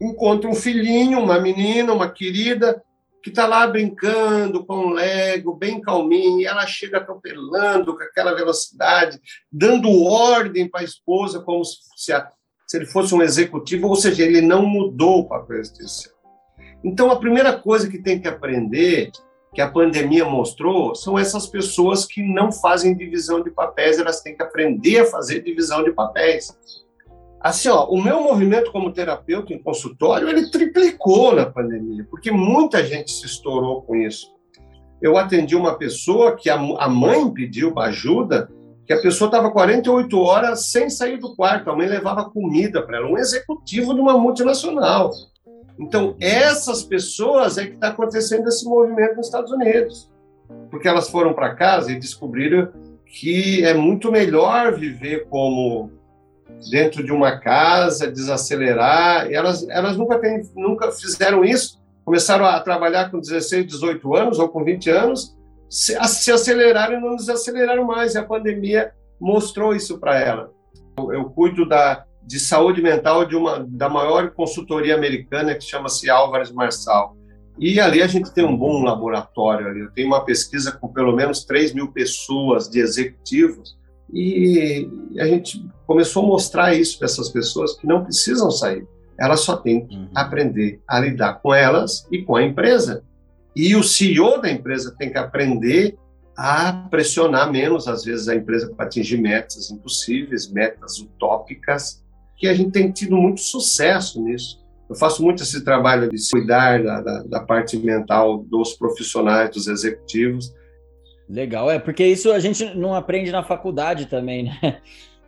encontra 0.00 0.48
um 0.48 0.54
filhinho, 0.54 1.20
uma 1.20 1.40
menina, 1.40 1.92
uma 1.92 2.08
querida, 2.08 2.82
que 3.22 3.30
está 3.30 3.46
lá 3.46 3.66
brincando 3.66 4.64
com 4.64 4.76
um 4.76 4.92
Lego, 4.92 5.54
bem 5.54 5.80
calminho, 5.80 6.40
e 6.40 6.46
ela 6.46 6.66
chega 6.66 6.98
atropelando 6.98 7.96
com 7.96 8.02
aquela 8.02 8.34
velocidade, 8.34 9.20
dando 9.50 10.04
ordem 10.04 10.68
para 10.68 10.80
a 10.80 10.84
esposa, 10.84 11.40
como 11.40 11.64
se, 11.64 11.76
se, 11.96 12.12
a, 12.12 12.28
se, 12.66 12.76
ele 12.76 12.86
fosse 12.86 13.14
um 13.14 13.22
executivo, 13.22 13.86
ou 13.86 13.96
seja, 13.96 14.24
ele 14.24 14.40
não 14.40 14.66
mudou 14.66 15.20
o 15.20 15.28
papel 15.28 15.60
essencial. 15.60 16.14
Então, 16.84 17.12
a 17.12 17.18
primeira 17.18 17.56
coisa 17.56 17.88
que 17.88 17.98
tem 17.98 18.20
que 18.20 18.26
aprender, 18.26 19.12
que 19.54 19.60
a 19.60 19.70
pandemia 19.70 20.24
mostrou, 20.24 20.94
são 20.94 21.16
essas 21.16 21.46
pessoas 21.46 22.04
que 22.04 22.22
não 22.22 22.50
fazem 22.50 22.96
divisão 22.96 23.40
de 23.40 23.50
papéis, 23.50 23.98
elas 23.98 24.20
têm 24.20 24.36
que 24.36 24.42
aprender 24.42 25.00
a 25.00 25.06
fazer 25.06 25.42
divisão 25.42 25.84
de 25.84 25.92
papéis. 25.92 26.48
Assim, 27.42 27.68
ó, 27.68 27.86
o 27.86 28.00
meu 28.00 28.22
movimento 28.22 28.70
como 28.70 28.92
terapeuta 28.92 29.52
em 29.52 29.58
consultório, 29.58 30.28
ele 30.28 30.48
triplicou 30.48 31.34
na 31.34 31.44
pandemia, 31.44 32.06
porque 32.08 32.30
muita 32.30 32.84
gente 32.84 33.10
se 33.10 33.26
estourou 33.26 33.82
com 33.82 33.96
isso. 33.96 34.32
Eu 35.00 35.16
atendi 35.16 35.56
uma 35.56 35.76
pessoa 35.76 36.36
que 36.36 36.48
a, 36.48 36.56
mãe 36.56 37.28
pediu 37.32 37.76
ajuda, 37.80 38.48
que 38.86 38.92
a 38.92 39.02
pessoa 39.02 39.26
estava 39.26 39.50
48 39.50 40.16
horas 40.20 40.70
sem 40.70 40.88
sair 40.88 41.18
do 41.18 41.34
quarto, 41.34 41.68
a 41.68 41.76
mãe 41.76 41.88
levava 41.88 42.30
comida 42.30 42.80
para 42.80 42.98
ela, 42.98 43.08
um 43.08 43.18
executivo 43.18 43.92
de 43.92 44.00
uma 44.00 44.16
multinacional. 44.16 45.10
Então, 45.80 46.14
essas 46.20 46.84
pessoas 46.84 47.58
é 47.58 47.66
que 47.66 47.74
está 47.74 47.88
acontecendo 47.88 48.46
esse 48.46 48.64
movimento 48.64 49.16
nos 49.16 49.26
Estados 49.26 49.50
Unidos, 49.50 50.08
porque 50.70 50.86
elas 50.86 51.10
foram 51.10 51.32
para 51.32 51.56
casa 51.56 51.90
e 51.90 51.98
descobriram 51.98 52.68
que 53.04 53.64
é 53.64 53.74
muito 53.74 54.12
melhor 54.12 54.74
viver 54.74 55.26
como 55.28 55.90
dentro 56.70 57.04
de 57.04 57.12
uma 57.12 57.38
casa, 57.38 58.10
desacelerar. 58.10 59.30
E 59.30 59.34
elas, 59.34 59.66
elas 59.68 59.96
nunca, 59.96 60.18
tem, 60.18 60.42
nunca 60.54 60.90
fizeram 60.92 61.44
isso, 61.44 61.80
começaram 62.04 62.44
a 62.44 62.60
trabalhar 62.60 63.10
com 63.10 63.20
16, 63.20 63.66
18 63.66 64.16
anos 64.16 64.38
ou 64.38 64.48
com 64.48 64.64
20 64.64 64.90
anos, 64.90 65.36
se, 65.68 65.96
se 66.04 66.30
aceleraram 66.30 66.98
e 66.98 67.00
não 67.00 67.16
desaceleraram 67.16 67.84
mais. 67.84 68.14
E 68.14 68.18
a 68.18 68.24
pandemia 68.24 68.92
mostrou 69.20 69.74
isso 69.74 69.98
para 69.98 70.18
ela. 70.18 70.50
Eu, 70.98 71.12
eu 71.12 71.24
cuido 71.26 71.66
da, 71.68 72.04
de 72.22 72.38
saúde 72.38 72.82
mental 72.82 73.24
de 73.24 73.36
uma 73.36 73.64
da 73.68 73.88
maior 73.88 74.30
consultoria 74.30 74.94
americana 74.94 75.54
que 75.54 75.64
chama-se 75.64 76.10
Álvares 76.10 76.50
Marçal. 76.50 77.16
E 77.58 77.78
ali 77.78 78.02
a 78.02 78.06
gente 78.06 78.32
tem 78.32 78.44
um 78.44 78.56
bom 78.56 78.82
laboratório. 78.82 79.68
Ali. 79.68 79.80
Eu 79.80 79.90
tenho 79.92 80.08
uma 80.08 80.24
pesquisa 80.24 80.72
com 80.72 80.88
pelo 80.88 81.14
menos 81.14 81.44
3 81.44 81.74
mil 81.74 81.92
pessoas 81.92 82.68
de 82.68 82.80
executivos 82.80 83.76
e 84.12 85.18
a 85.18 85.26
gente 85.26 85.64
começou 85.86 86.24
a 86.24 86.26
mostrar 86.26 86.74
isso 86.74 86.98
para 86.98 87.06
essas 87.06 87.28
pessoas 87.28 87.76
que 87.76 87.86
não 87.86 88.04
precisam 88.04 88.50
sair. 88.50 88.86
Elas 89.18 89.40
só 89.40 89.56
têm 89.56 89.86
que 89.86 89.94
uhum. 89.94 90.08
aprender 90.14 90.80
a 90.88 91.00
lidar 91.00 91.34
com 91.34 91.54
elas 91.54 92.06
e 92.10 92.22
com 92.22 92.36
a 92.36 92.42
empresa. 92.42 93.04
E 93.54 93.76
o 93.76 93.82
CEO 93.82 94.40
da 94.40 94.50
empresa 94.50 94.94
tem 94.98 95.10
que 95.10 95.18
aprender 95.18 95.96
a 96.36 96.72
pressionar 96.90 97.50
menos, 97.52 97.86
às 97.86 98.04
vezes, 98.04 98.28
a 98.28 98.34
empresa 98.34 98.72
para 98.74 98.86
atingir 98.86 99.18
metas 99.18 99.70
impossíveis, 99.70 100.50
metas 100.50 100.98
utópicas, 100.98 102.02
que 102.36 102.48
a 102.48 102.54
gente 102.54 102.70
tem 102.70 102.90
tido 102.90 103.16
muito 103.16 103.40
sucesso 103.40 104.22
nisso. 104.22 104.60
Eu 104.88 104.96
faço 104.96 105.22
muito 105.22 105.42
esse 105.42 105.62
trabalho 105.62 106.10
de 106.10 106.16
cuidar 106.30 106.82
da, 106.82 107.00
da, 107.00 107.22
da 107.22 107.40
parte 107.40 107.78
mental 107.78 108.38
dos 108.38 108.74
profissionais, 108.74 109.50
dos 109.50 109.66
executivos. 109.66 110.52
Legal, 111.28 111.70
é 111.70 111.78
porque 111.78 112.04
isso 112.04 112.30
a 112.30 112.38
gente 112.38 112.64
não 112.74 112.94
aprende 112.94 113.30
na 113.30 113.42
faculdade 113.42 114.06
também, 114.06 114.44
né? 114.44 114.80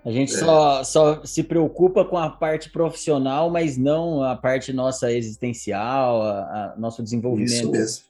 A 0.05 0.11
gente 0.11 0.35
é. 0.35 0.39
só, 0.39 0.85
só 0.85 1.25
se 1.25 1.43
preocupa 1.43 2.05
com 2.05 2.19
a 2.19 2.29
parte 2.29 2.69
profissional, 2.69 3.49
mas 3.49 3.79
não 3.79 4.23
a 4.23 4.37
parte 4.37 4.71
nossa 4.71 5.11
existencial, 5.11 6.21
a, 6.21 6.75
a 6.75 6.75
nosso 6.77 7.03
desenvolvimento. 7.03 7.53
Isso 7.53 7.71
mesmo. 7.71 8.05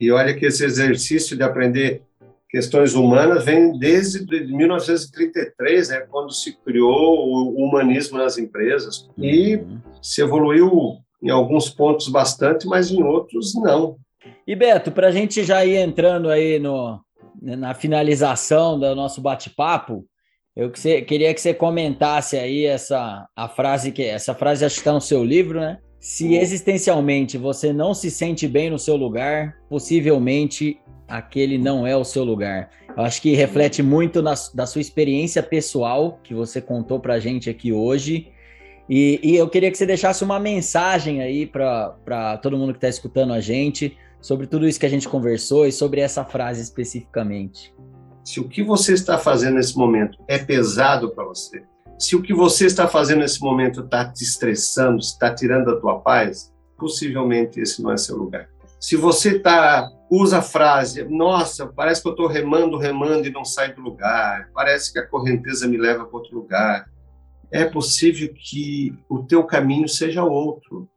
E 0.00 0.10
olha 0.10 0.34
que 0.34 0.46
esse 0.46 0.64
exercício 0.64 1.36
de 1.36 1.42
aprender 1.42 2.02
questões 2.48 2.94
humanas 2.94 3.44
vem 3.44 3.76
desde 3.78 4.24
1933, 4.24 5.88
né, 5.88 6.00
quando 6.08 6.32
se 6.32 6.56
criou 6.64 7.28
o 7.28 7.64
humanismo 7.64 8.16
nas 8.16 8.38
empresas. 8.38 9.08
E 9.18 9.56
uhum. 9.56 9.80
se 10.00 10.22
evoluiu 10.22 10.98
em 11.22 11.30
alguns 11.30 11.68
pontos 11.68 12.08
bastante, 12.08 12.66
mas 12.66 12.90
em 12.90 13.02
outros 13.02 13.54
não. 13.54 13.96
E 14.46 14.54
Beto, 14.54 14.92
para 14.92 15.08
a 15.08 15.10
gente 15.10 15.42
já 15.42 15.64
ir 15.64 15.76
entrando 15.76 16.30
aí 16.30 16.58
no, 16.58 17.00
na 17.44 17.74
finalização 17.74 18.78
do 18.78 18.94
nosso 18.94 19.20
bate-papo, 19.20 20.06
eu 20.56 20.70
que 20.70 20.78
você, 20.78 21.02
queria 21.02 21.34
que 21.34 21.40
você 21.40 21.52
comentasse 21.52 22.36
aí 22.36 22.64
essa 22.64 23.28
a 23.36 23.48
frase 23.48 23.92
que 23.92 24.04
essa 24.04 24.34
frase 24.34 24.64
acho 24.64 24.76
que 24.76 24.80
está 24.80 24.92
no 24.92 25.00
seu 25.00 25.24
livro, 25.24 25.60
né? 25.60 25.78
Se 26.00 26.34
existencialmente 26.36 27.36
você 27.36 27.72
não 27.72 27.94
se 27.94 28.10
sente 28.10 28.46
bem 28.46 28.70
no 28.70 28.78
seu 28.78 28.94
lugar, 28.94 29.56
possivelmente 29.68 30.78
aquele 31.08 31.58
não 31.58 31.86
é 31.86 31.96
o 31.96 32.04
seu 32.04 32.24
lugar. 32.24 32.70
Eu 32.96 33.02
acho 33.02 33.20
que 33.20 33.34
reflete 33.34 33.82
muito 33.82 34.22
na, 34.22 34.34
da 34.54 34.66
sua 34.66 34.80
experiência 34.80 35.42
pessoal 35.42 36.20
que 36.22 36.34
você 36.34 36.60
contou 36.60 37.00
para 37.00 37.14
a 37.14 37.20
gente 37.20 37.50
aqui 37.50 37.72
hoje. 37.72 38.28
E, 38.88 39.18
e, 39.22 39.34
eu 39.34 39.48
queria 39.48 39.70
que 39.70 39.78
você 39.78 39.86
deixasse 39.86 40.22
uma 40.22 40.38
mensagem 40.38 41.22
aí 41.22 41.46
para 41.46 42.38
todo 42.42 42.56
mundo 42.56 42.72
que 42.72 42.76
está 42.76 42.88
escutando 42.88 43.32
a 43.32 43.40
gente 43.40 43.96
sobre 44.24 44.46
tudo 44.46 44.66
isso 44.66 44.80
que 44.80 44.86
a 44.86 44.88
gente 44.88 45.06
conversou 45.06 45.66
e 45.66 45.70
sobre 45.70 46.00
essa 46.00 46.24
frase 46.24 46.62
especificamente. 46.62 47.74
Se 48.24 48.40
o 48.40 48.48
que 48.48 48.62
você 48.62 48.94
está 48.94 49.18
fazendo 49.18 49.56
nesse 49.56 49.76
momento 49.76 50.16
é 50.26 50.38
pesado 50.38 51.14
para 51.14 51.26
você, 51.26 51.62
se 51.98 52.16
o 52.16 52.22
que 52.22 52.32
você 52.32 52.64
está 52.64 52.88
fazendo 52.88 53.18
nesse 53.18 53.38
momento 53.42 53.80
está 53.82 54.10
te 54.10 54.24
estressando, 54.24 54.96
está 54.96 55.34
tirando 55.34 55.70
a 55.70 55.78
tua 55.78 56.00
paz, 56.00 56.50
possivelmente 56.78 57.60
esse 57.60 57.82
não 57.82 57.92
é 57.92 57.98
seu 57.98 58.16
lugar. 58.16 58.48
Se 58.80 58.96
você 58.96 59.38
tá 59.38 59.90
usa 60.10 60.38
a 60.38 60.42
frase, 60.42 61.04
nossa, 61.04 61.66
parece 61.66 62.00
que 62.00 62.08
eu 62.08 62.12
estou 62.12 62.26
remando, 62.26 62.78
remando 62.78 63.28
e 63.28 63.30
não 63.30 63.44
sai 63.44 63.74
do 63.74 63.82
lugar, 63.82 64.48
parece 64.54 64.90
que 64.90 64.98
a 64.98 65.06
correnteza 65.06 65.68
me 65.68 65.76
leva 65.76 66.06
para 66.06 66.16
outro 66.16 66.34
lugar, 66.34 66.86
é 67.52 67.66
possível 67.66 68.32
que 68.34 68.96
o 69.06 69.18
teu 69.22 69.44
caminho 69.44 69.86
seja 69.86 70.24
outro. 70.24 70.88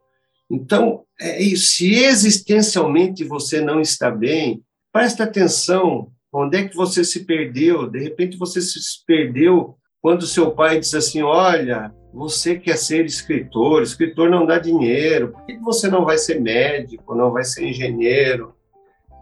Então, 0.50 1.04
é 1.20 1.40
se 1.56 1.96
existencialmente 1.96 3.24
você 3.24 3.60
não 3.60 3.82
está 3.82 4.10
bem, 4.10 4.62
presta 4.92 5.24
atenção 5.24 6.12
onde 6.32 6.58
é 6.58 6.68
que 6.68 6.76
você 6.76 7.04
se 7.04 7.26
perdeu. 7.26 7.90
De 7.90 8.00
repente 8.00 8.38
você 8.38 8.62
se 8.62 8.80
perdeu 9.06 9.76
quando 10.02 10.28
seu 10.28 10.52
pai 10.52 10.80
disse 10.80 10.96
assim: 10.96 11.22
Olha, 11.22 11.92
você 12.14 12.58
quer 12.58 12.78
ser 12.78 13.06
escritor, 13.06 13.84
escritor 13.84 14.30
não 14.30 14.46
dá 14.46 14.58
dinheiro, 14.58 15.32
por 15.32 15.46
que 15.46 15.58
você 15.58 15.88
não 15.88 16.06
vai 16.06 16.18
ser 16.18 16.40
médico, 16.40 17.16
não 17.16 17.32
vai 17.32 17.44
ser 17.44 17.68
engenheiro? 17.68 18.54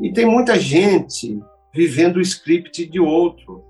E 0.01 0.11
tem 0.11 0.25
muita 0.25 0.59
gente 0.59 1.39
vivendo 1.73 2.17
o 2.17 2.21
script 2.21 2.85
de 2.85 2.99
outro. 2.99 3.63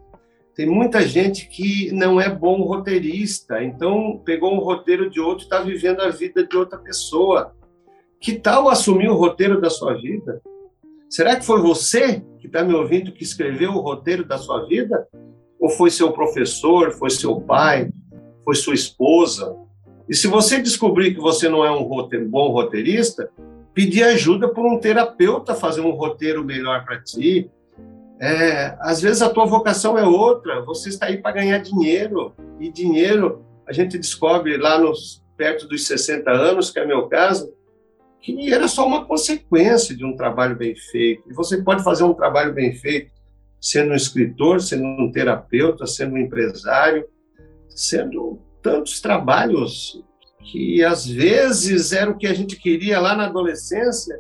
Tem 0.56 0.66
muita 0.66 1.02
gente 1.06 1.50
que 1.50 1.92
não 1.92 2.20
é 2.20 2.30
bom 2.30 2.62
roteirista, 2.62 3.62
então 3.62 4.22
pegou 4.24 4.54
um 4.54 4.60
roteiro 4.60 5.10
de 5.10 5.20
outro 5.20 5.44
e 5.44 5.48
está 5.48 5.60
vivendo 5.60 6.00
a 6.00 6.10
vida 6.10 6.48
de 6.48 6.56
outra 6.56 6.80
pessoa. 6.80 7.54
Que 8.22 8.40
tal 8.40 8.70
assumir 8.70 9.10
o 9.10 9.16
roteiro 9.16 9.60
da 9.60 9.70
sua 9.70 9.96
vida? 9.96 10.42
Será 11.10 11.36
que 11.36 11.46
foi 11.46 11.62
você 11.62 12.22
que 12.40 12.48
está 12.48 12.64
me 12.64 12.74
ouvindo 12.74 13.12
que 13.12 13.22
escreveu 13.22 13.72
o 13.72 13.82
roteiro 13.82 14.24
da 14.24 14.38
sua 14.38 14.66
vida? 14.66 15.06
Ou 15.60 15.70
foi 15.70 15.90
seu 15.90 16.14
professor, 16.14 16.92
foi 16.92 17.10
seu 17.10 17.42
pai, 17.42 17.92
foi 18.46 18.56
sua 18.56 18.74
esposa? 18.74 19.54
E 20.08 20.16
se 20.16 20.28
você 20.28 20.62
descobrir 20.62 21.14
que 21.14 21.20
você 21.20 21.50
não 21.50 21.66
é 21.66 21.72
um 21.72 21.84
roteiro, 21.84 22.30
bom 22.30 22.52
roteirista, 22.52 23.30
pedir 23.74 24.04
ajuda 24.04 24.48
por 24.48 24.66
um 24.66 24.80
terapeuta 24.80 25.54
fazer 25.54 25.82
um 25.82 25.92
roteiro 25.92 26.46
melhor 26.46 26.86
para 26.86 27.02
ti, 27.02 27.52
é, 28.20 28.78
às 28.80 29.02
vezes 29.02 29.22
a 29.22 29.30
tua 29.30 29.46
vocação 29.46 29.98
é 29.98 30.06
outra, 30.06 30.62
você 30.62 30.90
está 30.90 31.08
aí 31.08 31.18
para 31.18 31.34
ganhar 31.34 31.58
dinheiro, 31.60 32.34
e 32.60 32.72
dinheiro 32.72 33.46
a 33.68 33.74
gente 33.74 33.98
descobre 33.98 34.58
lá 34.58 34.80
nos, 34.80 35.24
perto 35.36 35.68
dos 35.68 35.86
60 35.86 36.32
anos, 36.32 36.72
que 36.72 36.80
é 36.80 36.86
meu 36.86 37.08
caso, 37.08 37.54
que 38.22 38.52
era 38.52 38.68
só 38.68 38.88
uma 38.88 39.06
consequência 39.06 39.96
de 39.96 40.06
um 40.06 40.16
trabalho 40.16 40.56
bem 40.56 40.76
feito. 40.76 41.30
E 41.30 41.34
você 41.34 41.62
pode 41.62 41.84
fazer 41.84 42.04
um 42.04 42.14
trabalho 42.14 42.54
bem 42.54 42.74
feito 42.74 43.12
sendo 43.60 43.92
um 43.92 43.96
escritor, 43.96 44.62
sendo 44.62 44.86
um 44.86 45.12
terapeuta, 45.12 45.86
sendo 45.88 46.16
um 46.16 46.18
empresário, 46.18 47.08
sendo 47.70 48.40
tantos 48.62 49.02
trabalhos 49.02 50.04
que 50.44 50.84
às 50.84 51.06
vezes 51.06 51.92
era 51.92 52.10
o 52.10 52.18
que 52.18 52.28
a 52.28 52.34
gente 52.34 52.56
queria 52.58 53.00
lá 53.00 53.16
na 53.16 53.26
adolescência 53.26 54.20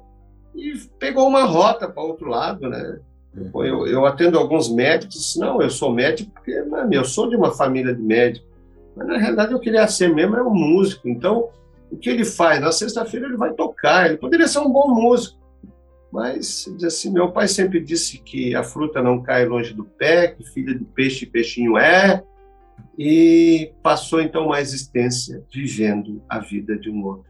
e 0.55 0.73
pegou 0.99 1.27
uma 1.27 1.43
rota 1.43 1.87
para 1.87 2.03
outro 2.03 2.27
lado, 2.27 2.67
né? 2.67 2.99
Eu, 3.35 3.85
eu, 3.85 4.05
atendo 4.05 4.37
alguns 4.39 4.73
médicos, 4.73 5.35
não, 5.37 5.61
eu 5.61 5.69
sou 5.69 5.91
médico 5.91 6.31
porque 6.31 6.61
mano, 6.63 6.93
eu 6.93 7.03
sou 7.03 7.29
de 7.29 7.35
uma 7.35 7.51
família 7.51 7.93
de 7.93 8.01
médicos, 8.01 8.47
mas 8.95 9.07
na 9.07 9.17
realidade 9.17 9.51
eu 9.51 9.59
queria 9.59 9.87
ser 9.87 10.13
mesmo 10.13 10.37
é 10.37 10.43
um 10.43 10.53
músico. 10.53 11.09
Então, 11.09 11.49
o 11.91 11.97
que 11.97 12.09
ele 12.09 12.23
faz? 12.23 12.61
Na 12.61 12.71
sexta-feira 12.71 13.25
ele 13.25 13.35
vai 13.35 13.53
tocar, 13.53 14.07
ele 14.07 14.17
poderia 14.17 14.47
ser 14.47 14.59
um 14.59 14.71
bom 14.71 14.87
músico, 14.87 15.37
mas 16.11 16.73
assim, 16.83 17.11
meu 17.11 17.31
pai 17.31 17.47
sempre 17.47 17.81
disse 17.81 18.19
que 18.19 18.55
a 18.55 18.63
fruta 18.63 19.01
não 19.01 19.21
cai 19.21 19.45
longe 19.45 19.73
do 19.73 19.83
pé, 19.83 20.29
que 20.29 20.45
filha 20.45 20.73
de 20.73 20.85
peixe 20.85 21.25
peixinho 21.25 21.77
é, 21.77 22.23
e 22.97 23.73
passou 23.83 24.21
então 24.21 24.45
uma 24.45 24.61
existência 24.61 25.43
vivendo 25.53 26.23
a 26.29 26.39
vida 26.39 26.77
de 26.77 26.89
um 26.89 27.03
outro. 27.03 27.29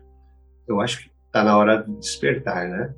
Eu 0.67 0.79
acho 0.79 1.01
que 1.01 1.11
está 1.25 1.43
na 1.43 1.57
hora 1.57 1.83
de 1.83 1.91
despertar, 1.97 2.69
né? 2.69 2.93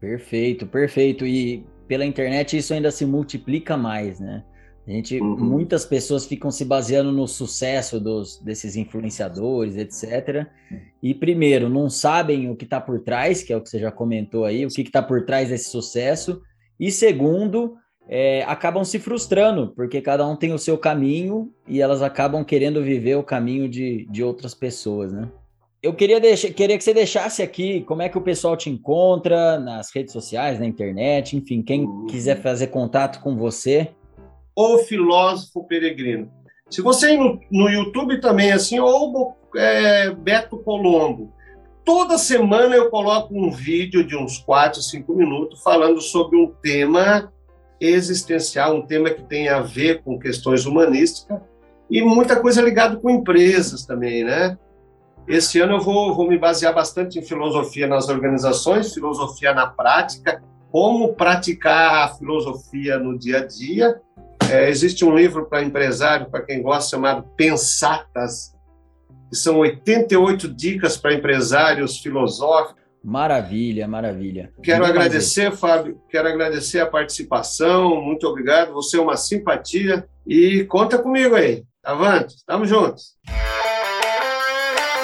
Perfeito, 0.00 0.66
perfeito. 0.66 1.24
E 1.24 1.64
pela 1.86 2.04
internet 2.04 2.56
isso 2.56 2.74
ainda 2.74 2.90
se 2.90 3.04
multiplica 3.04 3.76
mais, 3.76 4.20
né? 4.20 4.44
A 4.86 4.90
gente, 4.90 5.18
uhum. 5.18 5.36
muitas 5.36 5.86
pessoas 5.86 6.26
ficam 6.26 6.50
se 6.50 6.64
baseando 6.64 7.10
no 7.10 7.26
sucesso 7.26 7.98
dos, 7.98 8.38
desses 8.42 8.76
influenciadores, 8.76 9.76
etc. 9.76 10.46
E 11.02 11.14
primeiro, 11.14 11.70
não 11.70 11.88
sabem 11.88 12.50
o 12.50 12.56
que 12.56 12.64
está 12.64 12.78
por 12.78 13.00
trás, 13.00 13.42
que 13.42 13.52
é 13.52 13.56
o 13.56 13.62
que 13.62 13.70
você 13.70 13.78
já 13.78 13.90
comentou 13.90 14.44
aí, 14.44 14.66
o 14.66 14.68
que 14.68 14.82
está 14.82 15.02
por 15.02 15.24
trás 15.24 15.48
desse 15.48 15.70
sucesso. 15.70 16.42
E 16.78 16.90
segundo, 16.90 17.76
é, 18.06 18.42
acabam 18.42 18.84
se 18.84 18.98
frustrando, 18.98 19.72
porque 19.74 20.02
cada 20.02 20.26
um 20.28 20.36
tem 20.36 20.52
o 20.52 20.58
seu 20.58 20.76
caminho 20.76 21.50
e 21.66 21.80
elas 21.80 22.02
acabam 22.02 22.44
querendo 22.44 22.82
viver 22.82 23.16
o 23.16 23.22
caminho 23.22 23.68
de, 23.68 24.06
de 24.10 24.22
outras 24.22 24.54
pessoas, 24.54 25.12
né? 25.12 25.30
Eu 25.84 25.92
queria, 25.92 26.18
deixar, 26.18 26.48
queria 26.48 26.78
que 26.78 26.82
você 26.82 26.94
deixasse 26.94 27.42
aqui 27.42 27.82
como 27.82 28.00
é 28.00 28.08
que 28.08 28.16
o 28.16 28.22
pessoal 28.22 28.56
te 28.56 28.70
encontra 28.70 29.60
nas 29.60 29.94
redes 29.94 30.14
sociais, 30.14 30.58
na 30.58 30.64
internet, 30.64 31.36
enfim, 31.36 31.60
quem 31.60 32.06
quiser 32.06 32.40
fazer 32.40 32.68
contato 32.68 33.20
com 33.20 33.36
você. 33.36 33.90
O 34.56 34.78
Filósofo 34.78 35.62
Peregrino. 35.64 36.32
Se 36.70 36.80
você 36.80 37.12
ir 37.12 37.18
no, 37.18 37.38
no 37.50 37.68
YouTube 37.68 38.18
também, 38.18 38.50
assim, 38.50 38.78
ou 38.78 39.36
é, 39.54 40.10
Beto 40.10 40.56
Colombo, 40.56 41.30
toda 41.84 42.16
semana 42.16 42.74
eu 42.74 42.88
coloco 42.88 43.34
um 43.38 43.50
vídeo 43.50 44.06
de 44.06 44.16
uns 44.16 44.38
4, 44.38 44.80
5 44.80 45.14
minutos 45.14 45.62
falando 45.62 46.00
sobre 46.00 46.38
um 46.38 46.50
tema 46.62 47.30
existencial, 47.78 48.74
um 48.74 48.86
tema 48.86 49.10
que 49.10 49.22
tem 49.24 49.50
a 49.50 49.60
ver 49.60 50.02
com 50.02 50.18
questões 50.18 50.64
humanísticas 50.64 51.42
e 51.90 52.00
muita 52.00 52.40
coisa 52.40 52.62
ligada 52.62 52.96
com 52.96 53.10
empresas 53.10 53.84
também, 53.84 54.24
né? 54.24 54.56
Esse 55.26 55.58
ano 55.58 55.74
eu 55.74 55.80
vou, 55.80 56.14
vou 56.14 56.28
me 56.28 56.36
basear 56.36 56.74
bastante 56.74 57.18
em 57.18 57.22
filosofia 57.22 57.86
nas 57.86 58.08
organizações, 58.08 58.92
filosofia 58.92 59.54
na 59.54 59.66
prática, 59.66 60.42
como 60.70 61.14
praticar 61.14 62.04
a 62.04 62.08
filosofia 62.08 62.98
no 62.98 63.18
dia 63.18 63.38
a 63.38 63.46
dia. 63.46 64.00
É, 64.50 64.68
existe 64.68 65.04
um 65.04 65.16
livro 65.16 65.46
para 65.46 65.62
empresário, 65.62 66.28
para 66.30 66.42
quem 66.42 66.62
gosta, 66.62 66.90
chamado 66.90 67.24
Pensatas, 67.36 68.54
que 69.30 69.36
são 69.36 69.58
88 69.58 70.52
dicas 70.52 70.98
para 70.98 71.14
empresários 71.14 71.98
filosóficos. 71.98 72.82
Maravilha, 73.02 73.88
maravilha. 73.88 74.52
Quero 74.62 74.84
agradecer, 74.84 75.52
Fábio, 75.52 76.00
quero 76.08 76.28
agradecer 76.28 76.80
a 76.80 76.86
participação, 76.86 78.00
muito 78.02 78.26
obrigado, 78.26 78.72
você 78.72 78.98
é 78.98 79.00
uma 79.00 79.16
simpatia 79.16 80.06
e 80.26 80.64
conta 80.64 80.98
comigo 80.98 81.34
aí. 81.34 81.64
Avante, 81.82 82.34
estamos 82.36 82.68
juntos. 82.68 83.14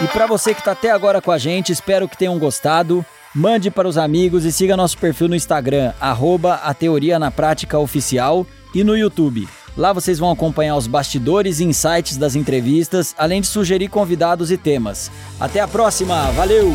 E 0.03 0.09
para 0.09 0.27
você 0.27 0.55
que 0.55 0.61
está 0.61 0.73
até 0.73 0.91
agora 0.91 1.21
com 1.21 1.31
a 1.31 1.37
gente, 1.37 1.73
espero 1.73 2.09
que 2.09 2.17
tenham 2.17 2.39
gostado. 2.39 3.05
Mande 3.35 3.71
para 3.71 3.87
os 3.87 3.99
amigos 3.99 4.45
e 4.45 4.51
siga 4.51 4.77
nosso 4.77 4.99
perfil 4.99 5.29
no 5.29 5.37
Instagram, 5.37 5.93
arroba 6.01 6.55
a 6.55 6.75
Teoria 6.75 7.19
na 7.19 7.31
Prática 7.31 7.79
Oficial 7.79 8.47
e 8.75 8.83
no 8.83 8.97
YouTube. 8.97 9.47
Lá 9.77 9.93
vocês 9.93 10.19
vão 10.19 10.31
acompanhar 10.31 10.77
os 10.77 10.87
bastidores 10.87 11.61
e 11.61 11.65
insights 11.65 12.17
das 12.17 12.35
entrevistas, 12.35 13.15
além 13.17 13.41
de 13.41 13.47
sugerir 13.47 13.89
convidados 13.89 14.51
e 14.51 14.57
temas. 14.57 15.11
Até 15.39 15.61
a 15.61 15.69
próxima, 15.69 16.31
valeu! 16.33 16.73